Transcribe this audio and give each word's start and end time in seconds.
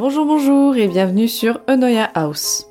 Bonjour, 0.00 0.24
bonjour 0.24 0.76
et 0.76 0.88
bienvenue 0.88 1.28
sur 1.28 1.60
Enoya 1.68 2.04
House. 2.04 2.66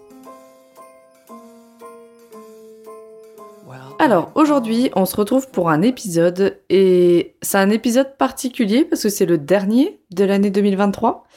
Alors 4.00 4.32
aujourd'hui, 4.33 4.90
on 4.96 5.05
se 5.05 5.16
retrouve 5.16 5.47
pour 5.51 5.69
un 5.69 5.83
épisode 5.83 6.59
et 6.71 7.35
c'est 7.43 7.59
un 7.59 7.69
épisode 7.69 8.18
particulier 8.18 8.84
parce 8.84 9.04
que 9.04 9.09
c'est 9.09 9.27
le 9.27 9.38
dernier 9.38 10.02
de 10.09 10.25
l'année 10.25 10.50
2023. 10.50 11.27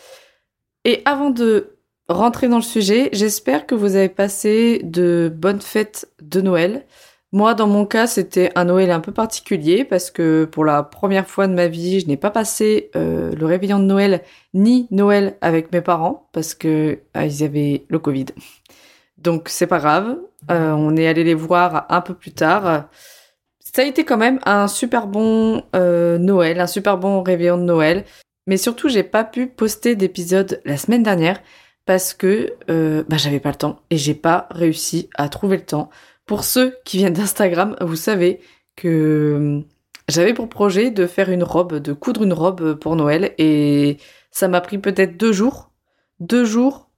Et 0.87 1.03
avant 1.05 1.29
de 1.29 1.77
rentrer 2.09 2.49
dans 2.49 2.57
le 2.57 2.63
sujet, 2.63 3.11
j'espère 3.13 3.67
que 3.67 3.75
vous 3.75 3.95
avez 3.95 4.09
passé 4.09 4.81
de 4.85 5.31
bonnes 5.31 5.61
fêtes 5.61 6.11
de 6.23 6.41
Noël. 6.41 6.87
Moi, 7.35 7.55
dans 7.55 7.67
mon 7.67 7.87
cas, 7.87 8.07
c'était 8.07 8.53
un 8.57 8.67
Noël 8.67 8.91
un 8.91 9.01
peu 9.01 9.11
particulier 9.11 9.85
parce 9.85 10.11
que 10.11 10.45
pour 10.45 10.67
la 10.67 10.83
première 10.83 11.27
fois 11.27 11.47
de 11.47 11.55
ma 11.55 11.67
vie, 11.67 12.01
je 12.01 12.07
n'ai 12.07 12.19
pas 12.19 12.31
passé 12.31 12.91
euh, 12.95 13.33
le 13.35 13.47
réveillon 13.47 13.79
de 13.79 13.85
Noël 13.85 14.21
ni 14.53 14.87
Noël 14.91 15.39
avec 15.41 15.73
mes 15.73 15.81
parents 15.81 16.29
parce 16.33 16.55
que 16.55 17.01
ah, 17.15 17.25
ils 17.25 17.43
avaient 17.43 17.87
le 17.89 17.99
Covid. 17.99 18.27
Donc 19.17 19.49
c'est 19.49 19.67
pas 19.67 19.79
grave. 19.79 20.19
Euh, 20.51 20.73
on 20.73 20.95
est 20.95 21.07
allé 21.07 21.25
les 21.25 21.33
voir 21.33 21.87
un 21.89 22.03
peu 22.03 22.13
plus 22.13 22.33
tard. 22.33 22.91
Ça 23.61 23.81
a 23.81 23.87
été 23.87 24.05
quand 24.05 24.19
même 24.19 24.39
un 24.45 24.69
super 24.69 25.07
bon 25.07 25.63
euh, 25.75 26.19
Noël, 26.19 26.61
un 26.61 26.67
super 26.67 26.99
bon 26.99 27.23
réveillon 27.23 27.57
de 27.57 27.63
Noël. 27.63 28.05
Mais 28.47 28.59
surtout, 28.59 28.91
j'ai 28.91 29.05
pas 29.05 29.25
pu 29.25 29.47
poster 29.47 29.97
d'épisode 29.97 30.61
la 30.67 30.77
semaine 30.77 31.03
dernière 31.03 31.41
parce 31.87 32.13
que 32.13 32.53
bah, 32.69 33.17
j'avais 33.17 33.41
pas 33.41 33.51
le 33.51 33.57
temps 33.57 33.81
et 33.89 33.97
j'ai 33.97 34.15
pas 34.15 34.49
réussi 34.51 35.09
à 35.15 35.31
trouver 35.31 35.57
le 35.57 35.65
temps 35.65 35.89
pour 36.33 36.45
ceux 36.45 36.79
qui 36.87 36.97
viennent 36.97 37.13
d'Instagram, 37.13 37.77
vous 37.83 37.95
savez 37.95 38.41
que 38.75 39.35
hum, 39.37 39.65
j'avais 40.09 40.33
pour 40.33 40.49
projet 40.49 40.91
de 40.91 41.07
faire 41.07 41.29
une 41.29 41.43
robe, 41.43 41.75
de 41.75 41.93
coudre 41.93 42.23
une 42.23 42.33
robe 42.33 42.73
pour 42.73 42.97
Noël 42.97 43.35
et 43.37 43.99
ça 44.31 44.49
m'a 44.49 44.63
pris 44.63 44.79
peut-être 44.79 45.19
deux 45.19 45.35
jours. 45.35 45.73
Deux 46.21 46.47
jours 46.47 46.89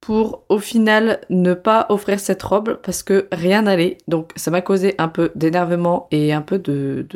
pour 0.00 0.46
au 0.48 0.58
final 0.58 1.20
ne 1.30 1.54
pas 1.54 1.86
offrir 1.90 2.18
cette 2.18 2.42
robe 2.42 2.80
parce 2.82 3.04
que 3.04 3.28
rien 3.30 3.62
n'allait. 3.62 3.98
Donc 4.08 4.32
ça 4.34 4.50
m'a 4.50 4.62
causé 4.62 4.96
un 4.98 5.06
peu 5.06 5.30
d'énervement 5.36 6.08
et 6.10 6.32
un 6.32 6.42
peu 6.42 6.58
de 6.58 7.06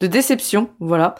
déception. 0.00 0.70
Voilà. 0.80 1.14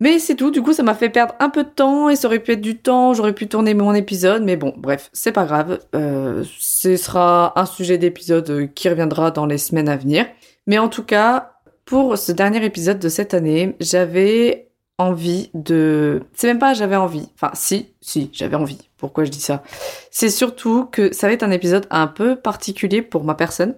Mais 0.00 0.20
c'est 0.20 0.36
tout, 0.36 0.50
du 0.50 0.62
coup 0.62 0.72
ça 0.72 0.84
m'a 0.84 0.94
fait 0.94 1.08
perdre 1.10 1.34
un 1.40 1.50
peu 1.50 1.64
de 1.64 1.68
temps 1.68 2.08
et 2.08 2.14
ça 2.14 2.28
aurait 2.28 2.38
pu 2.38 2.52
être 2.52 2.60
du 2.60 2.78
temps, 2.78 3.14
j'aurais 3.14 3.32
pu 3.32 3.48
tourner 3.48 3.74
mon 3.74 3.94
épisode, 3.94 4.44
mais 4.44 4.56
bon, 4.56 4.72
bref, 4.76 5.10
c'est 5.12 5.32
pas 5.32 5.44
grave. 5.44 5.80
Euh, 5.94 6.44
ce 6.58 6.96
sera 6.96 7.58
un 7.58 7.66
sujet 7.66 7.98
d'épisode 7.98 8.70
qui 8.74 8.88
reviendra 8.88 9.32
dans 9.32 9.46
les 9.46 9.58
semaines 9.58 9.88
à 9.88 9.96
venir. 9.96 10.26
Mais 10.68 10.78
en 10.78 10.88
tout 10.88 11.02
cas, 11.02 11.52
pour 11.84 12.16
ce 12.18 12.30
dernier 12.30 12.64
épisode 12.64 12.98
de 12.98 13.08
cette 13.08 13.34
année, 13.34 13.74
j'avais 13.80 14.68
envie 14.98 15.50
de... 15.54 16.22
C'est 16.34 16.48
même 16.48 16.58
pas 16.58 16.74
j'avais 16.74 16.96
envie, 16.96 17.28
enfin 17.34 17.50
si, 17.54 17.94
si, 18.00 18.30
j'avais 18.32 18.56
envie. 18.56 18.90
Pourquoi 18.98 19.24
je 19.24 19.30
dis 19.30 19.40
ça? 19.40 19.62
C'est 20.10 20.28
surtout 20.28 20.84
que 20.84 21.12
ça 21.14 21.28
va 21.28 21.32
être 21.32 21.44
un 21.44 21.50
épisode 21.50 21.86
un 21.90 22.08
peu 22.08 22.36
particulier 22.36 23.00
pour 23.00 23.24
ma 23.24 23.34
personne, 23.34 23.74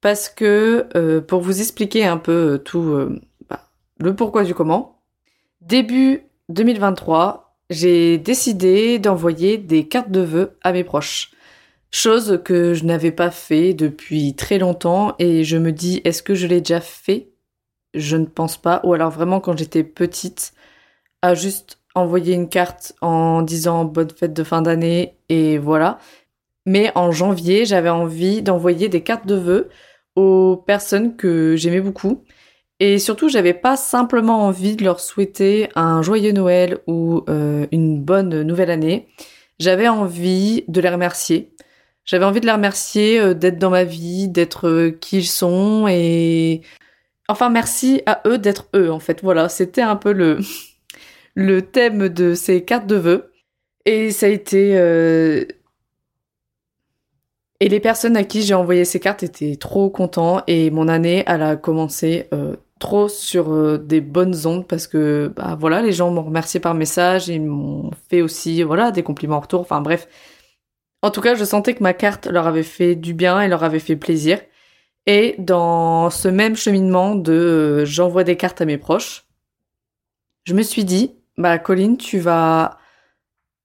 parce 0.00 0.28
que 0.28 0.86
euh, 0.96 1.20
pour 1.20 1.40
vous 1.40 1.60
expliquer 1.60 2.06
un 2.06 2.18
peu 2.18 2.60
tout 2.64 2.82
euh, 2.82 3.20
bah, 3.48 3.60
le 3.98 4.14
pourquoi 4.14 4.44
du 4.44 4.54
comment, 4.54 4.99
Début 5.60 6.22
2023, 6.48 7.54
j'ai 7.68 8.16
décidé 8.16 8.98
d'envoyer 8.98 9.58
des 9.58 9.86
cartes 9.86 10.10
de 10.10 10.20
vœux 10.20 10.56
à 10.62 10.72
mes 10.72 10.84
proches. 10.84 11.32
Chose 11.90 12.40
que 12.42 12.72
je 12.72 12.84
n'avais 12.84 13.12
pas 13.12 13.30
fait 13.30 13.74
depuis 13.74 14.34
très 14.34 14.58
longtemps 14.58 15.14
et 15.18 15.44
je 15.44 15.58
me 15.58 15.70
dis 15.70 16.00
est-ce 16.04 16.22
que 16.22 16.34
je 16.34 16.46
l'ai 16.46 16.60
déjà 16.60 16.80
fait? 16.80 17.28
Je 17.92 18.16
ne 18.16 18.24
pense 18.24 18.56
pas. 18.56 18.80
Ou 18.84 18.94
alors 18.94 19.10
vraiment 19.10 19.38
quand 19.40 19.58
j'étais 19.58 19.84
petite, 19.84 20.54
à 21.20 21.34
juste 21.34 21.78
envoyer 21.94 22.34
une 22.34 22.48
carte 22.48 22.94
en 23.02 23.42
disant 23.42 23.84
bonne 23.84 24.10
fête 24.10 24.32
de 24.32 24.44
fin 24.44 24.62
d'année 24.62 25.18
et 25.28 25.58
voilà. 25.58 25.98
Mais 26.64 26.90
en 26.94 27.12
janvier, 27.12 27.66
j'avais 27.66 27.90
envie 27.90 28.40
d'envoyer 28.40 28.88
des 28.88 29.02
cartes 29.02 29.26
de 29.26 29.34
vœux 29.34 29.68
aux 30.16 30.56
personnes 30.56 31.16
que 31.16 31.54
j'aimais 31.56 31.82
beaucoup 31.82 32.24
et 32.82 32.98
surtout, 32.98 33.28
j'avais 33.28 33.52
pas 33.52 33.76
simplement 33.76 34.46
envie 34.46 34.74
de 34.74 34.84
leur 34.84 35.00
souhaiter 35.00 35.68
un 35.74 36.00
joyeux 36.00 36.32
Noël 36.32 36.78
ou 36.86 37.22
euh, 37.28 37.66
une 37.72 38.00
bonne 38.00 38.42
nouvelle 38.42 38.70
année. 38.70 39.06
J'avais 39.58 39.86
envie 39.86 40.64
de 40.66 40.80
les 40.80 40.88
remercier. 40.88 41.52
J'avais 42.06 42.24
envie 42.24 42.40
de 42.40 42.46
les 42.46 42.52
remercier 42.52 43.20
euh, 43.20 43.34
d'être 43.34 43.58
dans 43.58 43.68
ma 43.68 43.84
vie, 43.84 44.28
d'être 44.28 44.66
euh, 44.66 44.90
qui 44.98 45.18
ils 45.18 45.26
sont 45.26 45.86
et 45.88 46.62
enfin 47.28 47.50
merci 47.50 48.02
à 48.06 48.22
eux 48.26 48.38
d'être 48.38 48.68
eux 48.74 48.90
en 48.90 48.98
fait. 48.98 49.20
Voilà, 49.22 49.50
c'était 49.50 49.82
un 49.82 49.96
peu 49.96 50.12
le 50.12 50.38
le 51.34 51.62
thème 51.62 52.08
de 52.08 52.34
ces 52.34 52.64
cartes 52.64 52.86
de 52.86 52.96
vœux 52.96 53.32
et 53.84 54.10
ça 54.10 54.26
a 54.26 54.28
été 54.30 54.72
et 57.60 57.68
les 57.68 57.80
personnes 57.80 58.16
à 58.16 58.24
qui 58.24 58.42
j'ai 58.42 58.54
envoyé 58.54 58.84
ces 58.84 59.00
cartes 59.00 59.22
étaient 59.22 59.56
trop 59.56 59.90
contents 59.90 60.42
et 60.46 60.70
mon 60.70 60.88
année 60.88 61.24
elle 61.26 61.42
a 61.42 61.56
commencé 61.56 62.28
trop 62.80 63.08
sur 63.08 63.52
euh, 63.52 63.78
des 63.78 64.00
bonnes 64.00 64.46
ondes 64.46 64.66
parce 64.66 64.88
que 64.88 65.32
bah 65.36 65.56
voilà 65.60 65.82
les 65.82 65.92
gens 65.92 66.10
m'ont 66.10 66.24
remercié 66.24 66.58
par 66.58 66.74
message 66.74 67.28
ils 67.28 67.42
m'ont 67.42 67.90
fait 68.08 68.22
aussi 68.22 68.62
voilà 68.64 68.90
des 68.90 69.04
compliments 69.04 69.36
en 69.36 69.40
retour. 69.40 69.60
Enfin 69.60 69.80
bref. 69.80 70.08
En 71.02 71.10
tout 71.10 71.20
cas 71.20 71.34
je 71.36 71.44
sentais 71.44 71.74
que 71.74 71.82
ma 71.82 71.94
carte 71.94 72.26
leur 72.26 72.46
avait 72.48 72.64
fait 72.64 72.96
du 72.96 73.14
bien 73.14 73.40
et 73.40 73.48
leur 73.48 73.62
avait 73.64 73.78
fait 73.78 73.96
plaisir. 73.96 74.40
Et 75.06 75.36
dans 75.38 76.10
ce 76.10 76.28
même 76.28 76.56
cheminement 76.56 77.14
de 77.14 77.32
euh, 77.32 77.84
j'envoie 77.84 78.24
des 78.24 78.36
cartes 78.36 78.60
à 78.60 78.64
mes 78.64 78.78
proches 78.78 79.26
je 80.44 80.54
me 80.54 80.62
suis 80.62 80.84
dit 80.84 81.14
bah 81.38 81.58
Colline 81.58 81.96
tu 81.96 82.18
vas 82.18 82.78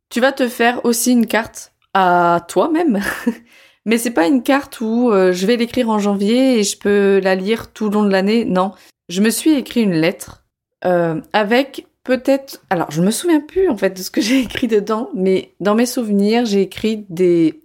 tu 0.09 0.21
vas 0.21 0.31
te 0.31 0.47
faire 0.47 0.85
aussi 0.85 1.11
une 1.11 1.25
carte 1.25 1.73
à 1.93 2.45
toi-même. 2.47 3.01
Mais 3.85 3.97
c'est 3.97 4.11
pas 4.11 4.27
une 4.27 4.43
carte 4.43 4.81
où 4.81 5.11
euh, 5.11 5.31
je 5.31 5.45
vais 5.45 5.57
l'écrire 5.57 5.89
en 5.89 5.99
janvier 5.99 6.59
et 6.59 6.63
je 6.63 6.77
peux 6.77 7.19
la 7.23 7.35
lire 7.35 7.71
tout 7.71 7.85
le 7.85 7.91
long 7.91 8.03
de 8.03 8.11
l'année 8.11 8.43
non 8.43 8.73
je 9.09 9.21
me 9.21 9.29
suis 9.29 9.53
écrit 9.53 9.81
une 9.81 9.93
lettre 9.93 10.45
euh, 10.85 11.21
avec 11.33 11.87
peut-être... 12.03 12.61
Alors, 12.69 12.91
je 12.91 13.01
me 13.01 13.11
souviens 13.11 13.41
plus 13.41 13.69
en 13.69 13.77
fait 13.77 13.91
de 13.91 14.01
ce 14.01 14.11
que 14.11 14.21
j'ai 14.27 14.39
écrit 14.39 14.67
dedans, 14.67 15.09
mais 15.13 15.53
dans 15.59 15.75
mes 15.75 15.85
souvenirs, 15.85 16.45
j'ai 16.45 16.61
écrit 16.61 17.05
des, 17.09 17.59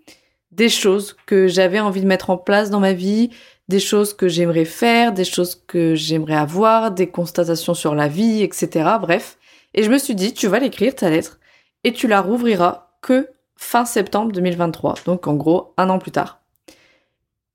des 0.53 0.69
choses 0.69 1.17
que 1.27 1.49
j'avais 1.49 1.81
envie 1.81 2.01
de 2.01 2.07
mettre 2.07 2.31
en 2.31 2.37
place 2.37 2.71
dans 2.71 2.81
ma 2.81 2.93
vie, 2.93 3.31
des 3.69 3.81
choses 3.81 4.15
que 4.15 4.29
j'aimerais 4.29 4.65
faire, 4.65 5.13
des 5.13 5.25
choses 5.25 5.63
que 5.67 5.95
j'aimerais 5.95 6.35
avoir, 6.35 6.91
des 6.91 7.07
constatations 7.07 7.75
sur 7.75 7.95
la 7.95 8.09
vie, 8.09 8.43
etc. 8.43 8.91
Bref. 9.01 9.39
Et 9.75 9.85
je 9.85 9.91
me 9.91 9.99
suis 9.99 10.17
dit, 10.17 10.35
tu 10.35 10.49
vas 10.49 10.59
l'écrire, 10.59 10.95
ta 10.95 11.09
lettre, 11.09 11.39
et 11.85 11.93
tu 11.93 12.09
la 12.09 12.21
rouvriras 12.21 12.89
que 13.01 13.29
fin 13.57 13.85
septembre 13.85 14.33
2023, 14.33 14.95
donc 15.07 15.27
en 15.27 15.35
gros 15.35 15.73
un 15.77 15.89
an 15.91 15.99
plus 15.99 16.11
tard. 16.11 16.41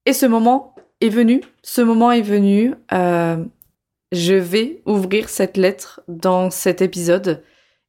Et 0.06 0.14
ce 0.14 0.26
moment 0.26 0.76
est 1.02 1.10
venu, 1.10 1.42
ce 1.64 1.82
moment 1.82 2.12
est 2.12 2.22
venu, 2.22 2.74
euh, 2.94 3.44
je 4.16 4.34
vais 4.34 4.82
ouvrir 4.86 5.30
cette 5.30 5.58
lettre 5.58 6.02
dans 6.08 6.50
cet 6.50 6.82
épisode. 6.82 7.44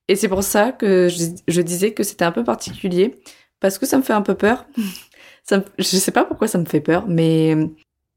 Et 0.09 0.17
c'est 0.17 0.29
pour 0.29 0.43
ça 0.43 0.73
que 0.73 1.09
je, 1.09 1.61
disais 1.61 1.93
que 1.93 2.03
c'était 2.03 2.25
un 2.25 2.33
peu 2.33 2.45
particulier, 2.45 3.21
parce 3.61 3.79
que 3.79 3.87
ça 3.87 3.99
me 3.99 4.03
fait 4.03 4.13
un 4.13 4.23
peu 4.23 4.35
peur. 4.35 4.67
ça 5.45 5.65
je 5.79 5.85
sais 5.85 6.13
pas 6.13 6.25
pourquoi 6.25 6.49
ça 6.49 6.59
me 6.59 6.65
fait 6.65 6.81
peur, 6.81 7.07
mais 7.09 7.57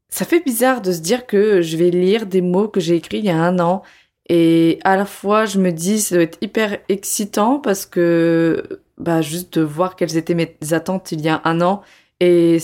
ça 0.08 0.24
fait 0.24 0.40
bizarre 0.40 0.82
de 0.82 0.92
se 0.92 1.00
dire 1.00 1.26
que 1.26 1.62
je 1.62 1.76
vais 1.76 1.90
lire 1.90 2.26
des 2.26 2.42
mots 2.42 2.68
que 2.68 2.80
j'ai 2.80 2.96
écrits 2.96 3.18
il 3.18 3.24
y 3.26 3.30
a 3.30 3.36
un 3.36 3.58
an. 3.60 3.82
Et 4.28 4.78
à 4.84 4.96
la 4.96 5.06
fois, 5.06 5.44
je 5.46 5.58
me 5.58 5.72
dis, 5.72 6.00
ça 6.00 6.14
doit 6.16 6.24
être 6.24 6.38
hyper 6.40 6.78
excitant 6.88 7.58
parce 7.58 7.86
que, 7.86 8.82
bah, 8.98 9.22
juste 9.22 9.58
de 9.58 9.62
voir 9.62 9.96
quelles 9.96 10.16
étaient 10.16 10.34
mes 10.34 10.56
attentes 10.72 11.12
il 11.12 11.20
y 11.20 11.28
a 11.28 11.40
un 11.44 11.60
an 11.60 11.82
et 12.20 12.58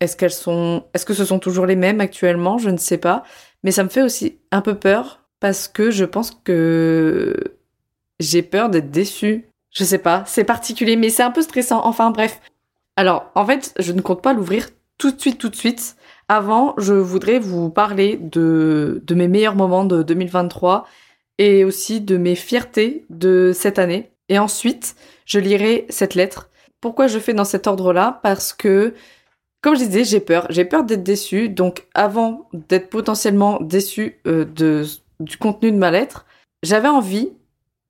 est-ce 0.00 0.16
qu'elles 0.16 0.32
sont, 0.32 0.84
est-ce 0.94 1.06
que 1.06 1.14
ce 1.14 1.24
sont 1.24 1.38
toujours 1.38 1.66
les 1.66 1.76
mêmes 1.76 2.00
actuellement? 2.00 2.58
Je 2.58 2.70
ne 2.70 2.76
sais 2.76 2.98
pas. 2.98 3.22
Mais 3.66 3.72
ça 3.72 3.82
me 3.82 3.88
fait 3.88 4.02
aussi 4.02 4.38
un 4.52 4.60
peu 4.60 4.76
peur 4.76 5.24
parce 5.40 5.66
que 5.66 5.90
je 5.90 6.04
pense 6.04 6.30
que 6.30 7.34
j'ai 8.20 8.42
peur 8.42 8.70
d'être 8.70 8.92
déçue. 8.92 9.46
Je 9.72 9.82
sais 9.82 9.98
pas, 9.98 10.22
c'est 10.24 10.44
particulier, 10.44 10.94
mais 10.94 11.10
c'est 11.10 11.24
un 11.24 11.32
peu 11.32 11.42
stressant. 11.42 11.84
Enfin 11.84 12.12
bref. 12.12 12.40
Alors, 12.94 13.28
en 13.34 13.44
fait, 13.44 13.74
je 13.80 13.90
ne 13.90 14.00
compte 14.00 14.22
pas 14.22 14.34
l'ouvrir 14.34 14.68
tout 14.98 15.10
de 15.10 15.20
suite, 15.20 15.38
tout 15.38 15.48
de 15.48 15.56
suite. 15.56 15.96
Avant, 16.28 16.74
je 16.78 16.94
voudrais 16.94 17.40
vous 17.40 17.68
parler 17.68 18.20
de, 18.22 19.02
mes 19.10 19.26
meilleurs 19.26 19.56
moments 19.56 19.84
de 19.84 20.04
2023 20.04 20.86
et 21.38 21.64
aussi 21.64 22.00
de 22.00 22.16
mes 22.18 22.36
fiertés 22.36 23.04
de 23.10 23.50
cette 23.52 23.80
année. 23.80 24.12
Et 24.28 24.38
ensuite, 24.38 24.94
je 25.24 25.40
lirai 25.40 25.86
cette 25.88 26.14
lettre. 26.14 26.50
Pourquoi 26.80 27.08
je 27.08 27.18
fais 27.18 27.34
dans 27.34 27.44
cet 27.44 27.66
ordre-là? 27.66 28.20
Parce 28.22 28.52
que 28.52 28.94
comme 29.60 29.76
je 29.76 29.84
disais, 29.84 30.04
j'ai 30.04 30.20
peur. 30.20 30.46
J'ai 30.50 30.64
peur 30.64 30.84
d'être 30.84 31.02
déçue. 31.02 31.48
Donc, 31.48 31.86
avant 31.94 32.48
d'être 32.52 32.88
potentiellement 32.88 33.58
déçue 33.60 34.20
euh, 34.26 34.44
du 35.20 35.36
contenu 35.38 35.72
de 35.72 35.76
ma 35.76 35.90
lettre, 35.90 36.26
j'avais 36.62 36.88
envie 36.88 37.32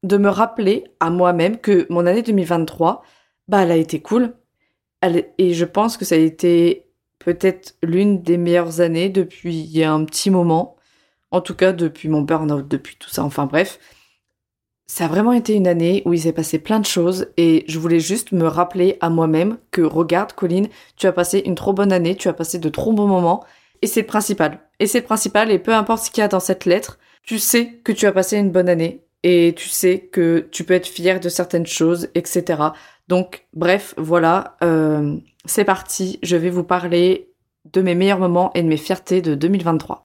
de 0.03 0.17
me 0.17 0.29
rappeler 0.29 0.85
à 1.01 1.11
moi-même 1.11 1.59
que 1.59 1.87
mon 1.91 2.07
année 2.07 2.23
2023, 2.23 3.03
bah, 3.49 3.63
elle 3.63 3.73
a 3.73 3.77
été 3.77 4.01
cool. 4.01 4.35
et 5.03 5.55
je 5.55 5.65
pense 5.65 5.97
que 5.97 6.05
ça 6.05 6.15
a 6.15 6.19
été 6.19 6.87
peut-être 7.19 7.77
l'une 7.83 8.23
des 8.23 8.39
meilleures 8.39 8.81
années 8.81 9.09
depuis 9.09 9.83
un 9.83 10.05
petit 10.05 10.31
moment. 10.31 10.77
En 11.31 11.41
tout 11.41 11.55
cas, 11.55 11.73
depuis 11.73 12.09
mon 12.09 12.23
burn-out, 12.23 12.67
depuis 12.69 12.97
tout 12.97 13.11
ça. 13.11 13.25
Enfin, 13.25 13.47
bref. 13.47 13.79
Ça 14.87 15.07
a 15.07 15.09
vraiment 15.09 15.33
été 15.33 15.55
une 15.55 15.67
année 15.67 16.03
où 16.05 16.13
il 16.13 16.21
s'est 16.21 16.33
passé 16.33 16.59
plein 16.59 16.79
de 16.79 16.87
choses 16.87 17.29
et 17.37 17.65
je 17.67 17.79
voulais 17.79 17.99
juste 17.99 18.33
me 18.33 18.47
rappeler 18.47 18.97
à 19.01 19.11
moi-même 19.11 19.59
que 19.73 19.83
regarde 19.83 20.33
Colline, 20.33 20.69
tu 20.97 21.07
as 21.07 21.13
passé 21.13 21.43
une 21.45 21.57
trop 21.57 21.73
bonne 21.73 21.93
année, 21.93 22.15
tu 22.15 22.29
as 22.29 22.33
passé 22.33 22.59
de 22.59 22.69
trop 22.69 22.93
bons 22.93 23.09
moments 23.09 23.45
et 23.83 23.89
c'est 23.89 24.03
le 24.03 24.07
principal. 24.07 24.61
Et 24.79 24.87
c'est 24.87 25.01
le 25.01 25.05
principal 25.05 25.51
et 25.51 25.59
peu 25.59 25.75
importe 25.75 26.05
ce 26.05 26.11
qu'il 26.11 26.21
y 26.21 26.25
a 26.25 26.29
dans 26.29 26.41
cette 26.41 26.67
lettre, 26.67 26.99
tu 27.23 27.41
sais 27.41 27.81
que 27.83 27.91
tu 27.91 28.07
as 28.07 28.13
passé 28.13 28.37
une 28.39 28.53
bonne 28.53 28.69
année 28.69 29.05
et 29.25 29.55
tu 29.57 29.69
sais 29.69 29.99
que 29.99 30.49
tu 30.53 30.63
peux 30.63 30.75
être 30.75 30.87
fier 30.87 31.19
de 31.19 31.29
certaines 31.29 31.67
choses, 31.67 32.09
etc. 32.15 32.63
Donc 33.09 33.47
bref, 33.55 33.93
voilà, 33.97 34.57
euh, 34.63 35.17
c'est 35.47 35.65
parti, 35.65 36.21
je 36.23 36.37
vais 36.37 36.51
vous 36.51 36.63
parler 36.63 37.33
de 37.73 37.83
mes 37.83 37.97
meilleurs 37.97 38.21
moments 38.21 38.53
et 38.55 38.63
de 38.63 38.69
mes 38.69 38.77
fiertés 38.77 39.21
de 39.21 39.35
2023. 39.35 40.05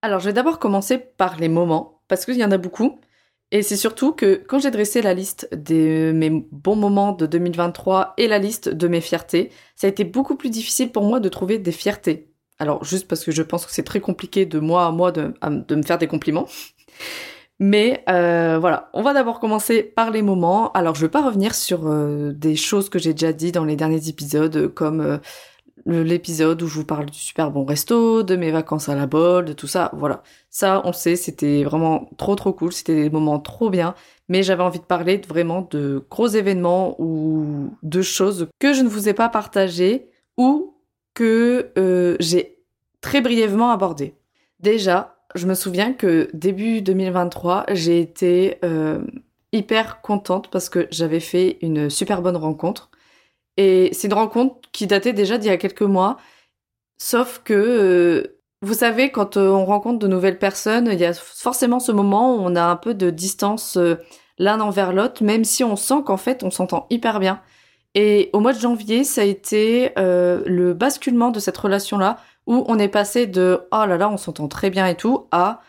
Alors 0.00 0.20
je 0.20 0.26
vais 0.26 0.32
d'abord 0.32 0.58
commencer 0.58 0.96
par 0.96 1.36
les 1.36 1.48
moments, 1.48 2.00
parce 2.08 2.24
qu'il 2.24 2.36
y 2.36 2.44
en 2.44 2.50
a 2.50 2.58
beaucoup. 2.58 2.98
Et 3.54 3.62
c'est 3.62 3.76
surtout 3.76 4.10
que 4.10 4.42
quand 4.48 4.58
j'ai 4.58 4.72
dressé 4.72 5.00
la 5.00 5.14
liste 5.14 5.48
de 5.54 6.10
mes 6.10 6.28
bons 6.50 6.74
moments 6.74 7.12
de 7.12 7.24
2023 7.24 8.14
et 8.18 8.26
la 8.26 8.40
liste 8.40 8.68
de 8.68 8.88
mes 8.88 9.00
fiertés, 9.00 9.52
ça 9.76 9.86
a 9.86 9.90
été 9.90 10.02
beaucoup 10.02 10.34
plus 10.34 10.50
difficile 10.50 10.90
pour 10.90 11.04
moi 11.04 11.20
de 11.20 11.28
trouver 11.28 11.60
des 11.60 11.70
fiertés. 11.70 12.32
Alors 12.58 12.82
juste 12.82 13.06
parce 13.06 13.24
que 13.24 13.30
je 13.30 13.42
pense 13.42 13.64
que 13.64 13.70
c'est 13.70 13.84
très 13.84 14.00
compliqué 14.00 14.44
de 14.44 14.58
moi 14.58 14.86
à 14.86 14.90
moi 14.90 15.12
de, 15.12 15.32
me 15.70 15.82
faire 15.82 15.98
des 15.98 16.08
compliments. 16.08 16.48
Mais 17.60 18.02
euh, 18.08 18.58
voilà, 18.58 18.90
on 18.92 19.02
va 19.02 19.14
d'abord 19.14 19.38
commencer 19.38 19.84
par 19.84 20.10
les 20.10 20.22
moments. 20.22 20.72
Alors 20.72 20.96
je 20.96 21.02
vais 21.02 21.08
pas 21.08 21.24
revenir 21.24 21.54
sur 21.54 21.86
euh, 21.86 22.32
des 22.32 22.56
choses 22.56 22.88
que 22.88 22.98
j'ai 22.98 23.12
déjà 23.12 23.32
dit 23.32 23.52
dans 23.52 23.64
les 23.64 23.76
derniers 23.76 24.08
épisodes, 24.08 24.66
comme 24.74 25.00
euh, 25.00 25.18
l'épisode 25.86 26.62
où 26.62 26.66
je 26.66 26.74
vous 26.74 26.84
parle 26.84 27.06
du 27.06 27.18
super 27.18 27.50
bon 27.50 27.64
resto, 27.64 28.22
de 28.22 28.36
mes 28.36 28.50
vacances 28.50 28.88
à 28.88 28.94
la 28.94 29.06
bol, 29.06 29.44
de 29.44 29.52
tout 29.52 29.66
ça. 29.66 29.90
Voilà, 29.94 30.22
ça 30.50 30.82
on 30.84 30.92
sait, 30.92 31.16
c'était 31.16 31.64
vraiment 31.64 32.10
trop 32.16 32.34
trop 32.34 32.52
cool, 32.52 32.72
c'était 32.72 32.94
des 32.94 33.10
moments 33.10 33.38
trop 33.38 33.70
bien. 33.70 33.94
Mais 34.28 34.42
j'avais 34.42 34.62
envie 34.62 34.78
de 34.78 34.84
parler 34.84 35.20
vraiment 35.28 35.68
de 35.70 36.04
gros 36.10 36.28
événements 36.28 36.96
ou 36.98 37.70
de 37.82 38.02
choses 38.02 38.48
que 38.58 38.72
je 38.72 38.82
ne 38.82 38.88
vous 38.88 39.08
ai 39.08 39.14
pas 39.14 39.28
partagées 39.28 40.08
ou 40.36 40.74
que 41.12 41.70
euh, 41.78 42.16
j'ai 42.20 42.58
très 43.00 43.20
brièvement 43.20 43.70
abordé. 43.70 44.14
Déjà, 44.60 45.16
je 45.34 45.46
me 45.46 45.54
souviens 45.54 45.92
que 45.92 46.30
début 46.32 46.80
2023, 46.80 47.66
j'ai 47.72 48.00
été 48.00 48.58
euh, 48.64 49.04
hyper 49.52 50.00
contente 50.00 50.48
parce 50.50 50.68
que 50.68 50.88
j'avais 50.90 51.20
fait 51.20 51.58
une 51.60 51.90
super 51.90 52.22
bonne 52.22 52.36
rencontre. 52.36 52.90
Et 53.56 53.90
c'est 53.92 54.08
une 54.08 54.14
rencontre 54.14 54.56
qui 54.72 54.86
datait 54.86 55.12
déjà 55.12 55.38
d'il 55.38 55.48
y 55.48 55.52
a 55.52 55.56
quelques 55.56 55.82
mois. 55.82 56.16
Sauf 56.98 57.42
que, 57.44 57.54
euh, 57.54 58.40
vous 58.62 58.74
savez, 58.74 59.10
quand 59.10 59.36
on 59.36 59.64
rencontre 59.64 59.98
de 59.98 60.08
nouvelles 60.08 60.38
personnes, 60.38 60.88
il 60.92 60.98
y 60.98 61.04
a 61.04 61.12
forcément 61.14 61.80
ce 61.80 61.92
moment 61.92 62.36
où 62.36 62.40
on 62.40 62.56
a 62.56 62.64
un 62.64 62.76
peu 62.76 62.94
de 62.94 63.10
distance 63.10 63.78
l'un 64.38 64.60
envers 64.60 64.92
l'autre, 64.92 65.22
même 65.22 65.44
si 65.44 65.64
on 65.64 65.76
sent 65.76 66.02
qu'en 66.04 66.16
fait 66.16 66.42
on 66.42 66.50
s'entend 66.50 66.86
hyper 66.90 67.20
bien. 67.20 67.40
Et 67.94 68.30
au 68.32 68.40
mois 68.40 68.52
de 68.52 68.58
janvier, 68.58 69.04
ça 69.04 69.20
a 69.22 69.24
été 69.24 69.92
euh, 69.98 70.42
le 70.46 70.74
basculement 70.74 71.30
de 71.30 71.38
cette 71.38 71.56
relation-là, 71.56 72.18
où 72.46 72.64
on 72.68 72.78
est 72.78 72.88
passé 72.88 73.26
de 73.26 73.60
oh 73.72 73.86
là 73.86 73.96
là, 73.96 74.10
on 74.10 74.16
s'entend 74.16 74.48
très 74.48 74.70
bien 74.70 74.86
et 74.86 74.96
tout, 74.96 75.26
à 75.30 75.60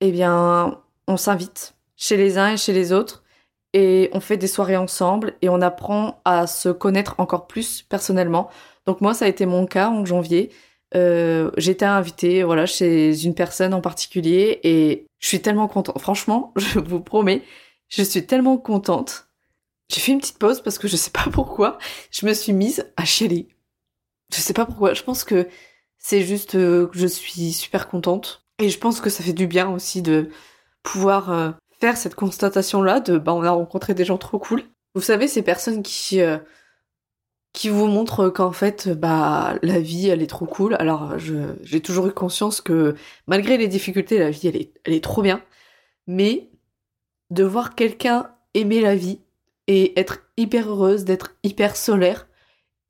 eh 0.00 0.10
bien, 0.12 0.80
on 1.06 1.16
s'invite 1.16 1.74
chez 1.96 2.16
les 2.16 2.38
uns 2.38 2.52
et 2.52 2.56
chez 2.56 2.72
les 2.72 2.92
autres, 2.92 3.22
et 3.74 4.10
on 4.12 4.20
fait 4.20 4.36
des 4.36 4.46
soirées 4.46 4.76
ensemble, 4.76 5.34
et 5.42 5.48
on 5.48 5.60
apprend 5.60 6.20
à 6.24 6.46
se 6.46 6.68
connaître 6.68 7.14
encore 7.18 7.46
plus 7.46 7.82
personnellement. 7.82 8.50
Donc 8.86 9.00
moi, 9.00 9.14
ça 9.14 9.26
a 9.26 9.28
été 9.28 9.46
mon 9.46 9.66
cas 9.66 9.90
en 9.90 10.04
janvier. 10.04 10.50
Euh, 10.94 11.50
J'étais 11.56 11.84
invitée, 11.84 12.42
voilà, 12.44 12.66
chez 12.66 13.24
une 13.24 13.34
personne 13.34 13.74
en 13.74 13.80
particulier, 13.80 14.60
et 14.64 15.06
je 15.18 15.28
suis 15.28 15.42
tellement 15.42 15.68
contente. 15.68 16.00
Franchement, 16.00 16.52
je 16.56 16.78
vous 16.78 17.00
promets, 17.00 17.42
je 17.88 18.02
suis 18.02 18.26
tellement 18.26 18.58
contente 18.58 19.28
j'ai 19.88 20.00
fait 20.00 20.12
une 20.12 20.20
petite 20.20 20.38
pause 20.38 20.60
parce 20.60 20.78
que 20.78 20.88
je 20.88 20.96
sais 20.96 21.10
pas 21.10 21.26
pourquoi, 21.32 21.78
je 22.10 22.26
me 22.26 22.34
suis 22.34 22.52
mise 22.52 22.86
à 22.96 23.04
chialer. 23.04 23.48
Je 24.32 24.40
sais 24.40 24.52
pas 24.52 24.66
pourquoi, 24.66 24.94
je 24.94 25.02
pense 25.02 25.24
que 25.24 25.48
c'est 25.98 26.22
juste 26.22 26.54
euh, 26.54 26.86
que 26.86 26.98
je 26.98 27.06
suis 27.06 27.52
super 27.52 27.88
contente 27.88 28.44
et 28.58 28.68
je 28.68 28.78
pense 28.78 29.00
que 29.00 29.10
ça 29.10 29.24
fait 29.24 29.32
du 29.32 29.46
bien 29.46 29.68
aussi 29.70 30.02
de 30.02 30.30
pouvoir 30.82 31.30
euh, 31.30 31.50
faire 31.80 31.96
cette 31.96 32.14
constatation 32.14 32.82
là 32.82 33.00
de 33.00 33.18
bah 33.18 33.34
on 33.34 33.42
a 33.42 33.50
rencontré 33.50 33.94
des 33.94 34.04
gens 34.04 34.18
trop 34.18 34.38
cool. 34.38 34.62
Vous 34.94 35.02
savez 35.02 35.28
ces 35.28 35.42
personnes 35.42 35.82
qui 35.82 36.20
euh, 36.20 36.38
qui 37.52 37.68
vous 37.68 37.86
montrent 37.86 38.28
qu'en 38.28 38.52
fait 38.52 38.88
bah 38.88 39.54
la 39.62 39.80
vie 39.80 40.08
elle 40.08 40.22
est 40.22 40.26
trop 40.28 40.46
cool. 40.46 40.76
Alors 40.78 41.18
j'ai 41.18 41.80
toujours 41.80 42.06
eu 42.06 42.12
conscience 42.12 42.60
que 42.60 42.94
malgré 43.26 43.56
les 43.56 43.68
difficultés 43.68 44.18
la 44.18 44.30
vie 44.30 44.48
elle 44.48 44.56
est 44.56 44.72
elle 44.84 44.94
est 44.94 45.04
trop 45.04 45.22
bien 45.22 45.42
mais 46.06 46.50
de 47.30 47.44
voir 47.44 47.74
quelqu'un 47.74 48.30
aimer 48.54 48.80
la 48.80 48.96
vie 48.96 49.20
et 49.68 49.98
être 50.00 50.20
hyper 50.36 50.68
heureuse, 50.68 51.04
d'être 51.04 51.36
hyper 51.44 51.76
solaire. 51.76 52.26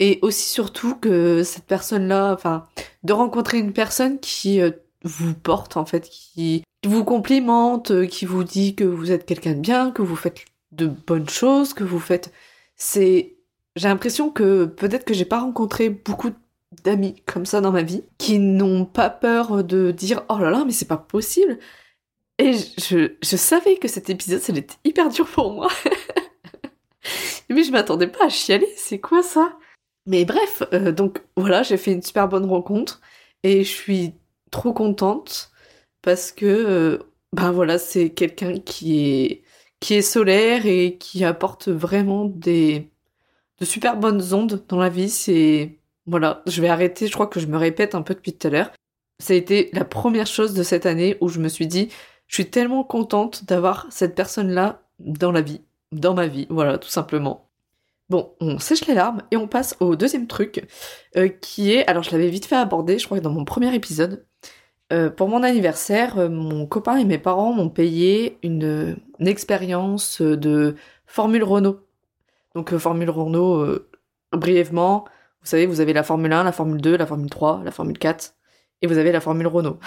Et 0.01 0.21
aussi 0.23 0.49
surtout 0.49 0.95
que 0.95 1.43
cette 1.43 1.65
personne-là, 1.67 2.33
enfin, 2.33 2.69
de 3.03 3.13
rencontrer 3.13 3.59
une 3.59 3.73
personne 3.73 4.21
qui 4.21 4.61
euh, 4.61 4.71
vous 5.03 5.35
porte 5.35 5.77
en 5.77 5.85
fait, 5.85 6.09
qui 6.09 6.63
vous 6.87 7.05
complimente, 7.05 7.91
euh, 7.91 8.07
qui 8.07 8.25
vous 8.25 8.45
dit 8.45 8.75
que 8.75 8.85
vous 8.85 9.11
êtes 9.11 9.27
quelqu'un 9.27 9.55
de 9.55 9.61
bien, 9.61 9.91
que 9.91 10.03
vous 10.03 10.17
faites 10.17 10.45
de 10.73 10.87
bonnes 10.87 11.29
choses, 11.29 11.75
que 11.75 11.85
vous 11.85 12.01
faites... 12.01 12.33
C'est... 12.77 13.37
J'ai 13.77 13.89
l'impression 13.89 14.31
que 14.31 14.65
peut-être 14.65 15.05
que 15.05 15.15
j'ai 15.15 15.25
pas 15.25 15.41
rencontré 15.41 15.89
beaucoup 15.91 16.31
d'amis 16.85 17.23
comme 17.27 17.47
ça 17.47 17.61
dans 17.61 17.73
ma 17.73 17.83
vie, 17.83 18.03
qui 18.19 18.39
n'ont 18.39 18.85
pas 18.85 19.11
peur 19.11 19.65
de 19.65 19.91
dire 19.91 20.25
«Oh 20.29 20.39
là 20.39 20.51
là, 20.51 20.65
mais 20.65 20.73
c'est 20.73 20.89
pas 20.89 20.97
possible!» 20.97 21.59
Et 22.39 22.53
je, 22.53 23.15
je 23.21 23.37
savais 23.37 23.77
que 23.77 23.89
cet 23.89 24.11
épisode, 24.11 24.41
ça 24.41 24.53
allait 24.53 24.61
être 24.61 24.79
hyper 24.85 25.09
dur 25.09 25.27
pour 25.27 25.53
moi. 25.53 25.69
Mais 27.51 27.65
je 27.65 27.73
m'attendais 27.73 28.07
pas 28.07 28.27
à 28.27 28.29
chialer, 28.29 28.69
c'est 28.77 29.01
quoi 29.01 29.23
ça? 29.23 29.57
Mais 30.07 30.25
bref, 30.25 30.63
euh, 30.73 30.93
donc 30.93 31.23
voilà, 31.37 31.63
j'ai 31.63 31.77
fait 31.77 31.93
une 31.93 32.03
super 32.03 32.29
bonne 32.29 32.45
rencontre 32.47 33.01
et 33.43 33.65
je 33.65 33.71
suis 33.71 34.15
trop 34.51 34.73
contente 34.73 35.48
parce 36.03 36.33
que 36.33 36.47
euh, 36.47 36.99
ben 37.33 37.53
voilà, 37.53 37.79
c'est 37.79 38.11
quelqu'un 38.11 38.59
qui 38.61 39.01
est 39.01 39.43
qui 39.81 39.95
est 39.95 40.03
solaire 40.03 40.67
et 40.67 40.99
qui 40.99 41.25
apporte 41.25 41.69
vraiment 41.69 42.25
des 42.27 42.91
de 43.61 43.65
super 43.65 43.97
bonnes 43.97 44.35
ondes 44.35 44.65
dans 44.69 44.79
la 44.79 44.89
vie, 44.89 45.11
c'est 45.11 45.79
voilà, 46.07 46.43
je 46.47 46.63
vais 46.63 46.69
arrêter, 46.69 47.07
je 47.07 47.13
crois 47.13 47.27
que 47.27 47.41
je 47.41 47.47
me 47.47 47.57
répète 47.59 47.95
un 47.95 48.03
peu 48.03 48.15
depuis 48.15 48.33
tout 48.33 48.47
à 48.49 48.51
l'heure. 48.51 48.73
Ça 49.21 49.35
a 49.35 49.37
été 49.37 49.71
la 49.73 49.85
première 49.85 50.27
chose 50.27 50.55
de 50.55 50.63
cette 50.63 50.87
année 50.87 51.17
où 51.21 51.29
je 51.29 51.41
me 51.41 51.49
suis 51.49 51.67
dit 51.67 51.91
je 52.29 52.35
suis 52.37 52.51
tellement 52.51 52.85
contente 52.85 53.45
d'avoir 53.47 53.87
cette 53.91 54.15
personne-là 54.15 54.83
dans 54.99 55.33
la 55.33 55.41
vie 55.43 55.63
dans 55.93 56.15
ma 56.15 56.27
vie, 56.27 56.47
voilà, 56.51 56.79
tout 56.79 56.89
simplement. 56.89 57.49
Bon, 58.09 58.35
on 58.41 58.59
sèche 58.59 58.87
les 58.87 58.95
larmes 58.95 59.23
et 59.31 59.37
on 59.37 59.49
passe 59.49 59.77
au 59.81 59.97
deuxième 59.97 60.27
truc, 60.27 60.67
euh, 61.17 61.29
qui 61.29 61.73
est, 61.73 61.87
alors 61.87 62.03
je 62.03 62.11
l'avais 62.11 62.31
vite 62.31 62.47
fait 62.47 62.57
aborder, 62.57 62.99
je 62.99 63.05
crois 63.07 63.19
que 63.19 63.23
dans 63.23 63.33
mon 63.33 63.45
premier 63.45 63.75
épisode, 63.75 64.27
euh, 64.93 65.11
pour 65.11 65.29
mon 65.29 65.43
anniversaire, 65.43 66.19
euh, 66.19 66.29
mon 66.29 66.67
copain 66.67 66.97
et 66.97 67.05
mes 67.05 67.19
parents 67.19 67.53
m'ont 67.53 67.69
payé 67.69 68.39
une, 68.43 68.97
expérience 69.21 70.23
de 70.23 70.77
Formule 71.07 71.45
Renault. 71.45 71.81
Donc 72.55 72.77
Formule 72.77 73.11
Renault, 73.11 73.67
brièvement, 74.33 75.05
vous 75.43 75.47
savez, 75.47 75.67
vous 75.67 75.81
avez 75.81 75.93
la 75.93 76.03
Formule 76.03 76.33
1, 76.33 76.45
la 76.45 76.53
Formule 76.53 76.81
2, 76.81 76.97
la 76.97 77.07
Formule 77.07 77.31
3, 77.31 77.63
la 77.65 77.71
Formule 77.71 77.99
4, 77.99 78.35
et 78.83 78.87
vous 78.87 78.99
avez 78.99 79.13
la 79.13 79.21
Formule 79.21 79.47
Renault. 79.47 79.79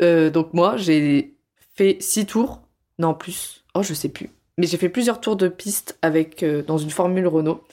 donc 0.32 0.52
moi, 0.52 0.76
j'ai 0.76 1.34
fait 1.74 1.96
6 2.00 2.26
tours, 2.26 2.62
non 2.98 3.14
plus, 3.14 3.64
oh 3.74 3.82
je 3.82 3.94
sais 3.94 4.08
plus, 4.08 4.30
mais 4.58 4.66
j'ai 4.66 4.76
fait 4.76 4.88
plusieurs 4.88 5.20
tours 5.20 5.36
de 5.36 5.48
piste 5.48 5.98
avec 6.02 6.42
euh, 6.42 6.62
dans 6.62 6.78
une 6.78 6.90
Formule 6.90 7.26
Renault. 7.26 7.64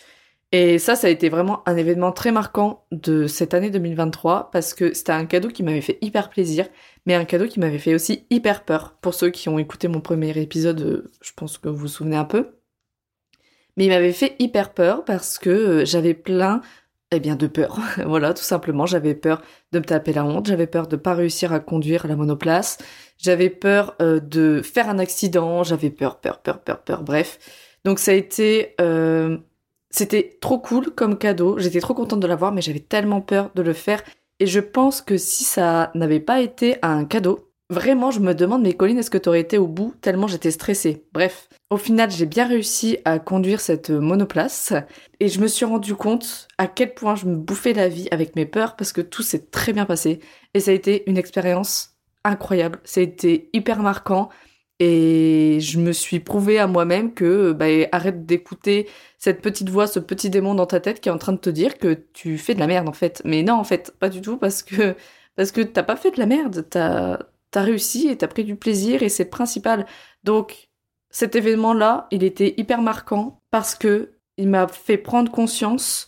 Et 0.52 0.80
ça, 0.80 0.96
ça 0.96 1.08
a 1.08 1.10
été 1.12 1.30
vraiment 1.30 1.62
un 1.68 1.78
événement 1.78 2.12
très 2.12 2.32
marquant 2.32 2.86
de 2.92 3.28
cette 3.28 3.54
année 3.54 3.70
2023 3.70 4.50
parce 4.52 4.74
que 4.74 4.94
c'était 4.94 5.12
un 5.12 5.26
cadeau 5.26 5.50
qui 5.50 5.62
m'avait 5.62 5.82
fait 5.82 6.00
hyper 6.02 6.30
plaisir, 6.30 6.68
mais 7.06 7.14
un 7.14 7.26
cadeau 7.26 7.46
qui 7.46 7.60
m'avait 7.60 7.78
fait 7.78 7.94
aussi 7.94 8.26
hyper 8.32 8.66
peur. 8.66 8.98
Pour 9.00 9.14
ceux 9.14 9.30
qui 9.30 9.48
ont 9.48 9.60
écouté 9.60 9.88
mon 9.88 10.02
premier 10.02 10.36
épisode, 10.40 10.82
euh, 10.82 11.12
je 11.22 11.34
pense 11.36 11.60
que 11.60 11.70
vous 11.70 11.78
vous 11.78 11.88
souvenez 11.88 12.16
un 12.16 12.26
peu. 12.26 12.48
Mais 13.78 13.86
il 13.86 13.90
m'avait 13.90 14.12
fait 14.12 14.36
hyper 14.40 14.74
peur 14.74 15.06
parce 15.06 15.38
que 15.38 15.50
euh, 15.50 15.86
j'avais 15.86 16.16
plein 16.16 16.62
eh 17.12 17.20
bien 17.20 17.36
de 17.36 17.46
peur. 17.46 17.80
voilà, 18.06 18.34
tout 18.34 18.44
simplement, 18.44 18.88
j'avais 18.88 19.14
peur 19.14 19.44
de 19.72 19.80
me 19.80 19.86
taper 19.86 20.14
la 20.14 20.26
honte, 20.26 20.48
j'avais 20.48 20.68
peur 20.68 20.88
de 20.88 20.96
pas 20.96 21.14
réussir 21.14 21.54
à 21.54 21.60
conduire 21.60 22.08
la 22.08 22.16
monoplace, 22.16 22.80
j'avais 23.20 23.50
peur 23.52 23.96
euh, 24.02 24.20
de 24.20 24.64
faire 24.64 24.90
un 24.90 24.98
accident, 24.98 25.64
j'avais 25.64 25.92
peur, 25.92 26.20
peur, 26.20 26.42
peur, 26.42 26.60
peur, 26.62 26.82
peur, 26.84 27.04
bref. 27.04 27.38
Donc 27.86 28.00
ça 28.00 28.12
a 28.12 28.16
été 28.16 28.76
c'était 29.90 30.38
trop 30.42 30.60
cool 30.60 30.92
comme 30.92 31.18
cadeau, 31.18 31.58
j'étais 31.58 31.80
trop 31.80 31.94
contente 31.94 32.20
de 32.20 32.28
l'avoir 32.28 32.52
mais 32.52 32.62
j'avais 32.62 32.80
tellement 32.80 33.22
peur 33.22 33.52
de 33.56 33.62
le 33.62 33.74
faire. 33.74 34.04
Et 34.40 34.48
je 34.48 34.60
pense 34.60 35.02
que 35.02 35.18
si 35.18 35.44
ça 35.44 35.92
n'avait 35.96 36.22
pas 36.22 36.40
été 36.40 36.78
un 36.82 37.06
cadeau, 37.06 37.50
Vraiment, 37.72 38.10
je 38.10 38.20
me 38.20 38.34
demande, 38.34 38.64
mais 38.64 38.74
Colline, 38.74 38.98
est-ce 38.98 39.12
que 39.12 39.20
t'aurais 39.20 39.42
été 39.42 39.60
au 39.60 39.68
bout 39.68 39.94
tellement 40.02 40.26
j'étais 40.26 40.50
stressée? 40.50 41.06
Bref, 41.14 41.50
au 41.70 41.78
final, 41.78 42.10
j'ai 42.10 42.26
bien 42.26 42.48
réussi 42.48 42.98
à 43.06 43.20
conduire 43.20 43.62
cette 43.62 43.92
monoplace 43.92 44.74
et 45.20 45.28
je 45.28 45.40
me 45.40 45.46
suis 45.46 45.66
rendu 45.66 45.94
compte 45.94 46.48
à 46.58 46.66
quel 46.66 46.96
point 46.96 47.14
je 47.14 47.28
me 47.28 47.36
bouffais 47.36 47.74
la 47.74 47.88
vie 47.88 48.08
avec 48.10 48.36
mes 48.36 48.48
peurs 48.48 48.76
parce 48.76 48.92
que 48.92 49.02
tout 49.02 49.22
s'est 49.22 49.52
très 49.52 49.72
bien 49.72 49.86
passé 49.86 50.20
et 50.56 50.60
ça 50.60 50.72
a 50.72 50.74
été 50.74 51.08
une 51.08 51.18
expérience 51.18 51.92
incroyable. 52.24 52.80
Ça 52.86 53.02
a 53.02 53.04
été 53.04 53.52
hyper 53.54 53.84
marquant 53.84 54.30
Et 54.80 55.60
je 55.60 55.78
me 55.78 55.92
suis 55.92 56.22
prouvé 56.22 56.58
à 56.58 56.68
moi-même 56.68 57.14
que 57.14 57.52
bah, 57.52 57.66
arrête 57.92 58.26
d'écouter 58.26 58.88
cette 59.18 59.42
petite 59.42 59.70
voix, 59.70 59.88
ce 59.88 60.00
petit 60.00 60.30
démon 60.30 60.56
dans 60.56 60.66
ta 60.66 60.80
tête 60.80 61.02
qui 61.02 61.10
est 61.10 61.12
en 61.12 61.18
train 61.18 61.34
de 61.34 61.38
te 61.38 61.50
dire 61.50 61.78
que 61.78 62.06
tu 62.14 62.38
fais 62.38 62.56
de 62.56 62.60
la 62.60 62.68
merde 62.68 62.88
en 62.88 62.94
fait. 62.94 63.22
Mais 63.26 63.44
non 63.44 63.56
en 63.56 63.66
fait, 63.66 63.94
pas 64.00 64.10
du 64.10 64.22
tout 64.22 64.38
parce 64.38 64.64
que 64.64 64.96
parce 65.36 65.52
que 65.52 65.62
t'as 65.62 65.84
pas 65.84 65.96
fait 65.98 66.12
de 66.12 66.20
la 66.20 66.26
merde, 66.26 66.66
t'as 66.70 67.20
as 67.56 67.62
réussi 67.62 68.08
et 68.08 68.18
t'as 68.18 68.28
pris 68.28 68.44
du 68.46 68.56
plaisir 68.56 69.04
et 69.04 69.10
c'est 69.10 69.26
principal. 69.26 69.86
Donc 70.24 70.70
cet 71.10 71.36
événement-là, 71.36 72.08
il 72.12 72.24
était 72.24 72.54
hyper 72.58 72.82
marquant 72.82 73.42
parce 73.52 73.76
que 73.76 74.14
il 74.38 74.48
m'a 74.48 74.68
fait 74.68 74.98
prendre 74.98 75.32
conscience 75.32 76.08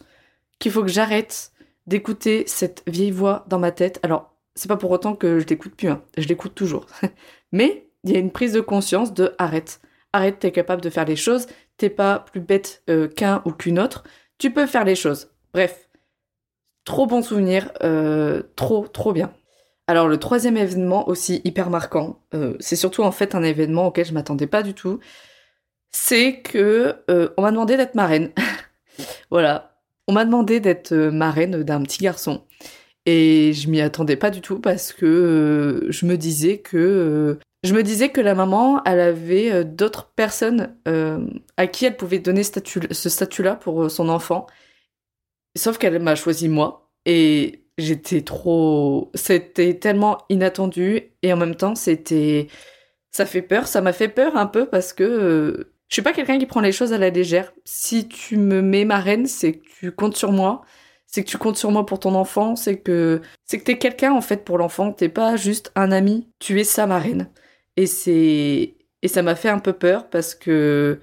qu'il 0.60 0.72
faut 0.72 0.84
que 0.84 0.90
j'arrête 0.90 1.52
d'écouter 1.88 2.44
cette 2.48 2.84
vieille 2.88 3.12
voix 3.12 3.46
dans 3.50 3.60
ma 3.60 3.72
tête. 3.72 4.00
Alors, 4.04 4.34
c'est 4.56 4.68
pas 4.68 4.78
pour 4.78 4.92
autant 4.92 5.16
que 5.16 5.40
je 5.40 5.48
l'écoute 5.48 5.76
plus, 5.76 5.90
hein. 5.90 6.04
je 6.18 6.28
l'écoute 6.28 6.56
toujours. 6.56 6.86
Mais 7.52 7.91
il 8.04 8.12
y 8.12 8.16
a 8.16 8.20
une 8.20 8.32
prise 8.32 8.54
de 8.54 8.62
conscience 8.62 9.14
de 9.14 9.34
arrête. 9.38 9.82
Arrête, 10.14 10.40
t'es 10.40 10.52
capable 10.52 10.82
de 10.82 10.90
faire 10.90 11.06
les 11.06 11.16
choses, 11.16 11.48
t'es 11.78 11.90
pas 11.90 12.20
plus 12.20 12.42
bête 12.42 12.84
euh, 12.90 13.08
qu'un 13.08 13.42
ou 13.46 13.52
qu'une 13.52 13.80
autre, 13.80 14.04
tu 14.38 14.52
peux 14.52 14.68
faire 14.68 14.84
les 14.84 14.96
choses. 14.96 15.30
Bref, 15.54 15.90
trop 16.84 17.06
bon 17.06 17.22
souvenir, 17.22 17.72
euh, 17.84 18.44
trop, 18.56 18.88
trop 18.88 19.14
bien. 19.14 19.34
Alors 19.88 20.08
le 20.08 20.18
troisième 20.18 20.58
événement 20.58 21.08
aussi 21.10 21.42
hyper 21.44 21.70
marquant, 21.70 22.20
euh, 22.34 22.56
c'est 22.60 22.76
surtout 22.76 23.04
en 23.04 23.12
fait 23.12 23.36
un 23.36 23.44
événement 23.44 23.88
auquel 23.88 24.06
je 24.06 24.14
m'attendais 24.14 24.48
pas 24.48 24.64
du 24.64 24.74
tout, 24.74 25.00
c'est 25.92 26.42
que 26.42 26.98
on 27.38 27.42
m'a 27.42 27.52
demandé 27.52 27.78
d'être 27.78 27.96
marraine. 27.96 28.32
voilà, 29.32 29.78
on 30.08 30.14
m'a 30.14 30.26
demandé 30.26 30.60
d'être 30.60 30.94
marraine 30.94 31.64
d'un 31.64 31.82
petit 31.84 32.00
garçon. 32.04 32.44
Et 33.06 33.54
je 33.54 33.70
m'y 33.70 33.82
attendais 33.82 34.16
pas 34.16 34.30
du 34.30 34.42
tout 34.42 34.60
parce 34.60 34.94
que 34.94 35.88
je 35.90 36.06
me 36.06 36.18
disais 36.18 36.60
que 36.60 37.40
je 37.64 37.76
me 37.76 37.84
disais 37.84 38.10
que 38.10 38.22
la 38.22 38.34
maman, 38.34 38.84
elle 38.86 39.00
avait 39.00 39.52
euh, 39.52 39.64
d'autres 39.64 40.12
personnes 40.16 40.76
euh, 40.88 41.28
à 41.58 41.68
qui 41.68 41.86
elle 41.86 41.96
pouvait 41.96 42.20
donner 42.20 42.44
ce 42.44 43.10
statut-là 43.10 43.56
pour 43.56 43.84
euh, 43.84 43.90
son 43.90 44.10
enfant. 44.10 44.48
Sauf 45.56 45.78
qu'elle 45.78 46.00
m'a 46.02 46.16
choisi 46.16 46.50
moi. 46.50 46.92
Et 47.06 47.66
j'étais 47.78 48.22
trop... 48.22 49.12
C'était 49.14 49.76
tellement 49.76 50.18
inattendu. 50.30 51.14
Et 51.22 51.34
en 51.34 51.38
même 51.38 51.56
temps, 51.56 51.76
c'était... 51.76 52.48
Ça 53.12 53.26
fait 53.26 53.42
peur. 53.44 53.68
Ça 53.68 53.82
m'a 53.82 53.94
fait 53.94 54.08
peur 54.08 54.38
un 54.38 54.48
peu 54.48 54.66
parce 54.66 54.94
que... 54.94 55.72
je 55.88 55.94
suis 55.94 56.02
pas 56.02 56.14
quelqu'un 56.14 56.40
qui 56.40 56.46
prend 56.48 56.62
les 56.62 56.72
choses 56.72 56.94
à 56.94 56.98
la 56.98 57.10
légère. 57.12 57.54
Si 57.66 58.08
tu 58.08 58.38
me 58.38 58.62
mets 58.62 58.86
marraine, 58.86 59.28
c'est 59.28 59.54
que 59.54 59.66
tu 59.80 59.92
comptes 59.92 60.18
sur 60.18 60.32
moi. 60.32 60.64
C'est 61.06 61.24
que 61.24 61.30
tu 61.30 61.38
comptes 61.38 61.58
sur 61.58 61.72
moi 61.72 61.86
pour 61.86 62.00
ton 62.00 62.16
enfant. 62.16 62.56
C'est 62.56 62.80
que... 62.80 63.22
C'est 63.46 63.60
que 63.60 63.66
t'es 63.66 63.78
quelqu'un, 63.78 64.14
en 64.14 64.22
fait, 64.22 64.46
pour 64.46 64.58
l'enfant. 64.58 64.94
T'es 64.94 65.10
pas 65.10 65.36
juste 65.36 65.72
un 65.76 65.92
ami. 65.92 66.30
Tu 66.40 66.60
es 66.60 66.64
sa 66.64 66.88
marraine. 66.88 67.30
Et 67.78 67.88
c'est 67.88 68.76
et 69.04 69.08
ça 69.08 69.24
m'a 69.24 69.36
fait 69.36 69.50
un 69.50 69.60
peu 69.60 69.74
peur 69.74 70.10
parce 70.10 70.36
que 70.36 71.00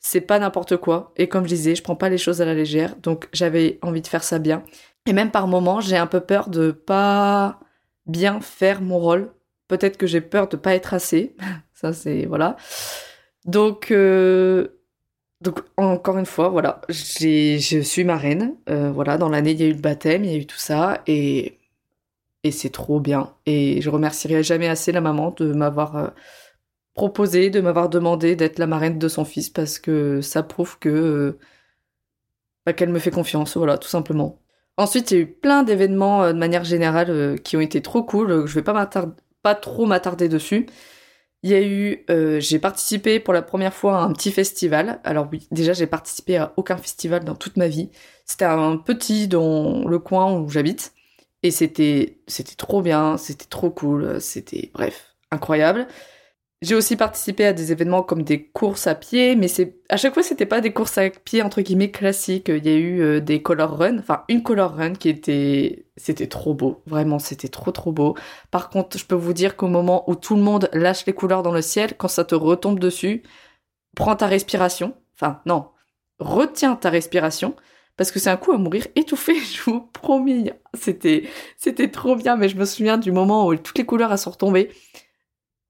c'est 0.00 0.20
pas 0.22 0.38
n'importe 0.38 0.76
quoi. 0.78 1.12
Et 1.16 1.28
comme 1.28 1.44
je 1.44 1.48
disais, 1.54 1.74
je 1.74 1.82
prends 1.82 1.96
pas 1.96 2.08
les 2.08 2.18
choses 2.18 2.40
à 2.42 2.44
la 2.44 2.54
légère, 2.54 2.96
donc 2.96 3.28
j'avais 3.32 3.78
envie 3.82 4.02
de 4.02 4.06
faire 4.06 4.24
ça 4.24 4.38
bien. 4.38 4.62
Et 5.06 5.12
même 5.12 5.30
par 5.30 5.46
moments, 5.46 5.80
j'ai 5.80 5.96
un 5.96 6.06
peu 6.06 6.20
peur 6.20 6.48
de 6.50 6.70
pas 6.72 7.60
bien 8.06 8.40
faire 8.40 8.82
mon 8.82 8.98
rôle. 8.98 9.32
Peut-être 9.68 9.96
que 9.96 10.06
j'ai 10.06 10.20
peur 10.20 10.48
de 10.48 10.56
pas 10.56 10.74
être 10.74 10.94
assez. 10.94 11.36
ça 11.74 11.92
c'est 11.92 12.26
voilà. 12.26 12.56
Donc 13.46 13.90
euh, 13.90 14.68
donc 15.40 15.60
encore 15.76 16.18
une 16.18 16.26
fois, 16.26 16.48
voilà, 16.50 16.82
je 16.88 17.80
suis 17.82 18.04
marraine. 18.04 18.56
Euh, 18.68 18.90
voilà, 18.92 19.18
dans 19.18 19.28
l'année 19.30 19.52
il 19.52 19.60
y 19.60 19.64
a 19.64 19.68
eu 19.68 19.72
le 19.72 19.80
baptême, 19.80 20.24
il 20.24 20.30
y 20.30 20.34
a 20.34 20.38
eu 20.38 20.46
tout 20.46 20.58
ça 20.58 21.02
et 21.06 21.59
et 22.44 22.50
c'est 22.50 22.70
trop 22.70 23.00
bien. 23.00 23.34
Et 23.46 23.80
je 23.82 23.90
remercierai 23.90 24.42
jamais 24.42 24.68
assez 24.68 24.92
la 24.92 25.00
maman 25.00 25.32
de 25.36 25.52
m'avoir 25.52 25.96
euh, 25.96 26.08
proposé, 26.94 27.50
de 27.50 27.60
m'avoir 27.60 27.88
demandé 27.88 28.36
d'être 28.36 28.58
la 28.58 28.66
marraine 28.66 28.98
de 28.98 29.08
son 29.08 29.24
fils 29.24 29.50
parce 29.50 29.78
que 29.78 30.20
ça 30.20 30.42
prouve 30.42 30.78
que 30.78 30.88
euh, 30.88 31.38
bah, 32.66 32.72
qu'elle 32.72 32.90
me 32.90 32.98
fait 32.98 33.10
confiance, 33.10 33.56
voilà, 33.56 33.78
tout 33.78 33.88
simplement. 33.88 34.40
Ensuite, 34.76 35.10
il 35.10 35.14
y 35.14 35.18
a 35.18 35.22
eu 35.22 35.26
plein 35.26 35.62
d'événements 35.62 36.22
euh, 36.24 36.32
de 36.32 36.38
manière 36.38 36.64
générale 36.64 37.40
qui 37.42 37.56
ont 37.56 37.60
été 37.60 37.82
trop 37.82 38.02
cool. 38.02 38.46
Je 38.46 38.54
vais 38.54 38.62
pas 38.62 38.88
pas 39.42 39.54
trop 39.54 39.86
m'attarder 39.86 40.28
dessus. 40.28 40.66
Il 41.42 41.50
y 41.50 41.54
a 41.54 41.62
eu, 41.62 42.04
j'ai 42.40 42.58
participé 42.58 43.18
pour 43.18 43.32
la 43.32 43.40
première 43.40 43.72
fois 43.72 43.98
à 44.00 44.02
un 44.02 44.12
petit 44.12 44.30
festival. 44.30 45.00
Alors 45.04 45.26
oui, 45.32 45.48
déjà 45.50 45.72
j'ai 45.72 45.86
participé 45.86 46.36
à 46.36 46.52
aucun 46.58 46.76
festival 46.76 47.24
dans 47.24 47.34
toute 47.34 47.56
ma 47.56 47.66
vie. 47.68 47.90
C'était 48.26 48.44
un 48.44 48.76
petit 48.76 49.26
dans 49.26 49.88
le 49.88 49.98
coin 49.98 50.38
où 50.38 50.50
j'habite. 50.50 50.92
Et 51.42 51.50
c'était, 51.50 52.18
c'était 52.26 52.54
trop 52.54 52.82
bien, 52.82 53.16
c'était 53.16 53.46
trop 53.46 53.70
cool, 53.70 54.20
c'était, 54.20 54.70
bref, 54.74 55.16
incroyable. 55.30 55.86
J'ai 56.62 56.74
aussi 56.74 56.96
participé 56.96 57.46
à 57.46 57.54
des 57.54 57.72
événements 57.72 58.02
comme 58.02 58.22
des 58.22 58.46
courses 58.48 58.86
à 58.86 58.94
pied, 58.94 59.34
mais 59.34 59.48
c'est 59.48 59.80
à 59.88 59.96
chaque 59.96 60.12
fois 60.12 60.22
c'était 60.22 60.44
pas 60.44 60.60
des 60.60 60.74
courses 60.74 60.98
à 60.98 61.08
pied 61.08 61.40
entre 61.40 61.62
guillemets 61.62 61.90
classiques. 61.90 62.48
Il 62.48 62.66
y 62.66 62.68
a 62.68 62.74
eu 62.74 63.00
euh, 63.00 63.20
des 63.20 63.40
color 63.42 63.78
run, 63.78 63.98
enfin 63.98 64.24
une 64.28 64.42
color 64.42 64.74
run 64.76 64.92
qui 64.92 65.08
était, 65.08 65.86
c'était 65.96 66.26
trop 66.26 66.52
beau, 66.52 66.82
vraiment 66.84 67.18
c'était 67.18 67.48
trop 67.48 67.72
trop 67.72 67.92
beau. 67.92 68.14
Par 68.50 68.68
contre, 68.68 68.98
je 68.98 69.06
peux 69.06 69.14
vous 69.14 69.32
dire 69.32 69.56
qu'au 69.56 69.68
moment 69.68 70.08
où 70.10 70.14
tout 70.14 70.36
le 70.36 70.42
monde 70.42 70.68
lâche 70.74 71.06
les 71.06 71.14
couleurs 71.14 71.42
dans 71.42 71.52
le 71.52 71.62
ciel, 71.62 71.96
quand 71.96 72.08
ça 72.08 72.24
te 72.24 72.34
retombe 72.34 72.78
dessus, 72.78 73.22
prends 73.96 74.16
ta 74.16 74.26
respiration. 74.26 74.94
Enfin 75.14 75.40
non, 75.46 75.70
retiens 76.18 76.76
ta 76.76 76.90
respiration 76.90 77.56
parce 78.00 78.12
que 78.12 78.18
c'est 78.18 78.30
un 78.30 78.38
coup 78.38 78.52
à 78.52 78.56
mourir 78.56 78.86
étouffé, 78.96 79.34
je 79.38 79.60
vous 79.64 79.82
promets. 79.82 80.58
C'était, 80.72 81.28
c'était 81.58 81.90
trop 81.90 82.16
bien, 82.16 82.34
mais 82.34 82.48
je 82.48 82.56
me 82.56 82.64
souviens 82.64 82.96
du 82.96 83.12
moment 83.12 83.46
où 83.46 83.54
toutes 83.56 83.76
les 83.76 83.84
couleurs 83.84 84.18
sont 84.18 84.30
retombées. 84.30 84.70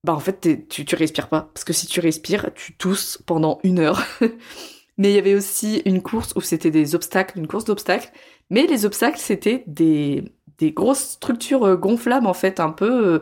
Bah 0.05 0.15
en 0.15 0.21
fait, 0.21 0.69
tu, 0.69 0.85
tu 0.85 0.95
respires 0.95 1.29
pas, 1.29 1.51
parce 1.53 1.65
que 1.65 1.73
si 1.73 1.89
tu 1.89 1.99
respires, 1.99 2.55
tu 2.55 2.77
tousses 2.77 3.21
pendant 3.27 3.59
une 3.65 3.81
heure. 3.81 4.01
mais 4.97 5.11
il 5.11 5.17
y 5.17 5.19
avait 5.19 5.35
aussi 5.35 5.83
une 5.85 6.03
course 6.03 6.33
où 6.37 6.41
c'était 6.41 6.71
des 6.71 6.95
obstacles, 6.95 7.37
une 7.37 7.49
course 7.49 7.65
d'obstacles. 7.65 8.13
Mais 8.49 8.65
les 8.69 8.85
obstacles, 8.87 9.19
c'était 9.19 9.65
des, 9.67 10.33
grosses 10.61 11.15
structures 11.15 11.65
euh, 11.65 11.77
gonflables 11.77 12.29
en 12.29 12.35
fait, 12.35 12.61
un 12.61 12.71
peu, 12.71 13.15
euh, 13.15 13.19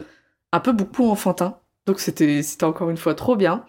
un 0.53 0.61
peu 0.61 0.73
beaucoup 0.73 1.09
enfantin. 1.09 1.59
Donc 1.87 1.99
c'était 2.00 2.43
encore 2.61 2.91
une 2.91 2.99
fois 2.99 3.15
trop 3.15 3.37
bien. 3.37 3.65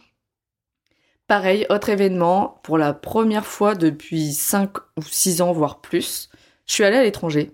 Pareil, 1.29 1.67
autre 1.69 1.89
événement, 1.89 2.59
pour 2.63 2.79
la 2.79 2.91
première 2.91 3.45
fois 3.45 3.75
depuis 3.75 4.33
5 4.33 4.75
ou 4.97 5.03
6 5.03 5.43
ans, 5.43 5.51
voire 5.51 5.79
plus, 5.79 6.27
je 6.65 6.73
suis 6.73 6.83
allée 6.83 6.97
à 6.97 7.03
l'étranger. 7.03 7.51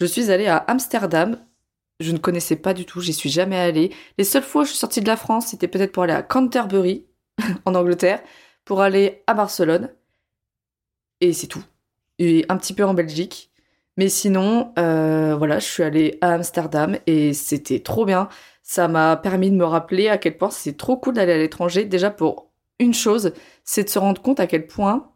Je 0.00 0.06
suis 0.06 0.30
allée 0.30 0.46
à 0.46 0.56
Amsterdam. 0.56 1.38
Je 2.00 2.12
ne 2.12 2.16
connaissais 2.16 2.56
pas 2.56 2.72
du 2.72 2.86
tout, 2.86 3.02
j'y 3.02 3.12
suis 3.12 3.28
jamais 3.28 3.58
allée. 3.58 3.92
Les 4.16 4.24
seules 4.24 4.42
fois 4.42 4.62
où 4.62 4.64
je 4.64 4.70
suis 4.70 4.78
sortie 4.78 5.02
de 5.02 5.06
la 5.08 5.18
France, 5.18 5.48
c'était 5.48 5.68
peut-être 5.68 5.92
pour 5.92 6.04
aller 6.04 6.14
à 6.14 6.22
Canterbury, 6.22 7.04
en 7.66 7.74
Angleterre, 7.74 8.22
pour 8.64 8.80
aller 8.80 9.22
à 9.26 9.34
Barcelone. 9.34 9.90
Et 11.20 11.34
c'est 11.34 11.48
tout. 11.48 11.64
Et 12.18 12.46
un 12.48 12.56
petit 12.56 12.72
peu 12.72 12.84
en 12.86 12.94
Belgique. 12.94 13.50
Mais 13.98 14.08
sinon, 14.08 14.72
euh, 14.78 15.36
voilà, 15.36 15.58
je 15.58 15.66
suis 15.66 15.82
allée 15.82 16.16
à 16.22 16.32
Amsterdam 16.32 16.96
et 17.06 17.34
c'était 17.34 17.80
trop 17.80 18.06
bien. 18.06 18.30
Ça 18.62 18.88
m'a 18.88 19.18
permis 19.18 19.50
de 19.50 19.56
me 19.56 19.66
rappeler 19.66 20.08
à 20.08 20.16
quel 20.16 20.38
point 20.38 20.50
c'est 20.50 20.78
trop 20.78 20.96
cool 20.96 21.12
d'aller 21.12 21.34
à 21.34 21.38
l'étranger, 21.38 21.84
déjà 21.84 22.10
pour 22.10 22.46
une 22.78 22.94
chose, 22.94 23.32
c'est 23.64 23.84
de 23.84 23.88
se 23.88 23.98
rendre 23.98 24.20
compte 24.20 24.40
à 24.40 24.46
quel 24.46 24.66
point 24.66 25.10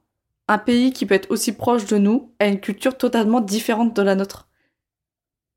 un 0.48 0.58
pays 0.58 0.92
qui 0.92 1.06
peut 1.06 1.14
être 1.14 1.30
aussi 1.30 1.52
proche 1.52 1.86
de 1.86 1.96
nous 1.96 2.32
a 2.40 2.46
une 2.46 2.58
culture 2.58 2.98
totalement 2.98 3.40
différente 3.40 3.94
de 3.94 4.02
la 4.02 4.16
nôtre. 4.16 4.48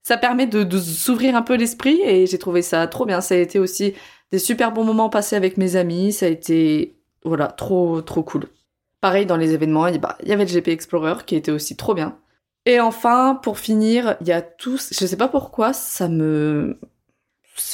Ça 0.04 0.18
permet 0.18 0.46
de, 0.46 0.78
s'ouvrir 0.78 1.36
un 1.36 1.42
peu 1.42 1.56
l'esprit 1.56 2.00
et 2.04 2.28
j'ai 2.28 2.38
trouvé 2.38 2.62
ça 2.62 2.86
trop 2.88 3.06
bien. 3.06 3.20
Ça 3.20 3.36
a 3.36 3.38
été 3.38 3.58
aussi 3.58 3.96
des 4.32 4.38
super 4.38 4.72
bons 4.72 4.84
moments 4.84 5.10
passés 5.10 5.36
avec 5.36 5.58
mes 5.58 5.78
amis. 5.78 6.12
Ça 6.14 6.28
a 6.28 6.30
été, 6.30 6.96
voilà, 7.24 7.48
trop, 7.48 8.02
trop 8.02 8.22
cool. 8.22 8.46
Pareil, 9.02 9.26
dans 9.26 9.38
les 9.38 9.54
événements, 9.54 9.88
il 9.88 10.00
y 10.26 10.32
avait 10.32 10.46
le 10.46 10.52
GP 10.52 10.68
Explorer 10.68 11.26
qui 11.26 11.36
était 11.36 11.52
aussi 11.52 11.76
trop 11.76 11.94
bien. 11.94 12.18
Et 12.66 12.80
enfin, 12.80 13.40
pour 13.42 13.60
finir, 13.60 14.16
il 14.22 14.28
y 14.28 14.32
a 14.32 14.42
tous, 14.42 14.94
je 14.98 15.06
sais 15.06 15.18
pas 15.18 15.28
pourquoi, 15.28 15.74
ça 15.74 16.08
me, 16.08 16.80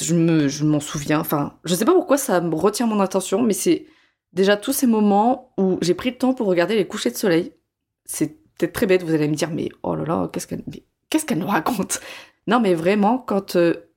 je 0.00 0.14
me, 0.14 0.48
je 0.48 0.64
m'en 0.64 0.80
souviens, 0.80 1.20
enfin, 1.20 1.54
je 1.64 1.74
sais 1.74 1.84
pas 1.84 1.92
pourquoi 1.92 2.16
ça 2.16 2.40
me 2.40 2.54
retient 2.54 2.86
mon 2.86 2.98
attention, 2.98 3.42
mais 3.42 3.52
c'est 3.52 3.86
Déjà, 4.32 4.56
tous 4.56 4.72
ces 4.72 4.86
moments 4.86 5.52
où 5.58 5.78
j'ai 5.80 5.94
pris 5.94 6.10
le 6.10 6.18
temps 6.18 6.34
pour 6.34 6.46
regarder 6.46 6.76
les 6.76 6.86
couchers 6.86 7.10
de 7.10 7.16
soleil, 7.16 7.52
c'est 8.04 8.36
peut-être 8.56 8.72
très 8.72 8.86
bête, 8.86 9.02
vous 9.02 9.14
allez 9.14 9.28
me 9.28 9.34
dire, 9.34 9.50
mais 9.50 9.68
oh 9.82 9.94
là 9.94 10.04
là, 10.04 10.30
qu'est-ce 10.32 10.46
qu'elle 10.46 10.62
qu'est-ce 11.08 11.34
nous 11.34 11.46
raconte? 11.46 12.00
Non, 12.46 12.60
mais 12.60 12.74
vraiment, 12.74 13.18
quand, 13.18 13.56
euh, 13.56 13.90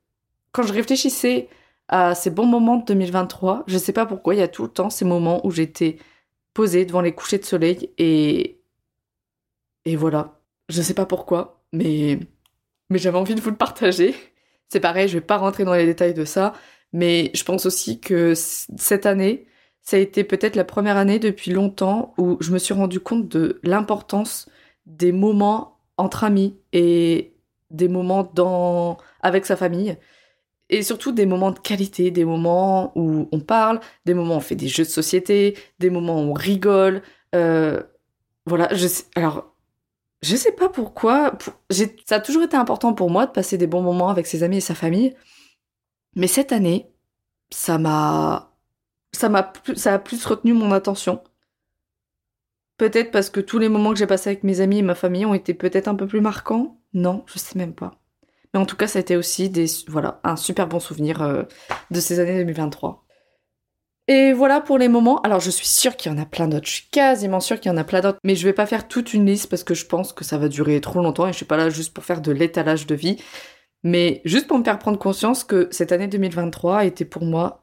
quand 0.52 0.64
je 0.64 0.74
réfléchissais 0.74 1.50
à 1.88 2.16
ces 2.16 2.30
bons 2.30 2.46
moments 2.46 2.78
de 2.78 2.86
2023, 2.86 3.64
je 3.68 3.78
sais 3.78 3.94
pas 3.94 4.06
pourquoi, 4.06 4.36
il 4.36 4.40
y 4.40 4.44
a 4.44 4.48
tout 4.48 4.64
le 4.64 4.70
temps 4.70 4.90
ces 4.90 5.06
moments 5.06 5.46
où 5.46 5.52
j'étais 5.52 5.98
posée 6.54 6.86
devant 6.86 7.02
les 7.02 7.14
couchers 7.14 7.40
de 7.40 7.46
soleil 7.46 7.92
et. 7.98 8.60
Et 9.86 9.96
voilà. 9.96 10.40
Je 10.70 10.82
sais 10.82 10.94
pas 10.94 11.06
pourquoi, 11.06 11.64
mais. 11.72 12.20
Mais 12.90 13.00
j'avais 13.00 13.18
envie 13.18 13.36
de 13.36 13.42
vous 13.42 13.50
le 13.50 13.56
partager. 13.56 14.16
C'est 14.70 14.80
pareil, 14.80 15.08
je 15.08 15.14
vais 15.14 15.22
pas 15.22 15.38
rentrer 15.38 15.66
dans 15.66 15.74
les 15.74 15.86
détails 15.86 16.14
de 16.14 16.26
ça, 16.26 16.54
mais 16.94 17.32
je 17.34 17.44
pense 17.44 17.66
aussi 17.66 18.00
que 18.00 18.34
cette 18.36 19.06
année, 19.06 19.48
ça 19.84 19.98
a 19.98 20.00
été 20.00 20.24
peut-être 20.24 20.56
la 20.56 20.64
première 20.64 20.98
année 20.98 21.20
depuis 21.20 21.52
longtemps 21.52 22.14
où 22.18 22.38
je 22.40 22.52
me 22.52 22.58
suis 22.58 22.74
rendu 22.74 23.00
compte 23.00 23.28
de 23.28 23.60
l'importance 23.64 24.50
des 24.86 25.12
moments 25.12 25.78
entre 25.98 26.24
amis 26.24 26.58
et 26.72 27.34
des 27.72 27.88
moments 27.90 28.24
dans 28.34 28.98
avec 29.22 29.46
sa 29.46 29.56
famille. 29.58 29.98
et 30.70 30.84
surtout 30.84 31.12
des 31.12 31.26
moments 31.26 31.52
de 31.52 31.60
qualité, 31.60 32.12
des 32.12 32.26
moments 32.26 32.94
où 32.96 33.28
on 33.32 33.40
parle, 33.42 33.80
des 34.06 34.14
moments 34.14 34.36
où 34.36 34.38
on 34.38 34.42
fait 34.42 34.56
des 34.56 34.68
jeux 34.68 34.86
de 34.86 34.90
société, 34.90 35.58
des 35.80 35.90
moments 35.90 36.16
où 36.24 36.32
on 36.32 36.34
rigole. 36.34 37.04
Euh, 37.36 37.84
voilà, 38.46 38.74
je 38.74 38.88
sais, 38.88 39.06
alors 39.16 39.54
je 40.24 40.36
sais 40.36 40.54
pas 40.54 40.70
pourquoi. 40.70 41.38
ça 42.06 42.16
a 42.16 42.20
toujours 42.22 42.44
été 42.44 42.58
important 42.58 42.94
pour 42.94 43.10
moi 43.12 43.26
de 43.28 43.32
passer 43.32 43.58
des 43.58 43.68
bons 43.68 43.82
moments 43.82 44.10
avec 44.10 44.28
ses 44.28 44.44
amis 44.44 44.58
et 44.58 44.62
sa 44.62 44.76
famille. 44.76 45.16
Mais 46.16 46.28
cette 46.28 46.52
année, 46.52 46.92
ça 47.52 47.78
m'a, 47.78 48.53
ça 49.14 49.94
a 49.94 50.00
plus 50.00 50.26
retenu 50.26 50.54
mon 50.54 50.72
attention. 50.72 51.22
Peut-être 52.78 53.12
parce 53.12 53.30
que 53.30 53.40
tous 53.40 53.60
les 53.60 53.70
moments 53.70 53.92
que 53.92 54.00
j'ai 54.00 54.08
passés 54.08 54.32
avec 54.32 54.44
mes 54.44 54.60
amis 54.60 54.80
et 54.80 54.84
ma 54.84 54.96
famille 54.96 55.26
ont 55.26 55.34
été 55.34 55.54
peut-être 55.54 55.88
un 55.88 55.96
peu 55.96 56.08
plus 56.08 56.22
marquants. 56.22 56.80
Non, 56.94 57.24
je 57.28 57.40
sais 57.40 57.58
même 57.58 57.74
pas. 57.74 58.00
Mais 58.54 58.60
en 58.60 58.66
tout 58.66 58.76
cas, 58.76 58.88
ça 58.88 59.00
a 59.00 59.02
été 59.02 59.16
aussi 59.16 59.50
des, 59.50 59.66
voilà, 59.88 60.20
un 60.24 60.36
super 60.36 60.68
bon 60.68 60.80
souvenir 60.80 61.22
euh, 61.22 61.44
de 61.92 62.00
ces 62.00 62.20
années 62.20 62.38
2023. 62.44 63.04
Et 64.08 64.34
voilà 64.34 64.60
pour 64.60 64.78
les 64.78 64.90
moments. 64.90 65.22
Alors 65.22 65.40
je 65.40 65.50
suis 65.50 65.68
sûre 65.68 65.96
qu'il 65.96 66.12
y 66.12 66.16
en 66.16 66.18
a 66.18 66.26
plein 66.26 66.48
d'autres. 66.48 66.68
Je 66.68 66.74
suis 66.74 66.90
quasiment 66.92 67.40
sûre 67.40 67.60
qu'il 67.60 67.72
y 67.72 67.74
en 67.74 67.78
a 67.78 67.84
plein 67.86 68.02
d'autres. 68.02 68.20
Mais 68.24 68.36
je 68.36 68.46
vais 68.46 68.54
pas 68.54 68.66
faire 68.66 68.88
toute 68.88 69.14
une 69.14 69.26
liste 69.26 69.50
parce 69.50 69.64
que 69.64 69.74
je 69.74 69.86
pense 69.86 70.12
que 70.12 70.26
ça 70.26 70.38
va 70.38 70.50
durer 70.50 70.82
trop 70.82 71.02
longtemps 71.02 71.28
et 71.28 71.32
je 71.32 71.38
suis 71.38 71.46
pas 71.46 71.58
là 71.58 71.70
juste 71.70 71.94
pour 71.94 72.04
faire 72.04 72.22
de 72.22 72.32
l'étalage 72.32 72.86
de 72.86 72.96
vie. 72.96 73.18
Mais 73.84 74.22
juste 74.26 74.48
pour 74.48 74.58
me 74.58 74.64
faire 74.64 74.80
prendre 74.80 75.00
conscience 75.00 75.44
que 75.44 75.68
cette 75.72 75.92
année 75.92 76.08
2023 76.08 76.80
a 76.80 76.86
été 76.86 77.06
pour 77.06 77.24
moi 77.24 77.63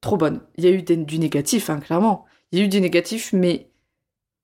trop 0.00 0.16
bonne. 0.16 0.40
Il 0.56 0.64
y 0.64 0.68
a 0.68 0.70
eu 0.70 0.82
du 0.82 1.18
négatif, 1.18 1.70
hein, 1.70 1.80
clairement. 1.80 2.24
Il 2.52 2.58
y 2.58 2.62
a 2.62 2.64
eu 2.64 2.68
du 2.68 2.80
négatif, 2.80 3.32
mais 3.32 3.70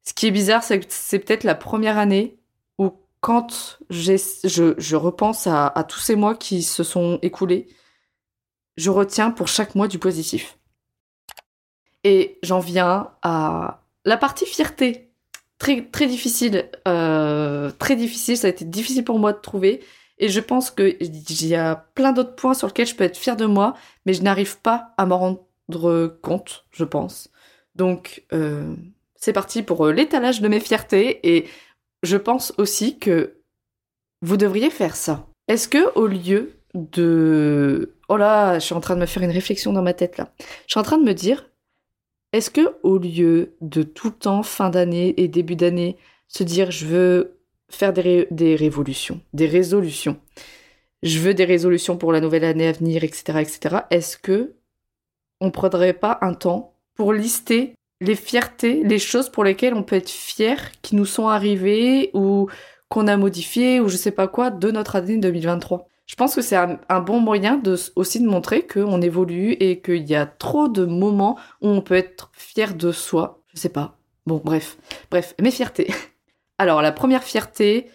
ce 0.03 0.13
qui 0.13 0.27
est 0.27 0.31
bizarre, 0.31 0.63
c'est 0.63 0.81
que 0.81 0.87
c'est 0.89 1.19
peut-être 1.19 1.45
la 1.45 1.55
première 1.55 1.99
année 1.99 2.39
où 2.79 2.93
quand 3.21 3.79
je, 3.89 4.95
repense 4.95 5.47
à, 5.47 5.87
tous 5.89 6.01
ces 6.01 6.17
mois 6.17 6.35
qui 6.35 6.63
se 6.63 6.83
sont 6.83 7.19
écoulés, 7.23 7.69
je 8.77 8.91
retiens 8.91 9.31
pour 9.31 9.49
chaque 9.49 9.75
mois 9.75 9.89
du 9.89 9.99
positif. 9.99 10.59
Et 12.03 12.39
j'en 12.43 12.61
viens 12.61 13.13
à 13.23 13.83
la 14.05 14.19
partie 14.19 14.45
fierté. 14.45 15.11
Très, 15.59 15.87
très 15.87 16.07
difficile. 16.07 16.71
Euh, 16.87 17.71
très 17.71 17.97
difficile. 17.97 18.37
Ça 18.37 18.49
a 18.49 18.51
été 18.51 18.67
difficile 18.67 19.05
pour 19.05 19.19
moi 19.19 19.33
de 19.33 19.41
trouver. 19.41 19.83
Et 20.19 20.29
je 20.29 20.41
pense 20.41 20.71
qu'il 20.71 21.47
y 21.47 21.55
a 21.55 21.75
plein 21.95 22.13
d'autres 22.13 22.35
points 22.35 22.55
sur 22.55 22.69
lesquels 22.69 22.87
je 22.87 22.95
peux 22.95 23.05
être 23.05 23.17
fière 23.17 23.37
de 23.37 23.47
moi, 23.47 23.75
mais 24.07 24.15
je 24.15 24.23
n'arrive 24.23 24.61
pas 24.61 24.95
à 24.97 25.07
m'en 25.07 25.19
rendre 25.19 26.19
compte, 26.23 26.67
je 26.71 26.85
pense. 26.85 27.31
Donc, 27.75 28.25
euh, 28.33 28.75
c'est 29.17 29.33
parti 29.33 29.63
pour 29.63 29.87
euh, 29.87 29.93
l'étalage 29.93 30.41
de 30.41 30.49
mes 30.49 30.61
fiertés. 30.61 31.21
Et 31.35 31.49
je 32.03 32.17
pense 32.17 32.53
aussi 32.59 32.99
que 32.99 33.39
vous 34.23 34.37
devriez 34.37 34.71
faire 34.71 34.97
ça. 34.97 35.27
Est-ce 35.49 35.69
que 35.69 35.93
au 35.99 36.07
lieu 36.07 36.53
de... 36.75 37.95
Oh 38.09 38.17
là, 38.17 38.59
je 38.59 38.65
suis 38.65 38.75
en 38.75 38.81
train 38.81 38.95
de 38.95 39.01
me 39.01 39.07
faire 39.07 39.23
une 39.23 39.31
réflexion 39.31 39.73
dans 39.73 39.83
ma 39.83 39.95
tête 39.95 40.19
là. 40.19 40.33
Je 40.67 40.73
suis 40.73 40.81
en 40.81 40.83
train 40.83 40.99
de 40.99 41.05
me 41.05 41.15
dire, 41.15 41.51
est-ce 42.33 42.51
que 42.51 42.77
au 42.83 42.99
lieu 42.99 43.55
de 43.61 43.83
tout 43.83 44.09
le 44.09 44.15
temps, 44.15 44.43
fin 44.43 44.71
d'année 44.71 45.15
et 45.17 45.29
début 45.29 45.57
d'année, 45.57 45.97
se 46.29 46.43
dire 46.43 46.71
je 46.71 46.87
veux 46.87 47.39
faire 47.71 47.93
des, 47.93 48.57
révolutions, 48.57 49.21
des 49.33 49.47
résolutions, 49.47 50.19
je 51.03 51.19
veux 51.19 51.35
des 51.35 51.45
résolutions 51.45 51.97
pour 51.97 52.13
la 52.13 52.21
nouvelle 52.21 52.45
année 52.45 52.69
à 52.69 52.73
venir, 52.73 53.05
etc., 53.05 53.41
etc., 53.41 53.77
est-ce 53.91 54.17
que 54.17 54.55
on 55.41 55.51
prendrait 55.51 55.93
pas 55.93 56.19
un 56.23 56.35
temps 56.35 56.75
pour 56.95 57.13
lister 57.13 57.75
les 58.01 58.17
fiertés, 58.17 58.83
les 58.83 58.99
choses 58.99 59.29
pour 59.29 59.45
lesquelles 59.45 59.75
on 59.75 59.83
peut 59.83 59.97
être 59.97 60.11
fier, 60.11 60.73
qui 60.83 60.97
nous 60.97 61.07
sont 61.07 61.29
arrivées 61.29 62.11
ou 62.15 62.49
qu'on 62.89 63.07
a 63.07 63.17
modifiées 63.17 63.81
ou 63.81 63.89
je 63.89 63.97
sais 63.97 64.11
pas 64.11 64.29
quoi 64.29 64.51
de 64.51 64.71
notre 64.71 64.97
année 64.97 65.19
2023 65.19 65.89
je 66.07 66.17
pense 66.17 66.35
que 66.35 66.43
c'est 66.43 66.57
un, 66.57 67.01
bon 67.01 67.19
moyen 67.21 67.57
de, 67.57 67.77
aussi 67.97 68.21
de 68.21 68.29
montrer 68.29 68.67
qu'on 68.67 69.01
évolue 69.01 69.53
et 69.53 69.81
qu'il 69.81 70.09
y 70.09 70.15
a 70.15 70.27
trop 70.27 70.69
de 70.69 70.85
moments 70.85 71.39
où 71.63 71.69
on 71.69 71.81
peut 71.81 71.95
être 71.95 72.31
fier 72.35 72.75
de 72.75 72.93
soi. 72.93 73.43
Je 73.55 73.59
sais 73.59 73.71
pas. 73.71 73.97
Bon, 74.27 74.41
bref. 74.45 74.77
Bref, 75.11 75.35
mes 75.41 75.51
fiertés. 75.51 75.93
Alors, 76.59 76.83
la 76.83 76.93
première 76.93 77.25
fierté, 77.25 77.91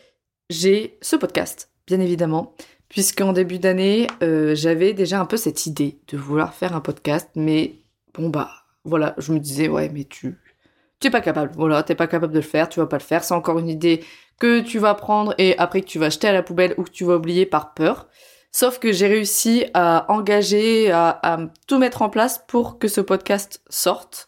j'ai 0.50 0.98
ce 1.02 1.16
podcast, 1.16 1.72
bien 1.88 2.00
évidemment, 2.00 2.56
puisqu'en 2.90 3.34
début 3.34 3.60
d'année, 3.60 4.08
euh, 4.24 4.56
j'avais 4.56 4.94
déjà 4.94 5.20
un 5.20 5.26
peu 5.26 5.38
cette 5.38 5.66
idée 5.66 6.00
de 6.08 6.18
vouloir 6.18 6.54
faire 6.54 6.76
un 6.76 6.82
podcast, 6.82 7.30
mais 7.36 7.76
bon, 8.14 8.30
bah, 8.30 8.52
voilà, 8.84 9.16
je 9.18 9.32
me 9.32 9.40
disais, 9.40 9.70
ouais, 9.70 9.90
mais 9.90 10.04
tu, 10.04 10.38
tu 11.00 11.08
es 11.08 11.10
pas 11.10 11.22
capable. 11.22 11.52
Voilà, 11.56 11.84
t'es 11.84 11.96
pas 11.96 12.08
capable 12.08 12.34
de 12.34 12.40
le 12.40 12.46
faire, 12.46 12.70
tu 12.70 12.80
vas 12.80 12.88
pas 12.88 12.98
le 12.98 13.04
faire. 13.04 13.24
C'est 13.24 13.34
encore 13.34 13.60
une 13.60 13.70
idée 13.70 14.04
que 14.40 14.62
tu 14.62 14.80
vas 14.80 14.96
prendre 14.96 15.34
et 15.38 15.58
après 15.58 15.82
que 15.82 15.88
tu 15.88 16.00
vas 16.00 16.10
jeter 16.10 16.28
à 16.28 16.34
la 16.34 16.44
poubelle 16.44 16.74
ou 16.78 16.84
que 16.84 16.92
tu 16.92 17.06
vas 17.06 17.16
oublier 17.16 17.46
par 17.46 17.74
peur. 17.74 18.08
Sauf 18.52 18.80
que 18.80 18.92
j'ai 18.92 19.08
réussi 19.08 19.66
à 19.74 20.12
engager, 20.12 20.92
à, 20.92 21.40
tout 21.68 21.78
mettre 21.78 22.02
en 22.02 22.10
place 22.10 22.44
pour 22.48 22.80
que 22.80 22.88
ce 22.88 23.02
podcast 23.02 23.62
sorte. 23.70 24.28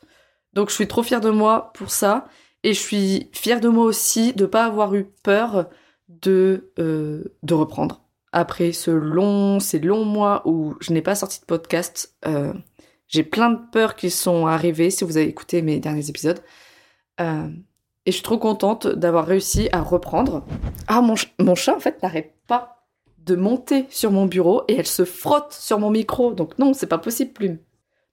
Donc 0.53 0.69
je 0.69 0.75
suis 0.75 0.87
trop 0.87 1.01
fière 1.01 1.21
de 1.21 1.31
moi 1.31 1.71
pour 1.73 1.89
ça. 1.91 2.25
Et 2.63 2.73
je 2.73 2.79
suis 2.79 3.29
fière 3.33 3.59
de 3.59 3.69
moi 3.69 3.85
aussi 3.85 4.33
de 4.33 4.45
pas 4.45 4.65
avoir 4.65 4.93
eu 4.93 5.05
peur 5.23 5.69
de, 6.07 6.71
euh, 6.79 7.23
de 7.43 7.53
reprendre. 7.53 8.03
Après 8.31 8.71
ce 8.71 8.91
long, 8.91 9.59
ces 9.59 9.79
longs 9.79 10.05
mois 10.05 10.41
où 10.45 10.75
je 10.79 10.93
n'ai 10.93 11.01
pas 11.01 11.15
sorti 11.15 11.41
de 11.41 11.45
podcast, 11.45 12.15
euh, 12.25 12.53
j'ai 13.07 13.23
plein 13.23 13.49
de 13.49 13.59
peurs 13.71 13.95
qui 13.95 14.09
sont 14.09 14.47
arrivées 14.47 14.89
si 14.89 15.03
vous 15.03 15.17
avez 15.17 15.27
écouté 15.27 15.61
mes 15.61 15.79
derniers 15.79 16.09
épisodes. 16.09 16.39
Euh, 17.19 17.49
et 18.05 18.11
je 18.11 18.15
suis 18.15 18.23
trop 18.23 18.37
contente 18.37 18.87
d'avoir 18.87 19.25
réussi 19.25 19.69
à 19.71 19.81
reprendre. 19.81 20.45
Ah, 20.87 21.01
mon, 21.01 21.15
mon 21.39 21.55
chat, 21.55 21.75
en 21.75 21.79
fait, 21.79 22.01
n'arrête 22.01 22.33
pas 22.47 22.87
de 23.19 23.35
monter 23.35 23.85
sur 23.89 24.11
mon 24.11 24.25
bureau 24.25 24.63
et 24.67 24.75
elle 24.75 24.87
se 24.87 25.05
frotte 25.05 25.53
sur 25.53 25.79
mon 25.79 25.91
micro. 25.91 26.33
Donc 26.33 26.57
non, 26.57 26.73
c'est 26.73 26.87
pas 26.87 26.97
possible, 26.97 27.33
Plume. 27.33 27.57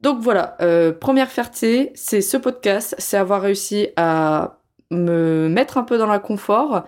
Donc 0.00 0.20
voilà, 0.20 0.56
euh, 0.60 0.92
première 0.92 1.30
fierté, 1.30 1.90
c'est 1.94 2.20
ce 2.20 2.36
podcast, 2.36 2.94
c'est 2.98 3.16
avoir 3.16 3.42
réussi 3.42 3.88
à 3.96 4.60
me 4.90 5.48
mettre 5.48 5.76
un 5.76 5.82
peu 5.82 5.98
dans 5.98 6.06
la 6.06 6.20
confort 6.20 6.84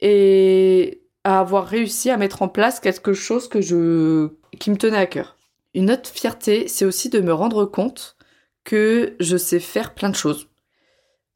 et 0.00 1.02
à 1.24 1.40
avoir 1.40 1.66
réussi 1.66 2.10
à 2.10 2.16
mettre 2.16 2.42
en 2.42 2.48
place 2.48 2.80
quelque 2.80 3.12
chose 3.12 3.48
que 3.48 3.60
je 3.60 4.30
qui 4.58 4.70
me 4.70 4.76
tenait 4.76 4.96
à 4.96 5.06
cœur. 5.06 5.36
Une 5.74 5.90
autre 5.90 6.08
fierté, 6.08 6.66
c'est 6.68 6.86
aussi 6.86 7.10
de 7.10 7.20
me 7.20 7.32
rendre 7.32 7.66
compte 7.66 8.16
que 8.64 9.14
je 9.20 9.36
sais 9.36 9.60
faire 9.60 9.94
plein 9.94 10.08
de 10.08 10.14
choses. 10.16 10.48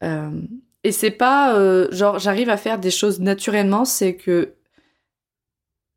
Euh, 0.03 0.41
et 0.83 0.91
c'est 0.91 1.11
pas 1.11 1.55
euh, 1.55 1.87
genre 1.91 2.17
j'arrive 2.17 2.49
à 2.49 2.57
faire 2.57 2.79
des 2.79 2.89
choses 2.89 3.19
naturellement, 3.19 3.85
c'est 3.85 4.15
que 4.15 4.55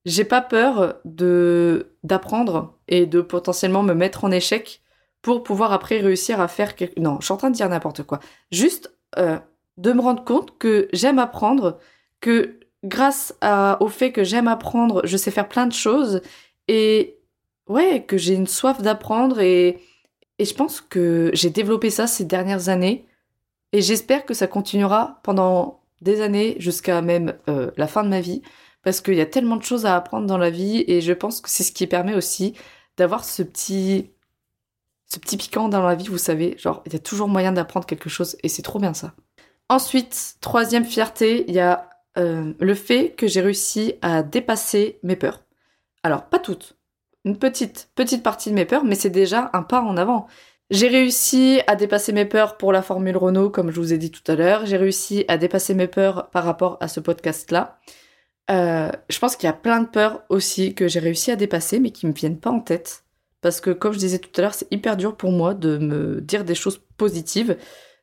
j'ai 0.05 0.25
pas 0.25 0.43
peur 0.43 1.01
d'apprendre 1.05 2.79
et 2.89 3.07
de 3.07 3.23
potentiellement 3.23 3.83
me 3.83 3.95
mettre 3.95 4.25
en 4.25 4.31
échec 4.31 4.83
pour 5.25 5.43
pouvoir 5.43 5.73
après 5.73 5.99
réussir 6.01 6.41
à 6.41 6.49
faire 6.49 6.77
quelque... 6.77 7.01
non 7.01 7.19
je 7.21 7.25
suis 7.25 7.33
en 7.33 7.37
train 7.37 7.51
de 7.51 7.57
dire 7.57 7.69
n'importe 7.69 8.05
quoi. 8.05 8.21
Juste 8.53 8.95
euh, 9.19 9.39
de 9.79 9.93
me 9.93 10.01
rendre 10.01 10.23
compte 10.25 10.57
que 10.59 10.89
j'aime 10.93 11.19
apprendre 11.19 11.79
que 12.21 12.61
grâce 12.85 13.35
à, 13.41 13.79
au 13.81 13.89
fait 13.89 14.13
que 14.13 14.23
j'aime 14.23 14.49
apprendre 14.49 15.03
je 15.05 15.17
sais 15.17 15.31
faire 15.31 15.49
plein 15.49 15.67
de 15.67 15.73
choses 15.73 16.21
et 16.69 17.19
ouais 17.69 18.05
que 18.05 18.19
j'ai 18.19 18.35
une 18.35 18.47
soif 18.47 18.83
d'apprendre 18.83 19.41
et 19.41 19.81
et 20.39 20.45
je 20.45 20.55
pense 20.55 20.81
que 20.81 21.31
j'ai 21.33 21.51
développé 21.51 21.91
ça 21.91 22.07
ces 22.07 22.25
dernières 22.25 22.69
années 22.69 23.07
et 23.75 23.81
j'espère 23.83 24.25
que 24.25 24.35
ça 24.35 24.47
continuera 24.47 25.21
pendant 25.25 25.81
des 26.01 26.21
années 26.21 26.55
jusqu'à 26.61 27.03
même 27.03 27.35
euh, 27.49 27.73
la 27.77 27.89
fin 27.89 28.05
de 28.05 28.09
ma 28.09 28.21
vie, 28.21 28.43
parce 28.83 29.01
qu'il 29.01 29.15
y 29.15 29.21
a 29.21 29.27
tellement 29.27 29.57
de 29.57 29.65
choses 29.65 29.85
à 29.85 29.97
apprendre 29.97 30.29
dans 30.29 30.39
la 30.39 30.51
vie, 30.51 30.85
et 30.87 31.01
je 31.01 31.13
pense 31.13 31.41
que 31.41 31.51
c'est 31.51 31.65
ce 31.65 31.73
qui 31.73 31.89
permet 31.89 32.15
aussi 32.15 32.55
d'avoir 32.97 33.25
ce 33.25 33.43
petit, 33.43 34.11
ce 35.07 35.19
petit 35.19 35.37
piquant 35.37 35.69
dans 35.69 35.83
la 35.87 35.95
vie, 35.95 36.09
vous 36.09 36.19
savez, 36.19 36.57
genre 36.59 36.83
il 36.87 36.93
y 36.93 36.97
a 36.97 37.01
toujours 37.01 37.29
moyen 37.29 37.53
d'apprendre 37.53 37.87
quelque 37.87 38.09
chose, 38.09 38.37
et 38.43 38.49
c'est 38.49 38.63
trop 38.63 38.79
bien 38.79 38.95
ça. 38.95 39.15
Ensuite, 39.69 40.37
troisième 40.41 40.85
fierté, 40.85 41.45
il 41.49 41.55
y 41.55 41.61
a 41.61 41.89
euh, 42.19 42.53
le 42.59 42.75
fait 42.75 43.11
que 43.11 43.27
j'ai 43.27 43.41
réussi 43.41 43.95
à 44.03 44.23
dépasser 44.23 44.99
mes 45.03 45.17
peurs. 45.17 45.43
Alors 46.03 46.25
pas 46.25 46.39
toutes, 46.39 46.77
une 47.25 47.39
petite 47.39 47.91
petite 47.95 48.23
partie 48.23 48.51
de 48.51 48.55
mes 48.55 48.67
peurs, 48.67 48.85
mais 48.85 48.95
c'est 48.95 49.11
déjà 49.11 49.51
un 49.53 49.63
pas 49.63 49.81
en 49.81 49.97
avant. 49.97 50.27
J'ai 50.71 50.89
réussi 50.89 51.61
à 51.67 51.77
dépasser 51.77 52.13
mes 52.13 52.25
peurs 52.25 52.57
pour 52.57 52.73
la 52.73 52.83
Formule 52.83 53.17
Renault, 53.17 53.51
comme 53.51 53.71
je 53.71 53.81
vous 53.81 53.93
ai 53.93 53.99
dit 53.99 54.11
tout 54.11 54.31
à 54.31 54.35
l'heure. 54.35 54.65
J'ai 54.67 54.79
réussi 54.79 55.25
à 55.29 55.37
dépasser 55.37 55.75
mes 55.75 55.89
peurs 55.89 56.31
par 56.31 56.45
rapport 56.45 56.79
à 56.81 56.89
ce 56.89 57.01
podcast-là. 57.01 57.79
Euh, 58.51 58.91
je 59.09 59.19
pense 59.19 59.37
qu'il 59.37 59.47
y 59.47 59.51
a 59.51 59.55
plein 59.55 59.81
de 59.81 59.87
peurs 59.87 60.23
aussi 60.29 60.75
que 60.75 60.89
j'ai 60.89 61.01
réussi 61.01 61.31
à 61.31 61.37
dépasser, 61.37 61.81
mais 61.81 61.91
qui 61.91 62.07
me 62.07 62.13
viennent 62.13 62.41
pas 62.41 62.51
en 62.51 62.61
tête. 62.61 63.04
Parce 63.45 63.61
que, 63.61 63.69
comme 63.69 63.93
je 63.93 63.99
disais 63.99 64.19
tout 64.19 64.31
à 64.39 64.41
l'heure, 64.41 64.55
c'est 64.55 64.73
hyper 64.73 64.97
dur 64.97 65.19
pour 65.19 65.31
moi 65.31 65.53
de 65.53 65.77
me 65.77 66.23
dire 66.23 66.45
des 66.45 66.55
choses 66.55 66.81
positives. 66.97 67.59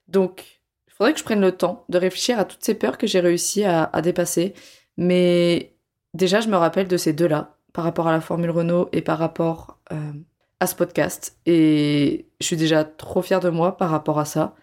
Donc, 0.08 0.62
il 0.88 0.94
faudrait 0.94 1.14
que 1.14 1.20
je 1.20 1.24
prenne 1.24 1.42
le 1.42 1.52
temps 1.52 1.84
de 1.90 1.98
réfléchir 1.98 2.38
à 2.38 2.46
toutes 2.46 2.64
ces 2.64 2.76
peurs 2.76 3.00
que 3.00 3.08
j'ai 3.08 3.20
réussi 3.22 3.64
à, 3.64 3.90
dépasser. 4.04 4.54
Mais 4.98 5.74
déjà, 6.14 6.42
je 6.42 6.48
me 6.48 6.58
rappelle 6.58 6.88
de 6.88 6.96
ces 6.96 7.12
deux-là, 7.12 7.58
par 7.74 7.84
rapport 7.86 8.08
à 8.08 8.12
la 8.12 8.22
Formule 8.22 8.52
Renault 8.52 8.88
et 8.92 9.02
par 9.02 9.18
rapport 9.18 9.80
euh, 9.92 10.12
à 10.60 10.68
ce 10.68 10.76
podcast 10.76 11.36
et 11.48 12.28
je 12.40 12.46
suis 12.46 12.56
déjà 12.56 12.84
trop 12.84 13.24
fière 13.24 13.40
de 13.40 13.50
moi 13.50 13.78
par 13.78 13.90
rapport 13.90 14.20
à 14.20 14.26
ça. 14.26 14.54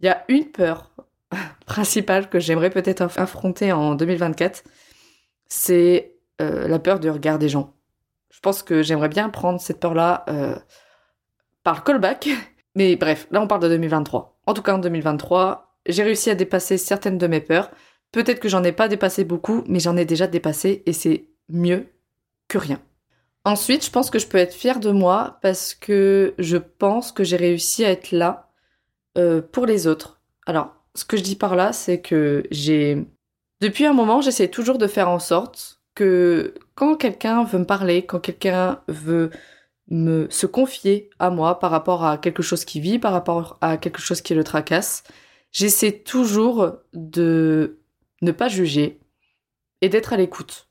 Il 0.00 0.06
y 0.06 0.08
a 0.08 0.24
une 0.28 0.46
peur 0.46 0.92
principale 1.66 2.30
que 2.30 2.40
j'aimerais 2.40 2.70
peut-être 2.70 3.02
affronter 3.02 3.70
en 3.70 3.96
2024, 3.96 4.64
c'est 5.46 6.14
euh, 6.40 6.68
la 6.68 6.78
peur 6.78 7.00
du 7.00 7.10
regard 7.10 7.38
des 7.38 7.50
gens. 7.50 7.75
Je 8.36 8.40
pense 8.42 8.62
que 8.62 8.82
j'aimerais 8.82 9.08
bien 9.08 9.30
prendre 9.30 9.58
cette 9.58 9.80
peur-là 9.80 10.26
euh, 10.28 10.56
par 11.62 11.84
callback. 11.84 12.28
Mais 12.74 12.94
bref, 12.94 13.26
là 13.30 13.40
on 13.40 13.46
parle 13.46 13.62
de 13.62 13.68
2023. 13.68 14.38
En 14.44 14.52
tout 14.52 14.60
cas, 14.60 14.74
en 14.74 14.78
2023, 14.78 15.78
j'ai 15.86 16.02
réussi 16.02 16.28
à 16.28 16.34
dépasser 16.34 16.76
certaines 16.76 17.16
de 17.16 17.26
mes 17.26 17.40
peurs. 17.40 17.70
Peut-être 18.12 18.38
que 18.38 18.50
j'en 18.50 18.62
ai 18.62 18.72
pas 18.72 18.88
dépassé 18.88 19.24
beaucoup, 19.24 19.64
mais 19.66 19.80
j'en 19.80 19.96
ai 19.96 20.04
déjà 20.04 20.26
dépassé 20.26 20.82
et 20.84 20.92
c'est 20.92 21.30
mieux 21.48 21.86
que 22.46 22.58
rien. 22.58 22.78
Ensuite, 23.46 23.86
je 23.86 23.90
pense 23.90 24.10
que 24.10 24.18
je 24.18 24.26
peux 24.26 24.36
être 24.36 24.52
fière 24.52 24.80
de 24.80 24.90
moi 24.90 25.38
parce 25.40 25.74
que 25.74 26.34
je 26.38 26.58
pense 26.58 27.12
que 27.12 27.24
j'ai 27.24 27.36
réussi 27.36 27.86
à 27.86 27.90
être 27.90 28.12
là 28.12 28.50
euh, 29.16 29.40
pour 29.40 29.64
les 29.64 29.86
autres. 29.86 30.20
Alors, 30.44 30.74
ce 30.94 31.06
que 31.06 31.16
je 31.16 31.22
dis 31.22 31.36
par 31.36 31.56
là, 31.56 31.72
c'est 31.72 32.02
que 32.02 32.42
j'ai... 32.50 33.06
Depuis 33.62 33.86
un 33.86 33.94
moment, 33.94 34.20
j'essaie 34.20 34.48
toujours 34.48 34.76
de 34.76 34.86
faire 34.86 35.08
en 35.08 35.20
sorte 35.20 35.80
que 35.94 36.54
quand 36.76 36.96
quelqu'un 36.96 37.42
veut 37.42 37.58
me 37.58 37.64
parler, 37.64 38.06
quand 38.06 38.20
quelqu'un 38.20 38.80
veut 38.86 39.30
me 39.88 40.28
se 40.30 40.46
confier 40.46 41.10
à 41.18 41.30
moi 41.30 41.58
par 41.58 41.70
rapport 41.72 42.04
à 42.04 42.18
quelque 42.18 42.42
chose 42.42 42.64
qui 42.64 42.80
vit, 42.80 42.98
par 42.98 43.12
rapport 43.12 43.58
à 43.60 43.76
quelque 43.78 44.00
chose 44.00 44.20
qui 44.20 44.34
le 44.34 44.44
tracasse, 44.44 45.02
j'essaie 45.50 45.92
toujours 45.92 46.72
de 46.92 47.80
ne 48.22 48.30
pas 48.30 48.48
juger 48.48 49.00
et 49.80 49.88
d'être 49.88 50.12
à 50.12 50.16
l'écoute. 50.16 50.68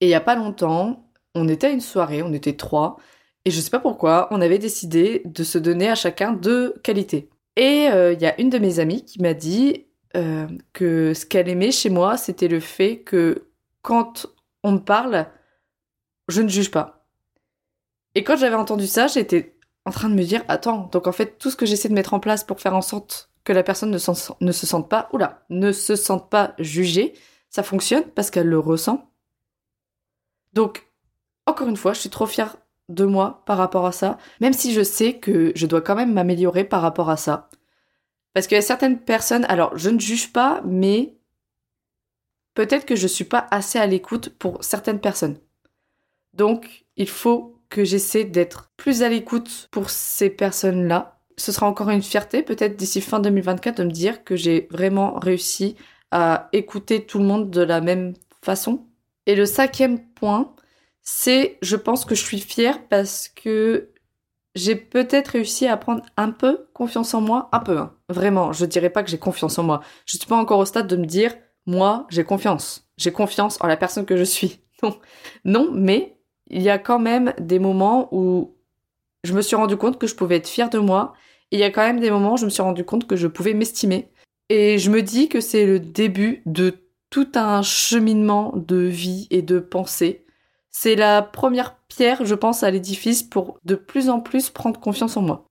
Et 0.00 0.06
il 0.06 0.10
y 0.10 0.14
a 0.14 0.20
pas 0.20 0.36
longtemps, 0.36 1.10
on 1.34 1.48
était 1.48 1.66
à 1.66 1.70
une 1.70 1.80
soirée, 1.80 2.22
on 2.22 2.32
était 2.32 2.56
trois, 2.56 2.98
et 3.44 3.50
je 3.50 3.60
sais 3.60 3.70
pas 3.70 3.80
pourquoi, 3.80 4.28
on 4.30 4.40
avait 4.40 4.58
décidé 4.58 5.22
de 5.24 5.42
se 5.42 5.58
donner 5.58 5.88
à 5.88 5.94
chacun 5.94 6.32
deux 6.32 6.74
qualités. 6.82 7.28
Et 7.56 7.88
euh, 7.90 8.12
il 8.12 8.20
y 8.20 8.26
a 8.26 8.40
une 8.40 8.50
de 8.50 8.58
mes 8.58 8.78
amies 8.78 9.04
qui 9.04 9.20
m'a 9.20 9.34
dit 9.34 9.86
euh, 10.16 10.46
que 10.72 11.12
ce 11.14 11.26
qu'elle 11.26 11.48
aimait 11.48 11.72
chez 11.72 11.90
moi, 11.90 12.16
c'était 12.16 12.48
le 12.48 12.60
fait 12.60 13.00
que 13.00 13.48
quand 13.82 14.26
on 14.64 14.72
me 14.72 14.78
parle, 14.78 15.26
je 16.26 16.42
ne 16.42 16.48
juge 16.48 16.72
pas. 16.72 17.06
Et 18.16 18.24
quand 18.24 18.36
j'avais 18.36 18.56
entendu 18.56 18.86
ça, 18.86 19.06
j'étais 19.06 19.56
en 19.84 19.90
train 19.90 20.08
de 20.08 20.14
me 20.14 20.24
dire, 20.24 20.42
attends, 20.48 20.88
donc 20.90 21.06
en 21.06 21.12
fait, 21.12 21.38
tout 21.38 21.50
ce 21.50 21.56
que 21.56 21.66
j'essaie 21.66 21.88
de 21.90 21.94
mettre 21.94 22.14
en 22.14 22.20
place 22.20 22.42
pour 22.42 22.60
faire 22.60 22.74
en 22.74 22.80
sorte 22.80 23.30
que 23.44 23.52
la 23.52 23.62
personne 23.62 23.90
ne, 23.90 23.98
se 23.98 24.66
sente 24.66 24.88
pas, 24.88 25.08
oula, 25.12 25.44
ne 25.50 25.70
se 25.70 25.94
sente 25.94 26.30
pas 26.30 26.54
jugée, 26.58 27.12
ça 27.50 27.62
fonctionne 27.62 28.04
parce 28.04 28.30
qu'elle 28.30 28.48
le 28.48 28.58
ressent. 28.58 29.10
Donc, 30.54 30.88
encore 31.46 31.68
une 31.68 31.76
fois, 31.76 31.92
je 31.92 32.00
suis 32.00 32.10
trop 32.10 32.26
fière 32.26 32.56
de 32.88 33.04
moi 33.04 33.42
par 33.44 33.58
rapport 33.58 33.84
à 33.84 33.92
ça, 33.92 34.16
même 34.40 34.54
si 34.54 34.72
je 34.72 34.82
sais 34.82 35.18
que 35.18 35.52
je 35.54 35.66
dois 35.66 35.82
quand 35.82 35.94
même 35.94 36.12
m'améliorer 36.12 36.64
par 36.64 36.80
rapport 36.80 37.10
à 37.10 37.18
ça. 37.18 37.50
Parce 38.32 38.46
qu'il 38.46 38.56
y 38.56 38.58
a 38.58 38.62
certaines 38.62 38.98
personnes, 38.98 39.44
alors 39.44 39.76
je 39.76 39.90
ne 39.90 40.00
juge 40.00 40.32
pas, 40.32 40.62
mais 40.64 41.18
peut-être 42.54 42.86
que 42.86 42.96
je 42.96 43.06
suis 43.06 43.24
pas 43.24 43.46
assez 43.50 43.78
à 43.78 43.86
l'écoute 43.86 44.30
pour 44.30 44.62
certaines 44.64 45.00
personnes. 45.00 45.38
Donc, 46.32 46.86
il 46.96 47.08
faut 47.08 47.60
que 47.68 47.84
j'essaie 47.84 48.24
d'être 48.24 48.70
plus 48.76 49.02
à 49.02 49.08
l'écoute 49.08 49.68
pour 49.70 49.90
ces 49.90 50.30
personnes-là. 50.30 51.18
Ce 51.36 51.52
sera 51.52 51.66
encore 51.66 51.90
une 51.90 52.02
fierté, 52.02 52.42
peut-être 52.42 52.76
d'ici 52.76 53.00
fin 53.00 53.20
2024, 53.20 53.78
de 53.78 53.84
me 53.84 53.90
dire 53.90 54.24
que 54.24 54.36
j'ai 54.36 54.68
vraiment 54.70 55.18
réussi 55.18 55.76
à 56.10 56.48
écouter 56.52 57.04
tout 57.04 57.18
le 57.18 57.24
monde 57.24 57.50
de 57.50 57.60
la 57.60 57.80
même 57.80 58.14
façon. 58.42 58.86
Et 59.26 59.34
le 59.34 59.46
cinquième 59.46 60.04
point, 60.14 60.54
c'est, 61.02 61.58
je 61.62 61.76
pense 61.76 62.04
que 62.04 62.14
je 62.14 62.24
suis 62.24 62.40
fière 62.40 62.86
parce 62.88 63.28
que 63.28 63.90
j'ai 64.54 64.76
peut-être 64.76 65.28
réussi 65.28 65.66
à 65.66 65.76
prendre 65.76 66.04
un 66.16 66.30
peu 66.30 66.68
confiance 66.72 67.14
en 67.14 67.20
moi, 67.20 67.48
un 67.52 67.58
peu, 67.60 67.78
hein. 67.78 67.94
vraiment. 68.08 68.52
Je 68.52 68.64
dirais 68.66 68.90
pas 68.90 69.02
que 69.02 69.10
j'ai 69.10 69.18
confiance 69.18 69.58
en 69.58 69.64
moi. 69.64 69.80
Je 70.06 70.16
suis 70.16 70.26
pas 70.26 70.36
encore 70.36 70.60
au 70.60 70.64
stade 70.64 70.86
de 70.86 70.96
me 70.96 71.06
dire, 71.06 71.34
moi, 71.66 72.06
j'ai 72.10 72.24
confiance. 72.24 72.88
J'ai 72.96 73.12
confiance 73.12 73.58
en 73.60 73.66
la 73.66 73.76
personne 73.76 74.06
que 74.06 74.16
je 74.16 74.24
suis. 74.24 74.60
Non, 75.46 75.70
mais 75.72 76.18
il 76.48 76.60
y 76.60 76.68
a 76.68 76.78
quand 76.78 76.98
même 76.98 77.32
des 77.38 77.58
moments 77.58 78.08
où 78.12 78.54
je 79.22 79.32
me 79.32 79.40
suis 79.40 79.56
rendu 79.56 79.78
compte 79.78 79.98
que 79.98 80.06
je 80.06 80.14
pouvais 80.14 80.36
être 80.36 80.48
fière 80.48 80.68
de 80.68 80.78
moi. 80.78 81.14
Il 81.50 81.58
y 81.58 81.62
a 81.62 81.70
quand 81.70 81.80
même 81.86 82.00
des 82.00 82.10
moments 82.10 82.34
où 82.34 82.36
je 82.36 82.44
me 82.44 82.50
suis 82.50 82.60
rendu 82.60 82.84
compte 82.84 83.06
que 83.06 83.16
je 83.16 83.26
pouvais 83.26 83.54
m'estimer. 83.54 84.10
Et 84.50 84.78
je 84.78 84.90
me 84.90 85.00
dis 85.00 85.30
que 85.30 85.40
c'est 85.40 85.64
le 85.64 85.80
début 85.80 86.42
de 86.44 86.74
tout 87.08 87.28
un 87.34 87.62
cheminement 87.62 88.52
de 88.54 88.76
vie 88.76 89.26
et 89.30 89.40
de 89.40 89.58
pensée 89.58 90.24
c'est 90.76 90.96
la 90.96 91.22
première 91.22 91.76
pierre, 91.86 92.24
je 92.24 92.34
pense, 92.34 92.64
à 92.64 92.70
l'édifice 92.70 93.22
pour 93.22 93.60
de 93.64 93.76
plus 93.76 94.10
en 94.10 94.20
plus 94.20 94.50
prendre 94.50 94.80
confiance 94.80 95.16
en 95.16 95.22
moi. 95.22 95.46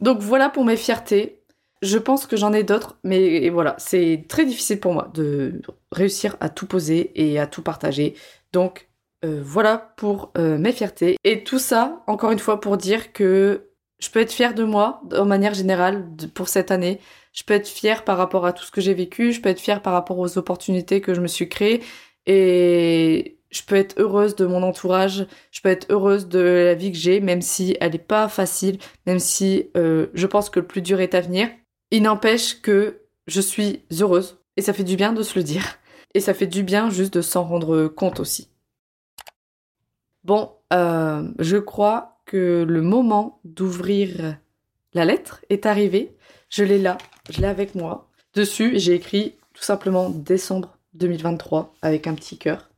Donc 0.00 0.20
voilà 0.20 0.48
pour 0.48 0.64
mes 0.64 0.76
fiertés. 0.76 1.37
Je 1.82 1.98
pense 1.98 2.26
que 2.26 2.36
j'en 2.36 2.52
ai 2.52 2.64
d'autres, 2.64 2.98
mais 3.04 3.48
voilà, 3.50 3.76
c'est 3.78 4.24
très 4.28 4.44
difficile 4.44 4.80
pour 4.80 4.92
moi 4.92 5.10
de 5.14 5.62
réussir 5.92 6.36
à 6.40 6.48
tout 6.48 6.66
poser 6.66 7.12
et 7.14 7.38
à 7.38 7.46
tout 7.46 7.62
partager. 7.62 8.14
Donc 8.52 8.88
euh, 9.24 9.40
voilà 9.42 9.94
pour 9.96 10.32
euh, 10.38 10.58
mes 10.58 10.72
fiertés. 10.72 11.16
Et 11.24 11.44
tout 11.44 11.58
ça, 11.58 12.02
encore 12.06 12.30
une 12.30 12.38
fois, 12.38 12.60
pour 12.60 12.76
dire 12.76 13.12
que 13.12 13.70
je 13.98 14.10
peux 14.10 14.20
être 14.20 14.32
fière 14.32 14.54
de 14.54 14.64
moi, 14.64 15.00
de 15.04 15.20
manière 15.20 15.54
générale, 15.54 16.08
pour 16.34 16.48
cette 16.48 16.70
année. 16.70 17.00
Je 17.32 17.42
peux 17.44 17.54
être 17.54 17.68
fière 17.68 18.04
par 18.04 18.16
rapport 18.16 18.46
à 18.46 18.52
tout 18.52 18.64
ce 18.64 18.70
que 18.70 18.80
j'ai 18.80 18.94
vécu, 18.94 19.32
je 19.32 19.40
peux 19.40 19.48
être 19.48 19.60
fière 19.60 19.82
par 19.82 19.92
rapport 19.92 20.18
aux 20.18 20.38
opportunités 20.38 21.00
que 21.00 21.14
je 21.14 21.20
me 21.20 21.26
suis 21.26 21.48
créées. 21.48 21.82
Et 22.26 23.38
je 23.50 23.62
peux 23.62 23.76
être 23.76 23.98
heureuse 23.98 24.36
de 24.36 24.46
mon 24.46 24.62
entourage, 24.62 25.26
je 25.50 25.60
peux 25.60 25.68
être 25.70 25.86
heureuse 25.90 26.28
de 26.28 26.40
la 26.40 26.74
vie 26.74 26.92
que 26.92 26.98
j'ai, 26.98 27.20
même 27.20 27.42
si 27.42 27.76
elle 27.80 27.92
n'est 27.92 27.98
pas 27.98 28.28
facile, 28.28 28.78
même 29.06 29.18
si 29.18 29.70
euh, 29.76 30.08
je 30.14 30.26
pense 30.26 30.50
que 30.50 30.60
le 30.60 30.66
plus 30.66 30.82
dur 30.82 31.00
est 31.00 31.14
à 31.14 31.20
venir. 31.20 31.48
Il 31.90 32.02
n'empêche 32.02 32.60
que 32.60 33.02
je 33.26 33.40
suis 33.40 33.84
heureuse 34.00 34.38
et 34.56 34.62
ça 34.62 34.72
fait 34.72 34.84
du 34.84 34.96
bien 34.96 35.12
de 35.12 35.22
se 35.22 35.38
le 35.38 35.44
dire. 35.44 35.78
Et 36.14 36.20
ça 36.20 36.34
fait 36.34 36.46
du 36.46 36.62
bien 36.62 36.90
juste 36.90 37.14
de 37.14 37.22
s'en 37.22 37.44
rendre 37.44 37.86
compte 37.86 38.18
aussi. 38.20 38.48
Bon, 40.24 40.52
euh, 40.72 41.28
je 41.38 41.56
crois 41.56 42.20
que 42.26 42.64
le 42.66 42.82
moment 42.82 43.40
d'ouvrir 43.44 44.36
la 44.94 45.04
lettre 45.04 45.44
est 45.48 45.66
arrivé. 45.66 46.16
Je 46.50 46.64
l'ai 46.64 46.78
là, 46.78 46.98
je 47.30 47.40
l'ai 47.40 47.46
avec 47.46 47.74
moi. 47.74 48.08
Dessus, 48.34 48.78
j'ai 48.78 48.94
écrit 48.94 49.36
tout 49.54 49.62
simplement 49.62 50.10
décembre 50.10 50.78
2023 50.94 51.74
avec 51.82 52.06
un 52.06 52.14
petit 52.14 52.38
cœur. 52.38 52.70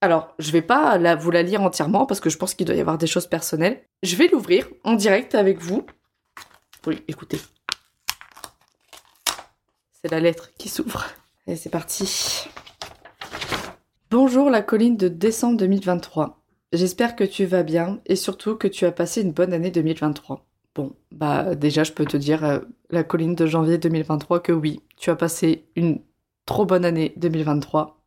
Alors, 0.00 0.34
je 0.38 0.52
vais 0.52 0.62
pas 0.62 0.96
vous 1.16 1.30
la 1.30 1.42
lire 1.42 1.62
entièrement 1.62 2.06
parce 2.06 2.20
que 2.20 2.30
je 2.30 2.38
pense 2.38 2.54
qu'il 2.54 2.66
doit 2.66 2.76
y 2.76 2.80
avoir 2.80 2.98
des 2.98 3.06
choses 3.06 3.26
personnelles. 3.26 3.82
Je 4.02 4.16
vais 4.16 4.28
l'ouvrir 4.28 4.68
en 4.84 4.94
direct 4.94 5.34
avec 5.34 5.58
vous. 5.58 5.84
Oui, 6.86 7.02
écoutez. 7.08 7.40
C'est 10.00 10.12
la 10.12 10.20
lettre 10.20 10.50
qui 10.56 10.68
s'ouvre. 10.68 11.06
Et 11.48 11.56
c'est 11.56 11.70
parti. 11.70 12.48
Bonjour 14.12 14.48
la 14.48 14.62
colline 14.62 14.96
de 14.96 15.08
décembre 15.08 15.56
2023. 15.56 16.40
J'espère 16.72 17.16
que 17.16 17.24
tu 17.24 17.46
vas 17.46 17.64
bien 17.64 17.98
et 18.06 18.14
surtout 18.14 18.54
que 18.54 18.68
tu 18.68 18.84
as 18.84 18.92
passé 18.92 19.22
une 19.22 19.32
bonne 19.32 19.52
année 19.52 19.72
2023. 19.72 20.46
Bon, 20.76 20.94
bah 21.10 21.56
déjà 21.56 21.82
je 21.82 21.90
peux 21.92 22.04
te 22.04 22.16
dire 22.16 22.44
euh, 22.44 22.60
la 22.90 23.02
colline 23.02 23.34
de 23.34 23.46
janvier 23.46 23.76
2023 23.76 24.38
que 24.38 24.52
oui, 24.52 24.82
tu 24.96 25.10
as 25.10 25.16
passé 25.16 25.64
une 25.74 26.00
trop 26.46 26.64
bonne 26.64 26.84
année 26.84 27.12
2023 27.16 28.00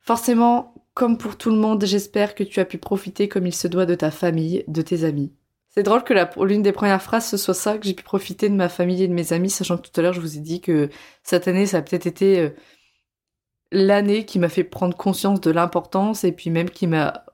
Forcément, 0.00 0.72
comme 0.94 1.18
pour 1.18 1.36
tout 1.36 1.50
le 1.50 1.56
monde, 1.56 1.84
j'espère 1.84 2.34
que 2.34 2.44
tu 2.44 2.60
as 2.60 2.64
pu 2.64 2.78
profiter 2.78 3.28
comme 3.28 3.46
il 3.46 3.54
se 3.54 3.68
doit 3.68 3.84
de 3.84 3.94
ta 3.94 4.10
famille, 4.10 4.64
de 4.68 4.80
tes 4.80 5.04
amis. 5.04 5.32
C'est 5.74 5.82
drôle 5.82 6.04
que 6.04 6.14
l'une 6.44 6.62
des 6.62 6.72
premières 6.72 7.02
phrases 7.02 7.28
ce 7.28 7.36
soit 7.36 7.54
ça, 7.54 7.78
que 7.78 7.86
j'ai 7.86 7.94
pu 7.94 8.04
profiter 8.04 8.48
de 8.48 8.54
ma 8.54 8.68
famille 8.68 9.02
et 9.02 9.08
de 9.08 9.14
mes 9.14 9.32
amis, 9.32 9.50
sachant 9.50 9.78
que 9.78 9.88
tout 9.88 10.00
à 10.00 10.02
l'heure 10.02 10.12
je 10.12 10.20
vous 10.20 10.36
ai 10.36 10.40
dit 10.40 10.60
que 10.60 10.90
cette 11.22 11.48
année 11.48 11.66
ça 11.66 11.78
a 11.78 11.82
peut-être 11.82 12.06
été 12.06 12.40
euh, 12.40 12.50
l'année 13.72 14.26
qui 14.26 14.38
m'a 14.38 14.50
fait 14.50 14.64
prendre 14.64 14.96
conscience 14.96 15.40
de 15.40 15.50
l'importance 15.50 16.24
et 16.24 16.32
puis 16.32 16.50
même 16.50 16.70
qui 16.70 16.86
m'a 16.86 17.24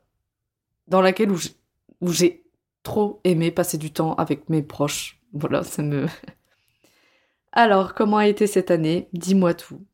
dans 0.87 1.03
laquelle 1.03 1.31
où 1.33 2.13
j'ai 2.13 2.45
trop 2.83 3.21
aimé 3.25 3.51
passer 3.51 3.79
du 3.79 3.93
temps 3.93 4.15
avec 4.15 4.49
mes 4.49 4.63
proches. 4.63 5.21
Voilà, 5.33 5.63
ça 5.65 5.83
me 5.83 6.07
Alors, 7.53 7.95
comment 7.95 8.19
a 8.19 8.29
été 8.29 8.47
cette 8.47 8.71
année? 8.71 9.09
Dis-moi 9.13 9.55
tout. 9.55 9.85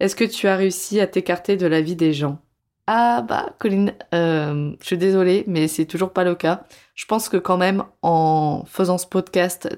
Est-ce 0.00 0.16
que 0.16 0.24
tu 0.24 0.48
as 0.48 0.56
réussi 0.56 1.00
à 1.00 1.06
t'écarter 1.06 1.56
de 1.56 1.66
la 1.66 1.80
vie 1.80 1.96
des 1.96 2.12
gens? 2.12 2.40
Ah 2.86 3.22
bah 3.22 3.54
Colline, 3.58 3.94
euh, 4.12 4.74
je 4.80 4.86
suis 4.86 4.98
désolée, 4.98 5.44
mais 5.46 5.68
c'est 5.68 5.86
toujours 5.86 6.12
pas 6.12 6.24
le 6.24 6.34
cas. 6.34 6.64
Je 6.94 7.06
pense 7.06 7.28
que 7.28 7.36
quand 7.36 7.56
même 7.56 7.84
en 8.02 8.64
faisant 8.66 8.98
ce 8.98 9.06
podcast 9.06 9.68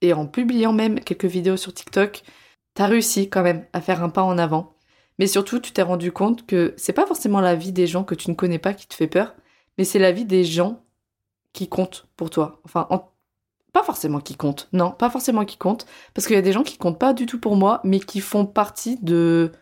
et 0.00 0.14
en 0.14 0.26
publiant 0.26 0.72
même 0.72 1.00
quelques 1.00 1.26
vidéos 1.26 1.58
sur 1.58 1.74
TikTok, 1.74 2.22
t'as 2.74 2.86
réussi 2.86 3.28
quand 3.28 3.42
même 3.42 3.66
à 3.72 3.80
faire 3.80 4.02
un 4.02 4.08
pas 4.08 4.22
en 4.22 4.38
avant. 4.38 4.74
Mais 5.18 5.26
surtout, 5.26 5.60
tu 5.60 5.72
t'es 5.72 5.82
rendu 5.82 6.12
compte 6.12 6.46
que 6.46 6.72
c'est 6.78 6.94
pas 6.94 7.06
forcément 7.06 7.40
la 7.40 7.54
vie 7.54 7.72
des 7.72 7.86
gens 7.86 8.04
que 8.04 8.14
tu 8.14 8.30
ne 8.30 8.34
connais 8.34 8.58
pas 8.58 8.72
qui 8.74 8.86
te 8.88 8.94
fait 8.94 9.06
peur, 9.06 9.34
mais 9.76 9.84
c'est 9.84 9.98
la 9.98 10.12
vie 10.12 10.24
des 10.24 10.44
gens 10.44 10.82
qui 11.52 11.68
comptent 11.68 12.06
pour 12.16 12.30
toi. 12.30 12.60
Enfin, 12.64 12.88
pas 13.72 13.82
forcément 13.82 14.20
qui 14.20 14.36
comptent. 14.36 14.68
Non, 14.72 14.92
pas 14.92 15.10
forcément 15.10 15.44
qui 15.44 15.58
comptent. 15.58 15.86
Parce 16.14 16.26
qu'il 16.26 16.36
y 16.36 16.38
a 16.38 16.42
des 16.42 16.52
gens 16.52 16.62
qui 16.62 16.78
comptent 16.78 16.98
pas 16.98 17.12
du 17.12 17.26
tout 17.26 17.38
pour 17.38 17.56
moi, 17.56 17.80
mais 17.84 18.00
qui 18.00 18.20
font 18.20 18.46
partie 18.46 18.98
de, 19.02 19.52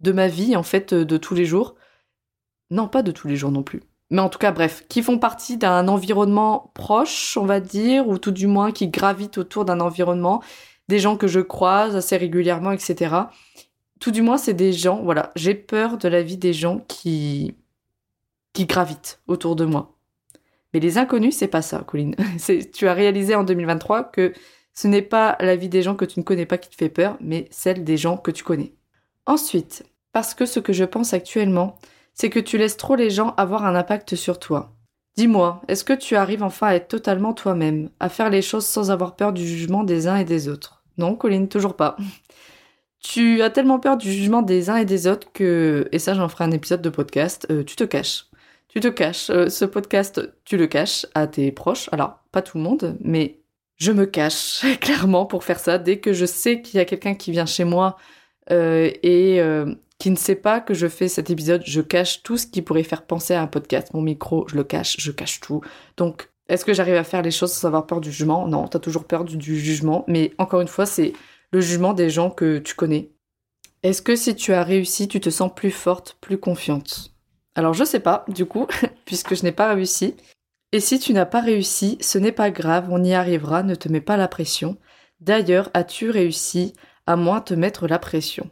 de 0.00 0.12
ma 0.12 0.28
vie, 0.28 0.56
en 0.56 0.62
fait, 0.62 0.94
de 0.94 1.16
tous 1.18 1.34
les 1.34 1.44
jours. 1.44 1.74
Non, 2.72 2.88
pas 2.88 3.02
de 3.02 3.12
tous 3.12 3.28
les 3.28 3.36
jours 3.36 3.52
non 3.52 3.62
plus. 3.62 3.82
Mais 4.10 4.20
en 4.20 4.30
tout 4.30 4.38
cas, 4.38 4.50
bref, 4.50 4.84
qui 4.88 5.02
font 5.02 5.18
partie 5.18 5.58
d'un 5.58 5.88
environnement 5.88 6.70
proche, 6.74 7.36
on 7.36 7.44
va 7.44 7.60
dire, 7.60 8.08
ou 8.08 8.18
tout 8.18 8.30
du 8.30 8.46
moins 8.46 8.72
qui 8.72 8.88
gravitent 8.88 9.38
autour 9.38 9.66
d'un 9.66 9.80
environnement, 9.80 10.42
des 10.88 10.98
gens 10.98 11.16
que 11.16 11.26
je 11.26 11.40
croise 11.40 11.94
assez 11.96 12.16
régulièrement, 12.16 12.72
etc. 12.72 13.14
Tout 14.00 14.10
du 14.10 14.22
moins, 14.22 14.38
c'est 14.38 14.54
des 14.54 14.72
gens, 14.72 15.02
voilà, 15.02 15.32
j'ai 15.36 15.54
peur 15.54 15.98
de 15.98 16.08
la 16.08 16.22
vie 16.22 16.38
des 16.38 16.52
gens 16.52 16.80
qui 16.88 17.56
qui 18.54 18.66
gravitent 18.66 19.20
autour 19.28 19.56
de 19.56 19.64
moi. 19.64 19.96
Mais 20.72 20.80
les 20.80 20.98
inconnus, 20.98 21.36
c'est 21.36 21.48
pas 21.48 21.62
ça, 21.62 21.84
Colline. 21.86 22.14
tu 22.74 22.88
as 22.88 22.94
réalisé 22.94 23.34
en 23.34 23.44
2023 23.44 24.04
que 24.04 24.32
ce 24.72 24.88
n'est 24.88 25.02
pas 25.02 25.36
la 25.40 25.56
vie 25.56 25.68
des 25.68 25.82
gens 25.82 25.94
que 25.94 26.04
tu 26.04 26.20
ne 26.20 26.24
connais 26.24 26.46
pas 26.46 26.58
qui 26.58 26.70
te 26.70 26.74
fait 26.74 26.88
peur, 26.88 27.18
mais 27.20 27.48
celle 27.50 27.84
des 27.84 27.98
gens 27.98 28.16
que 28.16 28.30
tu 28.30 28.44
connais. 28.44 28.72
Ensuite, 29.26 29.84
parce 30.12 30.34
que 30.34 30.46
ce 30.46 30.60
que 30.60 30.72
je 30.72 30.84
pense 30.84 31.12
actuellement, 31.12 31.78
c'est 32.14 32.30
que 32.30 32.40
tu 32.40 32.58
laisses 32.58 32.76
trop 32.76 32.94
les 32.94 33.10
gens 33.10 33.34
avoir 33.36 33.64
un 33.64 33.74
impact 33.74 34.14
sur 34.14 34.38
toi. 34.38 34.72
Dis-moi, 35.16 35.60
est-ce 35.68 35.84
que 35.84 35.92
tu 35.92 36.16
arrives 36.16 36.42
enfin 36.42 36.68
à 36.68 36.74
être 36.74 36.88
totalement 36.88 37.34
toi-même, 37.34 37.90
à 38.00 38.08
faire 38.08 38.30
les 38.30 38.40
choses 38.40 38.64
sans 38.64 38.90
avoir 38.90 39.14
peur 39.14 39.32
du 39.32 39.46
jugement 39.46 39.84
des 39.84 40.06
uns 40.06 40.16
et 40.16 40.24
des 40.24 40.48
autres? 40.48 40.82
Non, 40.98 41.14
Colline, 41.16 41.48
toujours 41.48 41.76
pas. 41.76 41.96
Tu 43.04 43.42
as 43.42 43.50
tellement 43.50 43.80
peur 43.80 43.96
du 43.96 44.12
jugement 44.12 44.42
des 44.42 44.70
uns 44.70 44.76
et 44.76 44.84
des 44.84 45.08
autres 45.08 45.32
que, 45.32 45.88
et 45.90 45.98
ça 45.98 46.14
j'en 46.14 46.28
ferai 46.28 46.44
un 46.44 46.52
épisode 46.52 46.82
de 46.82 46.88
podcast, 46.88 47.48
euh, 47.50 47.64
tu 47.64 47.74
te 47.74 47.82
caches. 47.82 48.26
Tu 48.68 48.78
te 48.78 48.86
caches. 48.86 49.28
Euh, 49.28 49.48
ce 49.48 49.64
podcast, 49.64 50.20
tu 50.44 50.56
le 50.56 50.68
caches 50.68 51.04
à 51.16 51.26
tes 51.26 51.50
proches. 51.50 51.88
Alors, 51.90 52.20
pas 52.30 52.42
tout 52.42 52.58
le 52.58 52.62
monde, 52.62 52.96
mais 53.00 53.40
je 53.76 53.90
me 53.90 54.06
cache 54.06 54.64
clairement 54.80 55.26
pour 55.26 55.42
faire 55.42 55.58
ça. 55.58 55.78
Dès 55.78 55.98
que 55.98 56.12
je 56.12 56.24
sais 56.24 56.62
qu'il 56.62 56.78
y 56.78 56.80
a 56.80 56.84
quelqu'un 56.84 57.14
qui 57.14 57.32
vient 57.32 57.44
chez 57.44 57.64
moi 57.64 57.96
euh, 58.52 58.88
et 59.02 59.42
qui 60.02 60.10
ne 60.10 60.16
sait 60.16 60.34
pas 60.34 60.60
que 60.60 60.74
je 60.74 60.88
fais 60.88 61.06
cet 61.06 61.30
épisode, 61.30 61.62
je 61.64 61.80
cache 61.80 62.24
tout 62.24 62.36
ce 62.36 62.48
qui 62.48 62.60
pourrait 62.60 62.82
faire 62.82 63.06
penser 63.06 63.34
à 63.34 63.42
un 63.42 63.46
podcast. 63.46 63.94
Mon 63.94 64.02
micro, 64.02 64.48
je 64.48 64.56
le 64.56 64.64
cache, 64.64 64.96
je 64.98 65.12
cache 65.12 65.38
tout. 65.38 65.60
Donc, 65.96 66.28
est-ce 66.48 66.64
que 66.64 66.74
j'arrive 66.74 66.96
à 66.96 67.04
faire 67.04 67.22
les 67.22 67.30
choses 67.30 67.52
sans 67.52 67.68
avoir 67.68 67.86
peur 67.86 68.00
du 68.00 68.10
jugement? 68.10 68.48
Non, 68.48 68.66
t'as 68.66 68.80
toujours 68.80 69.04
peur 69.04 69.24
du, 69.24 69.60
jugement. 69.60 70.04
Mais 70.08 70.32
encore 70.38 70.60
une 70.60 70.66
fois, 70.66 70.86
c'est 70.86 71.12
le 71.52 71.60
jugement 71.60 71.92
des 71.92 72.10
gens 72.10 72.30
que 72.30 72.58
tu 72.58 72.74
connais. 72.74 73.12
Est-ce 73.84 74.02
que 74.02 74.16
si 74.16 74.34
tu 74.34 74.52
as 74.52 74.64
réussi, 74.64 75.06
tu 75.06 75.20
te 75.20 75.30
sens 75.30 75.52
plus 75.54 75.70
forte, 75.70 76.16
plus 76.20 76.36
confiante? 76.36 77.14
Alors 77.54 77.72
je 77.72 77.84
sais 77.84 78.00
pas, 78.00 78.24
du 78.26 78.44
coup, 78.44 78.66
puisque 79.04 79.36
je 79.36 79.44
n'ai 79.44 79.52
pas 79.52 79.72
réussi. 79.72 80.16
Et 80.72 80.80
si 80.80 80.98
tu 80.98 81.12
n'as 81.12 81.26
pas 81.26 81.42
réussi, 81.42 81.96
ce 82.00 82.18
n'est 82.18 82.32
pas 82.32 82.50
grave, 82.50 82.88
on 82.90 83.04
y 83.04 83.14
arrivera, 83.14 83.62
ne 83.62 83.76
te 83.76 83.88
mets 83.88 84.00
pas 84.00 84.16
la 84.16 84.26
pression. 84.26 84.78
D'ailleurs, 85.20 85.70
as-tu 85.74 86.10
réussi 86.10 86.72
à 87.06 87.14
moins 87.14 87.40
te 87.40 87.54
mettre 87.54 87.86
la 87.86 88.00
pression? 88.00 88.50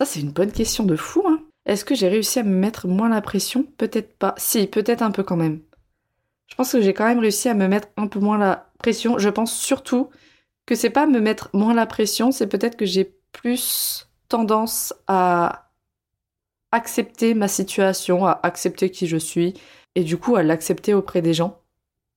Ça, 0.00 0.06
c'est 0.06 0.20
une 0.20 0.32
bonne 0.32 0.52
question 0.52 0.84
de 0.84 0.96
fou. 0.96 1.22
Hein. 1.28 1.42
Est-ce 1.66 1.84
que 1.84 1.94
j'ai 1.94 2.08
réussi 2.08 2.38
à 2.38 2.42
me 2.42 2.56
mettre 2.56 2.88
moins 2.88 3.10
la 3.10 3.20
pression? 3.20 3.64
Peut-être 3.76 4.16
pas. 4.16 4.34
Si, 4.38 4.66
peut-être 4.66 5.02
un 5.02 5.10
peu 5.10 5.22
quand 5.22 5.36
même. 5.36 5.60
Je 6.46 6.54
pense 6.54 6.72
que 6.72 6.80
j'ai 6.80 6.94
quand 6.94 7.06
même 7.06 7.18
réussi 7.18 7.50
à 7.50 7.54
me 7.54 7.68
mettre 7.68 7.88
un 7.98 8.06
peu 8.06 8.18
moins 8.18 8.38
la 8.38 8.72
pression. 8.78 9.18
Je 9.18 9.28
pense 9.28 9.54
surtout 9.54 10.08
que 10.64 10.74
c'est 10.74 10.88
pas 10.88 11.06
me 11.06 11.20
mettre 11.20 11.50
moins 11.52 11.74
la 11.74 11.84
pression, 11.84 12.32
c'est 12.32 12.46
peut-être 12.46 12.76
que 12.76 12.86
j'ai 12.86 13.14
plus 13.32 14.08
tendance 14.28 14.94
à 15.06 15.70
accepter 16.72 17.34
ma 17.34 17.48
situation, 17.48 18.24
à 18.24 18.40
accepter 18.42 18.90
qui 18.90 19.06
je 19.06 19.16
suis, 19.16 19.54
et 19.96 20.04
du 20.04 20.16
coup 20.16 20.36
à 20.36 20.42
l'accepter 20.42 20.94
auprès 20.94 21.20
des 21.20 21.34
gens. 21.34 21.60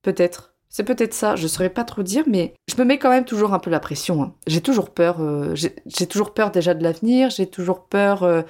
Peut-être. 0.02 0.53
C'est 0.74 0.82
peut-être 0.82 1.14
ça, 1.14 1.36
je 1.36 1.46
saurais 1.46 1.70
pas 1.70 1.84
trop 1.84 2.02
dire, 2.02 2.24
mais 2.26 2.52
je 2.66 2.74
me 2.78 2.84
mets 2.84 2.98
quand 2.98 3.08
même 3.08 3.24
toujours 3.24 3.54
un 3.54 3.60
peu 3.60 3.70
la 3.70 3.78
pression. 3.78 4.24
Hein. 4.24 4.34
J'ai 4.48 4.60
toujours 4.60 4.90
peur, 4.90 5.20
euh, 5.20 5.54
j'ai 5.54 6.06
toujours 6.08 6.34
peur 6.34 6.50
déjà 6.50 6.74
de 6.74 6.82
l'avenir, 6.82 7.30
j'ai 7.30 7.46
toujours 7.46 7.84
peur 7.84 8.24
euh, 8.24 8.42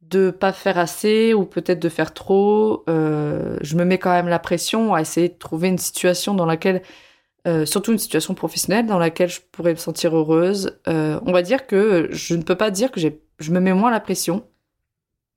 de 0.00 0.30
pas 0.30 0.54
faire 0.54 0.78
assez 0.78 1.34
ou 1.34 1.44
peut-être 1.44 1.78
de 1.78 1.90
faire 1.90 2.14
trop. 2.14 2.84
Euh, 2.88 3.58
je 3.60 3.76
me 3.76 3.84
mets 3.84 3.98
quand 3.98 4.12
même 4.12 4.28
la 4.28 4.38
pression 4.38 4.94
à 4.94 5.02
essayer 5.02 5.28
de 5.28 5.36
trouver 5.36 5.68
une 5.68 5.76
situation 5.76 6.32
dans 6.32 6.46
laquelle, 6.46 6.80
surtout 7.66 7.92
une 7.92 7.98
situation 7.98 8.34
professionnelle, 8.34 8.86
dans 8.86 8.98
laquelle 8.98 9.28
je 9.28 9.40
pourrais 9.52 9.72
me 9.72 9.76
sentir 9.76 10.16
heureuse. 10.16 10.80
on 10.86 11.32
va 11.32 11.42
dire 11.42 11.66
que 11.66 12.08
je 12.12 12.34
ne 12.34 12.42
peux 12.44 12.56
pas 12.56 12.70
dire 12.70 12.90
que 12.90 12.98
je 12.98 13.52
me 13.52 13.60
mets 13.60 13.74
moins 13.74 13.90
la 13.90 14.00
pression, 14.00 14.46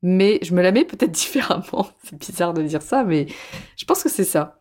mais 0.01 0.39
je 0.43 0.53
me 0.53 0.61
la 0.61 0.71
mets 0.71 0.85
peut-être 0.85 1.11
différemment. 1.25 1.89
C'est 2.05 2.17
bizarre 2.17 2.53
de 2.53 2.61
dire 2.61 2.81
ça, 2.81 3.03
mais 3.03 3.27
je 3.75 3.83
pense 3.83 4.01
que 4.01 4.09
c'est 4.09 4.23
ça. 4.23 4.60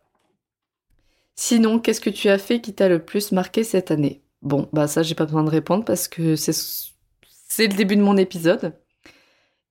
Sinon, 1.43 1.79
qu'est-ce 1.79 2.01
que 2.01 2.11
tu 2.11 2.29
as 2.29 2.37
fait 2.37 2.61
qui 2.61 2.71
t'a 2.71 2.87
le 2.87 3.03
plus 3.03 3.31
marqué 3.31 3.63
cette 3.63 3.89
année? 3.89 4.21
Bon, 4.43 4.69
bah 4.73 4.87
ça, 4.87 5.01
j'ai 5.01 5.15
pas 5.15 5.25
besoin 5.25 5.43
de 5.43 5.49
répondre 5.49 5.83
parce 5.83 6.07
que 6.07 6.35
c'est, 6.35 6.53
le 7.57 7.75
début 7.75 7.95
de 7.95 8.03
mon 8.03 8.15
épisode. 8.15 8.75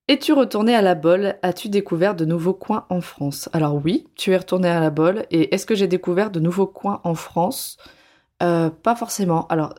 Es-tu 0.09 0.33
retourné 0.33 0.74
à 0.74 0.83
la 0.83 0.96
Bolle 0.96 1.37
As-tu 1.42 1.68
découvert 1.68 2.16
de 2.16 2.24
nouveaux 2.24 2.54
coins 2.54 2.87
en 2.90 3.00
France? 3.00 3.48
Alors 3.52 3.80
oui, 3.85 4.09
tu 4.16 4.33
es 4.33 4.37
retourné 4.37 4.68
à 4.68 4.80
la 4.80 4.90
Bolle. 4.90 5.26
Et 5.30 5.54
est-ce 5.54 5.64
que 5.64 5.76
j'ai 5.76 5.87
découvert 5.87 6.33
de 6.33 6.40
nouveaux 6.40 6.66
coins 6.66 7.00
en 7.04 7.14
France? 7.14 7.78
Euh, 8.42 8.68
Pas 8.68 8.96
forcément. 8.96 9.46
Alors, 9.46 9.72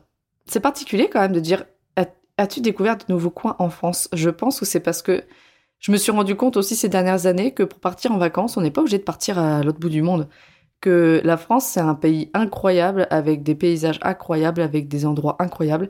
c'est 0.45 0.61
particulier 0.61 1.09
quand 1.09 1.19
même 1.19 1.33
de 1.33 1.41
dire 1.41 1.65
As-tu 2.37 2.61
découvert 2.61 2.95
de 2.95 3.03
nouveaux 3.09 3.31
coins 3.31 3.57
en 3.59 3.69
France? 3.69 4.07
Je 4.13 4.29
pense 4.29 4.61
que 4.61 4.65
c'est 4.65 4.79
parce 4.79 5.01
que 5.01 5.25
je 5.79 5.91
me 5.91 5.97
suis 5.97 6.13
rendu 6.13 6.35
compte 6.35 6.55
aussi 6.55 6.77
ces 6.77 6.87
dernières 6.87 7.25
années 7.25 7.53
que 7.53 7.63
pour 7.63 7.81
partir 7.81 8.13
en 8.13 8.17
vacances, 8.17 8.55
on 8.55 8.61
n'est 8.61 8.71
pas 8.71 8.79
obligé 8.79 8.97
de 8.97 9.03
partir 9.03 9.37
à 9.37 9.61
l'autre 9.61 9.79
bout 9.79 9.89
du 9.89 10.01
monde 10.01 10.29
que 10.81 11.21
la 11.23 11.37
France, 11.37 11.65
c'est 11.67 11.79
un 11.79 11.95
pays 11.95 12.29
incroyable, 12.33 13.07
avec 13.11 13.43
des 13.43 13.55
paysages 13.55 13.99
incroyables, 14.01 14.61
avec 14.61 14.87
des 14.87 15.05
endroits 15.05 15.37
incroyables. 15.39 15.89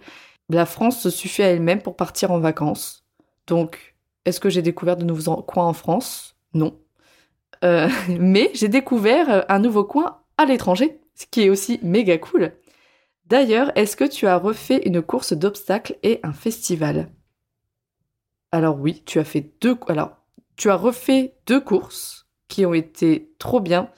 La 0.49 0.65
France 0.65 0.99
se 0.99 1.10
suffit 1.10 1.43
à 1.43 1.47
elle-même 1.47 1.82
pour 1.82 1.95
partir 1.95 2.32
en 2.32 2.39
vacances. 2.39 3.06
Donc, 3.47 3.95
est-ce 4.25 4.39
que 4.39 4.49
j'ai 4.49 4.62
découvert 4.62 4.97
de 4.97 5.06
nouveaux 5.06 5.41
coins 5.41 5.65
en 5.65 5.73
France? 5.73 6.36
Non. 6.54 6.77
Euh, 7.63 7.89
mais 8.19 8.51
j'ai 8.54 8.67
découvert 8.67 9.30
euh, 9.30 9.41
un 9.49 9.60
nouveau 9.60 9.86
coin 9.86 10.19
à 10.38 10.45
l'étranger, 10.45 10.99
ce 11.15 11.25
qui 11.25 11.43
est 11.43 11.49
aussi 11.49 11.80
méga 11.82 12.17
cool. 12.17 12.51
D'ailleurs, 13.25 13.71
est-ce 13.75 13.95
que 13.95 14.04
tu 14.04 14.27
as 14.27 14.38
refait 14.38 14.82
une 14.86 15.01
course 15.01 15.34
d'obstacles 15.34 15.95
et 16.04 16.19
un 16.23 16.34
festival? 16.34 17.10
Alors 18.51 18.77
oui, 18.77 19.04
tu 19.06 19.19
as 19.19 19.23
fait 19.23 19.54
deux. 19.62 19.77
Alors, 19.88 20.17
tu 20.58 20.69
as 20.69 20.75
refait 20.75 21.36
deux 21.47 21.62
courses 21.62 22.27
qui 22.49 22.65
ont 22.65 22.73
été 22.73 23.32
trop 23.39 23.62
bien 23.62 23.89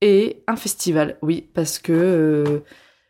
et 0.00 0.42
un 0.46 0.56
festival, 0.56 1.18
oui, 1.22 1.48
parce 1.54 1.78
que 1.78 1.92
euh, 1.92 2.60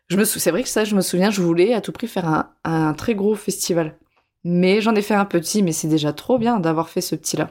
je 0.08 0.22
c'est 0.24 0.50
vrai 0.50 0.62
que 0.62 0.68
ça, 0.68 0.84
je 0.84 0.94
me 0.94 1.00
souviens, 1.00 1.30
je 1.30 1.42
voulais 1.42 1.74
à 1.74 1.80
tout 1.80 1.92
prix 1.92 2.06
faire 2.06 2.28
un, 2.28 2.50
un 2.64 2.94
très 2.94 3.14
gros 3.14 3.34
festival. 3.34 3.96
Mais 4.44 4.80
j'en 4.80 4.94
ai 4.94 5.02
fait 5.02 5.14
un 5.14 5.24
petit, 5.24 5.62
mais 5.62 5.72
c'est 5.72 5.88
déjà 5.88 6.12
trop 6.12 6.38
bien 6.38 6.60
d'avoir 6.60 6.90
fait 6.90 7.00
ce 7.00 7.14
petit-là. 7.14 7.50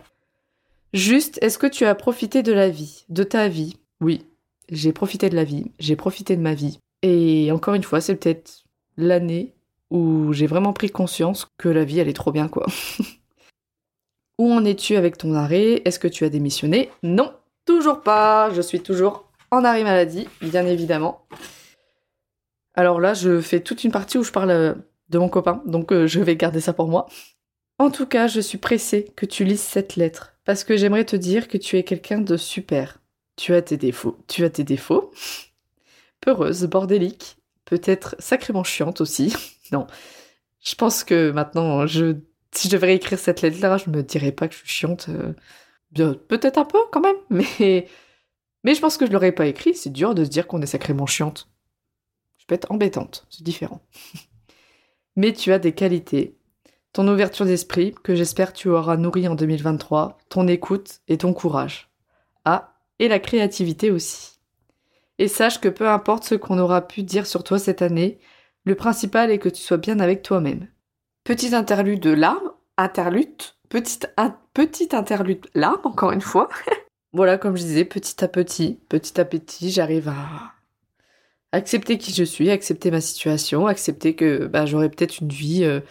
Juste, 0.94 1.40
est-ce 1.42 1.58
que 1.58 1.68
tu 1.68 1.86
as 1.86 1.96
profité 1.96 2.44
de 2.44 2.54
la 2.54 2.70
vie, 2.70 3.06
de 3.10 3.24
ta 3.24 3.48
vie? 3.48 3.78
Oui, 4.00 4.28
j'ai 4.70 4.94
profité 4.94 5.30
de 5.30 5.36
la 5.36 5.44
vie, 5.44 5.72
j'ai 5.80 5.96
profité 5.96 6.38
de 6.38 6.42
ma 6.42 6.54
vie. 6.54 6.78
Et 7.02 7.52
encore 7.52 7.74
une 7.74 7.84
fois, 7.84 8.00
c'est 8.00 8.16
peut-être 8.16 8.64
l'année 8.96 9.56
où 9.90 10.34
j'ai 10.34 10.46
vraiment 10.48 10.72
pris 10.72 10.90
conscience 10.90 11.48
que 11.58 11.70
la 11.70 11.84
vie, 11.84 12.00
elle 12.00 12.10
est 12.10 12.14
trop 12.14 12.32
bien, 12.32 12.48
quoi. 12.48 12.68
où 14.38 14.52
en 14.52 14.64
es-tu 14.66 14.96
avec 14.96 15.18
ton 15.18 15.34
arrêt? 15.34 15.82
Est-ce 15.86 16.00
que 16.00 16.08
tu 16.08 16.26
as 16.26 16.30
démissionné? 16.30 16.90
Non, 17.02 17.34
Toujours 17.66 18.02
pas, 18.02 18.52
je 18.54 18.62
suis 18.62 18.82
toujours 18.82 19.30
en 19.52 19.64
arrêt 19.64 19.84
maladie, 19.84 20.28
bien 20.42 20.66
évidemment. 20.66 21.26
Alors 22.74 23.00
là, 23.00 23.14
je 23.14 23.40
fais 23.40 23.62
toute 23.62 23.84
une 23.84 23.92
partie 23.92 24.18
où 24.18 24.24
je 24.24 24.32
parle 24.32 24.50
euh, 24.52 24.74
de 25.10 25.18
mon 25.18 25.30
copain, 25.30 25.62
donc 25.66 25.92
euh, 25.92 26.08
je 26.08 26.20
vais 26.20 26.36
garder 26.36 26.60
ça 26.60 26.74
pour 26.74 26.88
moi. 26.88 27.08
En 27.78 27.92
tout 27.92 28.06
cas, 28.06 28.28
je 28.28 28.42
suis 28.42 28.58
pressée 28.58 29.12
que 29.16 29.26
tu 29.26 29.44
lises 29.44 29.62
cette 29.62 29.96
lettre, 29.96 30.34
parce 30.44 30.64
que 30.64 30.76
j'aimerais 30.76 31.06
te 31.06 31.16
dire 31.16 31.48
que 31.48 31.58
tu 31.58 31.78
es 31.78 31.84
quelqu'un 31.84 32.20
de 32.20 32.38
super. 32.38 33.00
Tu 33.36 33.54
as 33.54 33.62
tes 33.62 33.78
défauts, 33.78 34.18
tu 34.28 34.44
as 34.44 34.50
tes 34.50 34.64
défauts. 34.64 35.12
Peureuse, 36.22 36.66
bordélique, 36.66 37.38
peut-être 37.66 38.16
sacrément 38.20 38.64
chiante 38.64 39.02
aussi. 39.02 39.34
non, 39.72 39.88
je 40.62 40.76
pense 40.76 41.04
que 41.04 41.32
maintenant, 41.32 41.86
si 41.88 42.68
je 42.68 42.70
devrais 42.70 42.96
écrire 42.96 43.20
cette 43.20 43.42
lettre-là, 43.42 43.78
je 43.78 43.90
me 43.90 44.04
dirais 44.04 44.32
pas 44.32 44.48
que 44.48 44.54
je 44.54 44.60
suis 44.60 44.70
chiante. 44.70 45.08
Euh, 45.10 45.34
peut-être 45.94 46.58
un 46.58 46.66
peu 46.66 46.80
quand 46.92 47.02
même, 47.02 47.16
mais 47.30 47.88
mais 48.64 48.76
je 48.76 48.82
pense 48.82 48.98
que 48.98 49.06
je 49.06 49.12
l'aurais 49.12 49.32
pas 49.32 49.48
écrit. 49.48 49.76
C'est 49.76 49.92
dur 49.92 50.16
de 50.16 50.24
se 50.24 50.30
dire 50.30 50.48
qu'on 50.48 50.62
est 50.62 50.68
sacrément 50.68 51.06
chiante. 51.06 51.50
Je 52.38 52.46
peux 52.46 52.56
être 52.56 52.72
embêtante, 52.72 53.26
c'est 53.30 53.44
différent. 53.44 53.82
mais 55.16 55.34
tu 55.34 55.52
as 55.52 55.60
des 55.60 55.74
qualités, 55.74 56.38
ton 56.94 57.08
ouverture 57.08 57.46
d'esprit 57.46 57.94
que 58.04 58.16
j'espère 58.16 58.54
tu 58.54 58.70
auras 58.70 58.98
nourri 58.98 59.28
en 59.28 59.36
2023, 59.36 60.18
ton 60.30 60.48
écoute 60.48 61.02
et 61.08 61.18
ton 61.18 61.34
courage. 61.34 61.90
Ah, 62.46 62.76
et 63.00 63.08
la 63.08 63.20
créativité 63.20 63.92
aussi. 63.92 64.40
Et 65.20 65.28
sache 65.28 65.60
que 65.60 65.70
peu 65.70 65.88
importe 65.88 66.24
ce 66.24 66.36
qu'on 66.36 66.60
aura 66.60 66.88
pu 66.88 67.04
dire 67.04 67.28
sur 67.28 67.44
toi 67.44 67.60
cette 67.60 67.82
année, 67.82 68.20
le 68.66 68.76
principal 68.76 69.32
est 69.32 69.40
que 69.40 69.50
tu 69.50 69.62
sois 69.62 69.78
bien 69.78 70.00
avec 70.00 70.22
toi-même. 70.22 70.68
Petit 71.24 71.56
interlude 71.56 72.00
de 72.00 72.12
larmes, 72.12 72.52
interlude, 72.78 73.42
petite, 73.74 74.94
interlude 74.94 75.48
là, 75.54 75.80
encore 75.84 76.12
une 76.12 76.22
fois. 76.22 76.50
voilà, 77.14 77.38
comme 77.38 77.58
je 77.58 77.64
disais, 77.64 77.86
petit 77.86 78.24
à 78.24 78.28
petit, 78.28 78.80
petit 78.90 79.20
à 79.20 79.26
petit, 79.26 79.72
j'arrive 79.72 80.10
à 80.10 80.54
accepter 81.52 81.98
qui 81.98 82.14
je 82.14 82.24
suis, 82.24 82.50
accepter 82.50 82.92
ma 82.92 83.02
situation, 83.02 83.68
accepter 83.68 84.16
que 84.16 84.48
bah, 84.48 84.66
j'aurai 84.66 84.90
peut-être 84.90 85.20
une 85.22 85.30
vie 85.30 85.64
euh, 85.64 85.82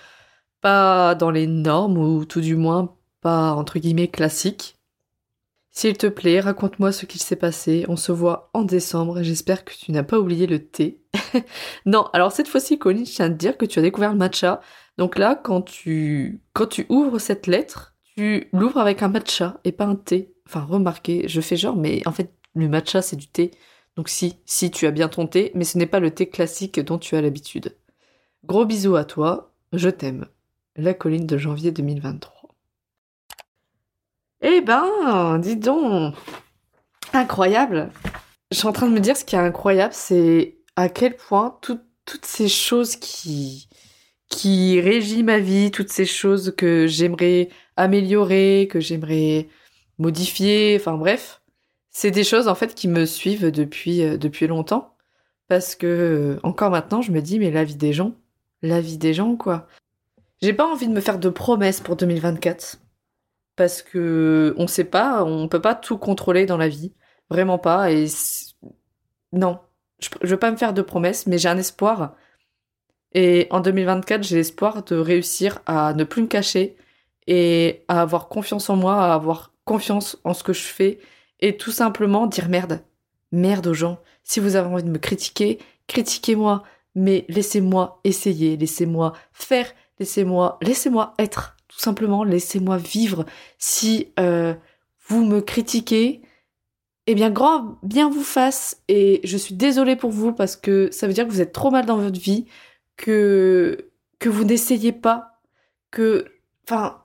pas 0.61 1.15
dans 1.15 1.31
les 1.31 1.47
normes 1.47 1.99
ou 1.99 2.25
tout 2.25 2.41
du 2.41 2.57
moins 2.57 2.95
pas 3.21 3.53
entre 3.53 3.79
guillemets 3.79 4.09
classique. 4.09 4.77
S'il 5.71 5.97
te 5.97 6.07
plaît, 6.07 6.41
raconte-moi 6.41 6.93
ce 6.93 7.07
qu'il 7.07 7.21
s'est 7.21 7.37
passé. 7.37 7.87
On 7.89 7.97
se 7.97 8.13
voit 8.13 8.51
en 8.53 8.63
décembre 8.63 9.23
j'espère 9.23 9.65
que 9.65 9.73
tu 9.73 9.91
n'as 9.93 10.03
pas 10.03 10.19
oublié 10.19 10.47
le 10.47 10.67
thé. 10.67 11.01
non, 11.87 12.09
alors 12.13 12.33
cette 12.33 12.49
fois-ci, 12.49 12.79
Colin, 12.79 13.05
je 13.05 13.13
tiens 13.13 13.27
à 13.27 13.31
te 13.31 13.35
dire 13.35 13.57
que 13.57 13.65
tu 13.65 13.79
as 13.79 13.83
découvert 13.83 14.13
le 14.13 14.19
matcha. 14.19 14.61
Donc 14.99 15.19
là, 15.19 15.35
quand 15.35 15.63
tu, 15.63 16.43
ouvres 16.89 17.19
cette 17.19 17.47
lettre, 17.47 17.95
tu 18.17 18.49
l'ouvres 18.53 18.79
avec 18.79 19.03
un 19.03 19.09
matcha 19.09 19.61
et 19.65 19.73
pas 19.73 19.87
un 19.87 19.97
thé. 19.97 20.35
enfin 20.47 20.61
remarqué, 20.61 21.27
je 21.29 21.41
fais 21.41 21.57
genre, 21.57 21.77
mais 21.77 22.07
en 22.07 22.13
fait, 22.13 22.33
le 22.55 22.69
matcha, 22.69 23.03
c'est 23.03 23.17
du 23.17 23.27
thé. 23.27 23.51
Donc 23.97 24.09
si, 24.09 24.37
si, 24.47 24.71
tu 24.71 24.87
as 24.87 24.91
bien 24.91 25.09
ton 25.09 25.27
thé, 25.27 25.51
mais 25.55 25.65
ce 25.65 25.79
n'est 25.79 25.87
pas 25.87 26.01
le 26.01 26.11
thé 26.11 26.29
classique 26.29 26.81
dont 26.81 26.99
tu 26.99 27.17
as 27.17 27.23
l'habitude. 27.23 27.77
Gros 28.45 28.65
bisous 28.65 28.97
à 28.97 29.05
toi, 29.05 29.53
je 29.73 29.89
t'aime. 29.89 30.27
La 30.77 30.95
colline 30.95 31.27
de 31.27 31.37
janvier 31.37 31.71
2023. 31.71 32.51
Eh 34.43 34.61
ben, 34.61 35.39
dis 35.39 35.57
donc, 35.57 36.15
incroyable. 37.13 37.91
Je 38.51 38.59
suis 38.59 38.67
en 38.67 38.73
train 38.73 38.89
de 38.89 38.93
me 38.93 39.01
dire 39.01 39.17
ce 39.17 39.25
qui 39.25 39.37
est 39.37 39.39
incroyable, 39.39 39.95
c'est 39.95 40.59
à 40.77 40.89
quel 40.89 41.17
point 41.17 41.59
toutes 41.61 42.27
ces 42.27 42.49
choses 42.49 42.97
qui 42.97 43.69
qui 44.33 44.81
régit 44.81 45.23
ma 45.23 45.39
vie, 45.39 45.71
toutes 45.71 45.91
ces 45.91 46.07
choses 46.07 46.55
que 46.57 46.87
j'aimerais 46.87 47.51
améliorer, 47.77 48.69
que 48.71 48.81
j'aimerais 48.81 49.49
modifier, 49.99 50.77
enfin 50.81 50.97
bref, 50.97 51.43
c'est 51.91 52.11
des 52.11 52.25
choses 52.25 52.49
en 52.49 52.55
fait 52.55 52.75
qui 52.75 52.89
me 52.89 53.05
suivent 53.07 53.51
depuis 53.51 54.03
euh, 54.03 54.17
depuis 54.17 54.47
longtemps. 54.47 54.97
Parce 55.49 55.77
que 55.77 55.87
euh, 55.87 56.41
encore 56.45 56.71
maintenant, 56.71 57.03
je 57.03 57.13
me 57.13 57.21
dis 57.21 57.39
mais 57.39 57.51
la 57.51 57.65
vie 57.65 57.77
des 57.77 57.93
gens, 57.93 58.15
la 58.63 58.81
vie 58.81 58.99
des 58.99 59.15
gens 59.15 59.37
quoi. 59.37 59.69
J'ai 60.43 60.55
pas 60.55 60.67
envie 60.67 60.89
de 60.89 60.93
me 60.95 61.01
faire 61.01 61.19
de 61.19 61.29
promesses 61.29 61.81
pour 61.81 61.97
2024 61.97 62.79
parce 63.57 63.83
que 63.83 64.55
on 64.59 64.67
sait 64.67 64.85
pas, 64.85 65.25
on 65.25 65.49
peut 65.49 65.61
pas 65.61 65.75
tout 65.75 65.99
contrôler 65.99 66.47
dans 66.47 66.57
la 66.59 66.69
vie, 66.69 66.95
vraiment 67.31 67.59
pas 67.59 67.93
et 67.93 68.07
non, 69.33 69.61
je, 70.01 70.09
je 70.23 70.29
veux 70.31 70.39
pas 70.39 70.51
me 70.51 70.57
faire 70.57 70.75
de 70.75 70.83
promesses 70.83 71.27
mais 71.27 71.39
j'ai 71.39 71.49
un 71.49 71.59
espoir 71.59 72.17
et 73.15 73.47
en 73.51 73.61
2024, 73.61 74.23
j'ai 74.23 74.37
l'espoir 74.37 74.83
de 74.85 74.97
réussir 74.97 75.61
à 75.67 75.93
ne 75.95 76.05
plus 76.05 76.23
me 76.23 76.27
cacher 76.29 76.77
et 77.27 77.85
à 77.89 78.01
avoir 78.01 78.29
confiance 78.29 78.71
en 78.71 78.77
moi, 78.77 79.03
à 79.05 79.15
avoir 79.15 79.53
confiance 79.65 80.19
en 80.25 80.35
ce 80.35 80.43
que 80.43 80.53
je 80.53 80.63
fais 80.63 80.99
et 81.41 81.57
tout 81.57 81.71
simplement 81.71 82.27
dire 82.27 82.49
merde. 82.49 82.83
Merde 83.33 83.67
aux 83.67 83.75
gens. 83.75 83.99
Si 84.25 84.41
vous 84.41 84.57
avez 84.57 84.69
envie 84.69 84.83
de 84.83 84.91
me 84.91 84.99
critiquer, 84.99 85.59
critiquez-moi, 85.87 86.63
mais 86.95 87.25
laissez-moi 87.29 88.01
essayer, 88.05 88.57
laissez-moi 88.57 89.13
faire, 89.33 89.73
laissez-moi, 89.99 90.59
laissez-moi 90.63 91.15
être. 91.19 91.57
Tout 91.69 91.79
simplement, 91.79 92.25
laissez-moi 92.25 92.77
vivre. 92.77 93.25
Si 93.59 94.13
euh, 94.21 94.55
vous 95.09 95.25
me 95.25 95.41
critiquez, 95.41 96.23
eh 97.07 97.15
bien, 97.15 97.31
grand 97.31 97.79
bien 97.83 98.09
vous 98.09 98.23
fasse. 98.23 98.83
Et 98.89 99.21
je 99.25 99.37
suis 99.37 99.55
désolée 99.55 99.97
pour 99.97 100.11
vous 100.11 100.33
parce 100.33 100.57
que 100.57 100.91
ça 100.93 101.07
veut 101.07 101.15
dire 101.15 101.27
que 101.27 101.33
vous 101.33 101.41
êtes 101.41 101.53
trop 101.53 101.71
mal 101.71 101.87
dans 101.87 101.97
votre 101.97 102.21
vie 102.21 102.47
que, 102.97 103.91
que 104.19 104.29
vous 104.29 104.45
n'essayez 104.45 104.93
pas, 104.93 105.41
que, 105.91 106.27
enfin, 106.67 107.03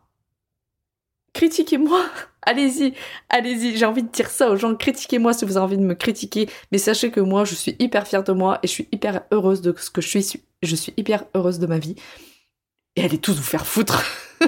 critiquez-moi, 1.34 2.06
allez-y, 2.42 2.94
allez-y, 3.30 3.78
j'ai 3.78 3.86
envie 3.86 4.04
de 4.04 4.10
dire 4.10 4.30
ça 4.30 4.50
aux 4.50 4.56
gens, 4.56 4.76
critiquez-moi 4.76 5.34
si 5.34 5.46
vous 5.46 5.58
avez 5.58 5.66
envie 5.66 5.78
de 5.78 5.84
me 5.84 5.96
critiquer, 5.96 6.50
mais 6.72 6.78
sachez 6.78 7.12
que 7.12 7.20
moi, 7.20 7.46
je 7.46 7.56
suis 7.56 7.76
hyper 7.80 8.08
fière 8.08 8.24
de 8.24 8.34
moi 8.34 8.60
et 8.64 8.68
je 8.68 8.72
suis 8.72 8.88
hyper 8.92 9.22
heureuse 9.32 9.62
de 9.62 9.74
ce 9.78 9.90
que 9.90 10.02
je 10.02 10.08
suis, 10.08 10.42
je 10.64 10.76
suis 10.76 10.94
hyper 10.98 11.26
heureuse 11.36 11.60
de 11.60 11.68
ma 11.68 11.80
vie. 11.80 11.96
Et 12.96 13.04
allez 13.04 13.20
tous 13.20 13.34
vous 13.34 13.44
faire 13.44 13.68
foutre. 13.68 14.04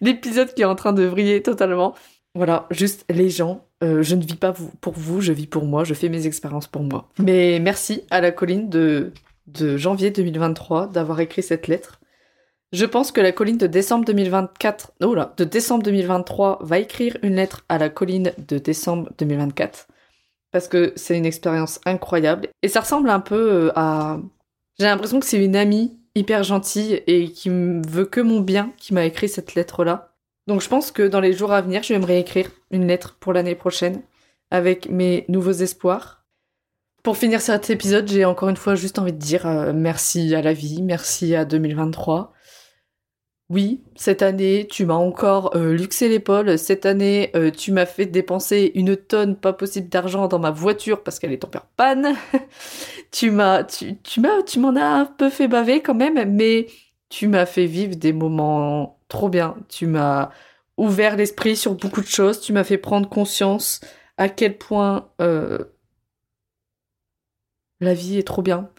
L'épisode 0.00 0.54
qui 0.54 0.62
est 0.62 0.66
en 0.66 0.76
train 0.76 0.92
de 0.92 1.02
vriller 1.02 1.42
totalement. 1.42 1.94
Voilà, 2.34 2.66
juste 2.70 3.04
les 3.10 3.28
gens, 3.28 3.66
euh, 3.82 4.02
je 4.02 4.14
ne 4.14 4.22
vis 4.22 4.36
pas 4.36 4.54
pour 4.80 4.94
vous, 4.94 5.20
je 5.20 5.32
vis 5.32 5.46
pour 5.46 5.64
moi, 5.64 5.84
je 5.84 5.92
fais 5.92 6.08
mes 6.08 6.26
expériences 6.26 6.66
pour 6.66 6.82
moi. 6.82 7.08
Mais 7.18 7.58
merci 7.60 8.04
à 8.10 8.20
la 8.20 8.30
colline 8.30 8.70
de 8.70 9.12
de 9.46 9.76
janvier 9.76 10.10
2023 10.10 10.88
d'avoir 10.88 11.20
écrit 11.20 11.42
cette 11.42 11.68
lettre. 11.68 12.00
Je 12.72 12.86
pense 12.86 13.12
que 13.12 13.20
la 13.20 13.32
colline 13.32 13.58
de 13.58 13.66
décembre 13.66 14.04
2024, 14.06 14.92
oh 15.02 15.14
là, 15.14 15.34
de 15.36 15.44
décembre 15.44 15.82
2023 15.82 16.60
va 16.62 16.78
écrire 16.78 17.16
une 17.22 17.34
lettre 17.36 17.64
à 17.68 17.76
la 17.78 17.90
colline 17.90 18.32
de 18.48 18.58
décembre 18.58 19.10
2024 19.18 19.88
parce 20.52 20.68
que 20.68 20.92
c'est 20.96 21.16
une 21.16 21.26
expérience 21.26 21.80
incroyable 21.84 22.48
et 22.62 22.68
ça 22.68 22.80
ressemble 22.80 23.10
un 23.10 23.20
peu 23.20 23.52
euh, 23.52 23.72
à 23.74 24.20
j'ai 24.78 24.86
l'impression 24.86 25.20
que 25.20 25.26
c'est 25.26 25.42
une 25.42 25.56
amie 25.56 25.98
hyper 26.14 26.42
gentille 26.42 27.02
et 27.06 27.30
qui 27.30 27.50
veut 27.50 28.04
que 28.04 28.20
mon 28.20 28.40
bien 28.40 28.72
qui 28.78 28.94
m'a 28.94 29.04
écrit 29.04 29.28
cette 29.28 29.54
lettre 29.54 29.84
là. 29.84 30.14
Donc 30.46 30.60
je 30.60 30.68
pense 30.68 30.90
que 30.90 31.02
dans 31.02 31.20
les 31.20 31.32
jours 31.32 31.52
à 31.52 31.60
venir, 31.60 31.82
je 31.82 31.92
vais 31.92 32.00
me 32.00 32.06
réécrire 32.06 32.50
une 32.70 32.86
lettre 32.86 33.16
pour 33.20 33.32
l'année 33.32 33.54
prochaine 33.54 34.02
avec 34.50 34.88
mes 34.90 35.24
nouveaux 35.28 35.52
espoirs 35.52 36.21
pour 37.02 37.16
finir 37.16 37.40
cet 37.40 37.68
épisode, 37.70 38.08
j'ai 38.08 38.24
encore 38.24 38.48
une 38.48 38.56
fois 38.56 38.76
juste 38.76 38.98
envie 38.98 39.12
de 39.12 39.18
dire 39.18 39.46
euh, 39.46 39.72
merci 39.74 40.34
à 40.34 40.42
la 40.42 40.52
vie, 40.52 40.82
merci 40.82 41.34
à 41.34 41.44
2023. 41.44 42.32
Oui, 43.50 43.82
cette 43.96 44.22
année, 44.22 44.66
tu 44.70 44.86
m'as 44.86 44.94
encore 44.94 45.54
euh, 45.56 45.74
luxé 45.74 46.08
l'épaule. 46.08 46.58
Cette 46.58 46.86
année, 46.86 47.30
euh, 47.34 47.50
tu 47.50 47.72
m'as 47.72 47.86
fait 47.86 48.06
dépenser 48.06 48.70
une 48.76 48.96
tonne 48.96 49.36
pas 49.36 49.52
possible 49.52 49.88
d'argent 49.88 50.28
dans 50.28 50.38
ma 50.38 50.52
voiture 50.52 51.02
parce 51.02 51.18
qu'elle 51.18 51.32
est 51.32 51.38
tombée 51.38 51.58
en 51.58 51.68
panne. 51.76 52.14
tu 53.10 53.30
m'as, 53.30 53.64
tu 53.64 54.20
m'as, 54.20 54.42
tu 54.44 54.60
m'en 54.60 54.74
as 54.76 54.84
un 54.84 55.04
peu 55.04 55.28
fait 55.28 55.48
baver 55.48 55.82
quand 55.82 55.94
même, 55.94 56.32
mais 56.32 56.66
tu 57.10 57.26
m'as 57.28 57.46
fait 57.46 57.66
vivre 57.66 57.96
des 57.96 58.12
moments 58.12 59.00
trop 59.08 59.28
bien. 59.28 59.56
Tu 59.68 59.86
m'as 59.86 60.30
ouvert 60.78 61.16
l'esprit 61.16 61.56
sur 61.56 61.74
beaucoup 61.74 62.00
de 62.00 62.06
choses. 62.06 62.40
Tu 62.40 62.52
m'as 62.52 62.64
fait 62.64 62.78
prendre 62.78 63.08
conscience 63.08 63.80
à 64.16 64.28
quel 64.28 64.56
point 64.56 65.10
la 67.82 67.94
vie 67.94 68.18
est 68.18 68.26
trop 68.26 68.42
bien, 68.42 68.70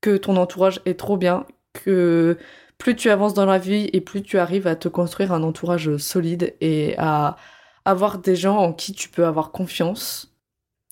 que 0.00 0.16
ton 0.16 0.36
entourage 0.36 0.80
est 0.86 0.98
trop 0.98 1.16
bien, 1.16 1.46
que 1.72 2.38
plus 2.78 2.96
tu 2.96 3.10
avances 3.10 3.34
dans 3.34 3.46
la 3.46 3.58
vie 3.58 3.90
et 3.92 4.00
plus 4.00 4.22
tu 4.22 4.38
arrives 4.38 4.66
à 4.66 4.76
te 4.76 4.88
construire 4.88 5.32
un 5.32 5.42
entourage 5.42 5.96
solide 5.98 6.54
et 6.60 6.94
à 6.98 7.36
avoir 7.84 8.18
des 8.18 8.36
gens 8.36 8.56
en 8.58 8.72
qui 8.72 8.92
tu 8.92 9.08
peux 9.08 9.26
avoir 9.26 9.50
confiance. 9.52 10.34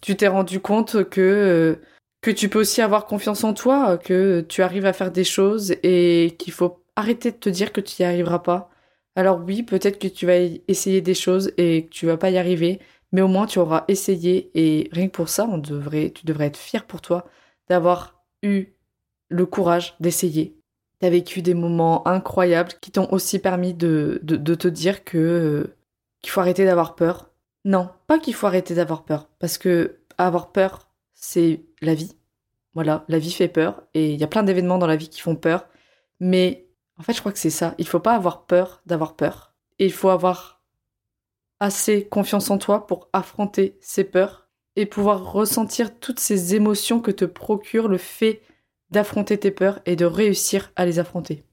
Tu 0.03 0.17
t'es 0.17 0.29
rendu 0.29 0.61
compte 0.61 1.05
que 1.11 1.81
que 2.23 2.31
tu 2.31 2.49
peux 2.49 2.61
aussi 2.61 2.81
avoir 2.83 3.07
confiance 3.07 3.45
en 3.45 3.53
toi, 3.55 3.99
que 3.99 4.41
tu 4.49 4.63
arrives 4.63 4.87
à 4.87 4.95
faire 4.95 5.11
des 5.13 5.25
choses 5.25 5.75
et 5.83 6.37
qu'il 6.39 6.55
faut 6.55 6.83
arrêter 6.97 7.33
de 7.33 7.37
te 7.37 7.51
dire 7.51 7.73
que 7.73 7.83
tu 7.83 8.03
n'y 8.03 8.07
arriveras 8.07 8.39
pas. 8.39 8.71
Alors 9.17 9.41
oui, 9.45 9.63
peut-être 9.63 9.99
que 9.99 10.09
tu 10.09 10.27
vas 10.27 10.37
essayer 10.69 11.03
des 11.03 11.15
choses 11.15 11.53
et 11.59 11.85
que 11.87 11.91
tu 11.91 12.07
vas 12.07 12.17
pas 12.17 12.31
y 12.31 12.39
arriver, 12.39 12.81
mais 13.13 13.21
au 13.23 13.29
moins 13.29 13.47
tu 13.47 13.59
auras 13.59 13.85
essayé 13.89 14.51
et 14.55 14.89
rien 14.93 15.09
que 15.09 15.13
pour 15.13 15.29
ça, 15.29 15.47
tu 15.63 16.27
devrais 16.27 16.47
être 16.47 16.57
fier 16.57 16.87
pour 16.87 17.01
toi 17.03 17.27
d'avoir 17.69 18.25
eu 18.43 18.67
le 19.29 19.47
courage 19.47 19.97
d'essayer. 20.01 20.57
Tu 21.01 21.07
as 21.07 21.11
vécu 21.11 21.43
des 21.43 21.55
moments 21.55 22.07
incroyables 22.07 22.73
qui 22.81 22.91
t'ont 22.91 23.09
aussi 23.11 23.39
permis 23.39 23.75
de, 23.75 24.21
de, 24.23 24.55
te 24.55 24.69
dire 24.69 25.05
que 25.05 25.19
euh, 25.19 25.77
qu'il 26.23 26.31
faut 26.31 26.41
arrêter 26.41 26.65
d'avoir 26.65 26.95
peur. 26.95 27.31
Non, 27.65 27.91
pas 28.07 28.19
qu'il 28.19 28.35
faut 28.35 28.47
arrêter 28.47 28.75
d'avoir 28.75 29.05
peur, 29.05 29.29
parce 29.39 29.59
que 29.59 29.99
avoir 30.19 30.53
peur, 30.53 30.91
c'est 31.15 31.63
la 31.81 31.95
vie. 31.95 32.17
Voilà, 32.75 33.05
la 33.09 33.19
vie 33.19 33.33
fait 33.33 33.49
peur, 33.49 33.83
et 33.95 34.13
il 34.13 34.21
y 34.21 34.25
a 34.25 34.29
plein 34.29 34.43
d'événements 34.43 34.79
dans 34.79 34.87
la 34.87 34.97
vie 34.97 35.09
qui 35.09 35.21
font 35.21 35.37
peur, 35.37 35.67
mais 36.21 36.67
en 36.99 37.03
fait, 37.03 37.13
je 37.15 37.21
crois 37.21 37.33
que 37.33 37.39
c'est 37.39 37.51
ça. 37.51 37.75
Il 37.79 37.87
faut 37.87 38.01
pas 38.01 38.15
avoir 38.15 38.47
peur 38.47 38.83
d'avoir 38.87 39.17
peur, 39.17 39.55
et 39.79 39.87
il 39.87 39.93
faut 39.93 40.11
avoir 40.11 40.63
assez 41.61 42.07
confiance 42.07 42.51
en 42.51 42.59
toi 42.59 42.87
pour 42.87 43.09
affronter 43.13 43.79
ces 43.81 44.05
peurs 44.05 44.44
et 44.77 44.87
pouvoir 44.87 45.33
ressentir 45.33 45.99
toutes 45.99 46.21
ces 46.21 46.55
émotions 46.55 47.01
que 47.01 47.11
te 47.11 47.25
procure 47.25 47.89
le 47.89 47.99
fait 47.99 48.43
d'affronter 48.91 49.39
tes 49.39 49.51
peurs 49.51 49.81
et 49.87 49.97
de 49.97 50.05
réussir 50.05 50.73
à 50.77 50.87
les 50.87 50.99
affronter. 50.99 51.45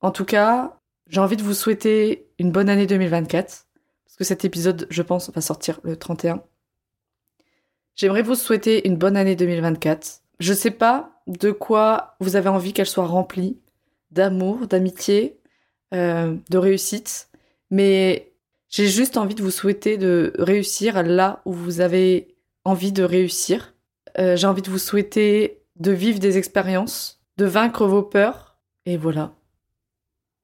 En 0.00 0.10
tout 0.10 0.24
cas, 0.24 0.80
j'ai 1.08 1.20
envie 1.20 1.36
de 1.36 1.42
vous 1.42 1.54
souhaiter 1.54 2.28
une 2.38 2.52
bonne 2.52 2.68
année 2.68 2.86
2024, 2.86 3.66
parce 4.04 4.16
que 4.16 4.24
cet 4.24 4.44
épisode, 4.44 4.86
je 4.90 5.02
pense, 5.02 5.30
va 5.30 5.40
sortir 5.40 5.80
le 5.82 5.96
31. 5.96 6.42
J'aimerais 7.96 8.22
vous 8.22 8.34
souhaiter 8.34 8.86
une 8.86 8.96
bonne 8.96 9.16
année 9.16 9.34
2024. 9.34 10.22
Je 10.38 10.52
sais 10.52 10.70
pas 10.70 11.22
de 11.26 11.50
quoi 11.50 12.16
vous 12.20 12.36
avez 12.36 12.48
envie 12.48 12.72
qu'elle 12.72 12.86
soit 12.86 13.06
remplie, 13.06 13.58
d'amour, 14.10 14.66
d'amitié, 14.66 15.40
euh, 15.94 16.36
de 16.50 16.58
réussite, 16.58 17.28
mais 17.70 18.32
j'ai 18.68 18.86
juste 18.86 19.16
envie 19.16 19.34
de 19.34 19.42
vous 19.42 19.50
souhaiter 19.50 19.96
de 19.96 20.32
réussir 20.38 21.02
là 21.02 21.42
où 21.44 21.52
vous 21.52 21.80
avez 21.80 22.36
envie 22.68 22.92
de 22.92 23.02
réussir. 23.02 23.74
Euh, 24.18 24.36
j'ai 24.36 24.46
envie 24.46 24.62
de 24.62 24.70
vous 24.70 24.78
souhaiter 24.78 25.62
de 25.76 25.92
vivre 25.92 26.18
des 26.18 26.38
expériences, 26.38 27.20
de 27.36 27.46
vaincre 27.46 27.86
vos 27.86 28.02
peurs. 28.02 28.56
Et 28.86 28.96
voilà. 28.96 29.32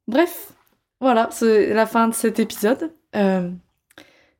Bref, 0.07 0.53
voilà, 1.01 1.29
c'est 1.31 1.72
la 1.72 1.87
fin 1.87 2.09
de 2.09 2.14
cet 2.14 2.39
épisode. 2.39 2.93
Euh, 3.16 3.51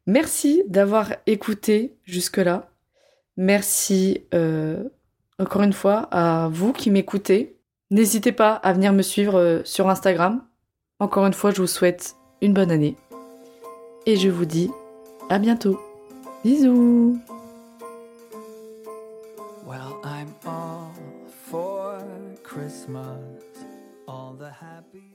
merci 0.07 0.63
d'avoir 0.67 1.13
écouté 1.27 1.97
jusque-là. 2.05 2.71
Merci 3.37 4.25
euh, 4.35 4.85
encore 5.39 5.63
une 5.63 5.73
fois 5.73 6.09
à 6.11 6.49
vous 6.51 6.73
qui 6.73 6.91
m'écoutez. 6.91 7.59
N'hésitez 7.91 8.33
pas 8.33 8.55
à 8.55 8.73
venir 8.73 8.93
me 8.93 9.03
suivre 9.03 9.63
sur 9.65 9.89
Instagram. 9.89 10.43
Encore 11.01 11.27
une 11.27 11.33
fois, 11.33 11.51
je 11.51 11.61
vous 11.61 11.67
souhaite 11.67 12.17
une 12.41 12.55
bonne 12.55 12.71
année. 12.71 12.97
Et 14.07 14.17
je 14.17 14.29
vous 14.29 14.45
dis 14.45 14.71
à 15.29 15.39
bientôt. 15.39 15.81
Bisous 16.45 17.19
I'm 20.07 20.35
all 20.45 20.93
for 21.47 22.07
Christmas, 22.43 23.43
all 24.07 24.35
the 24.35 24.51
happy. 24.51 25.14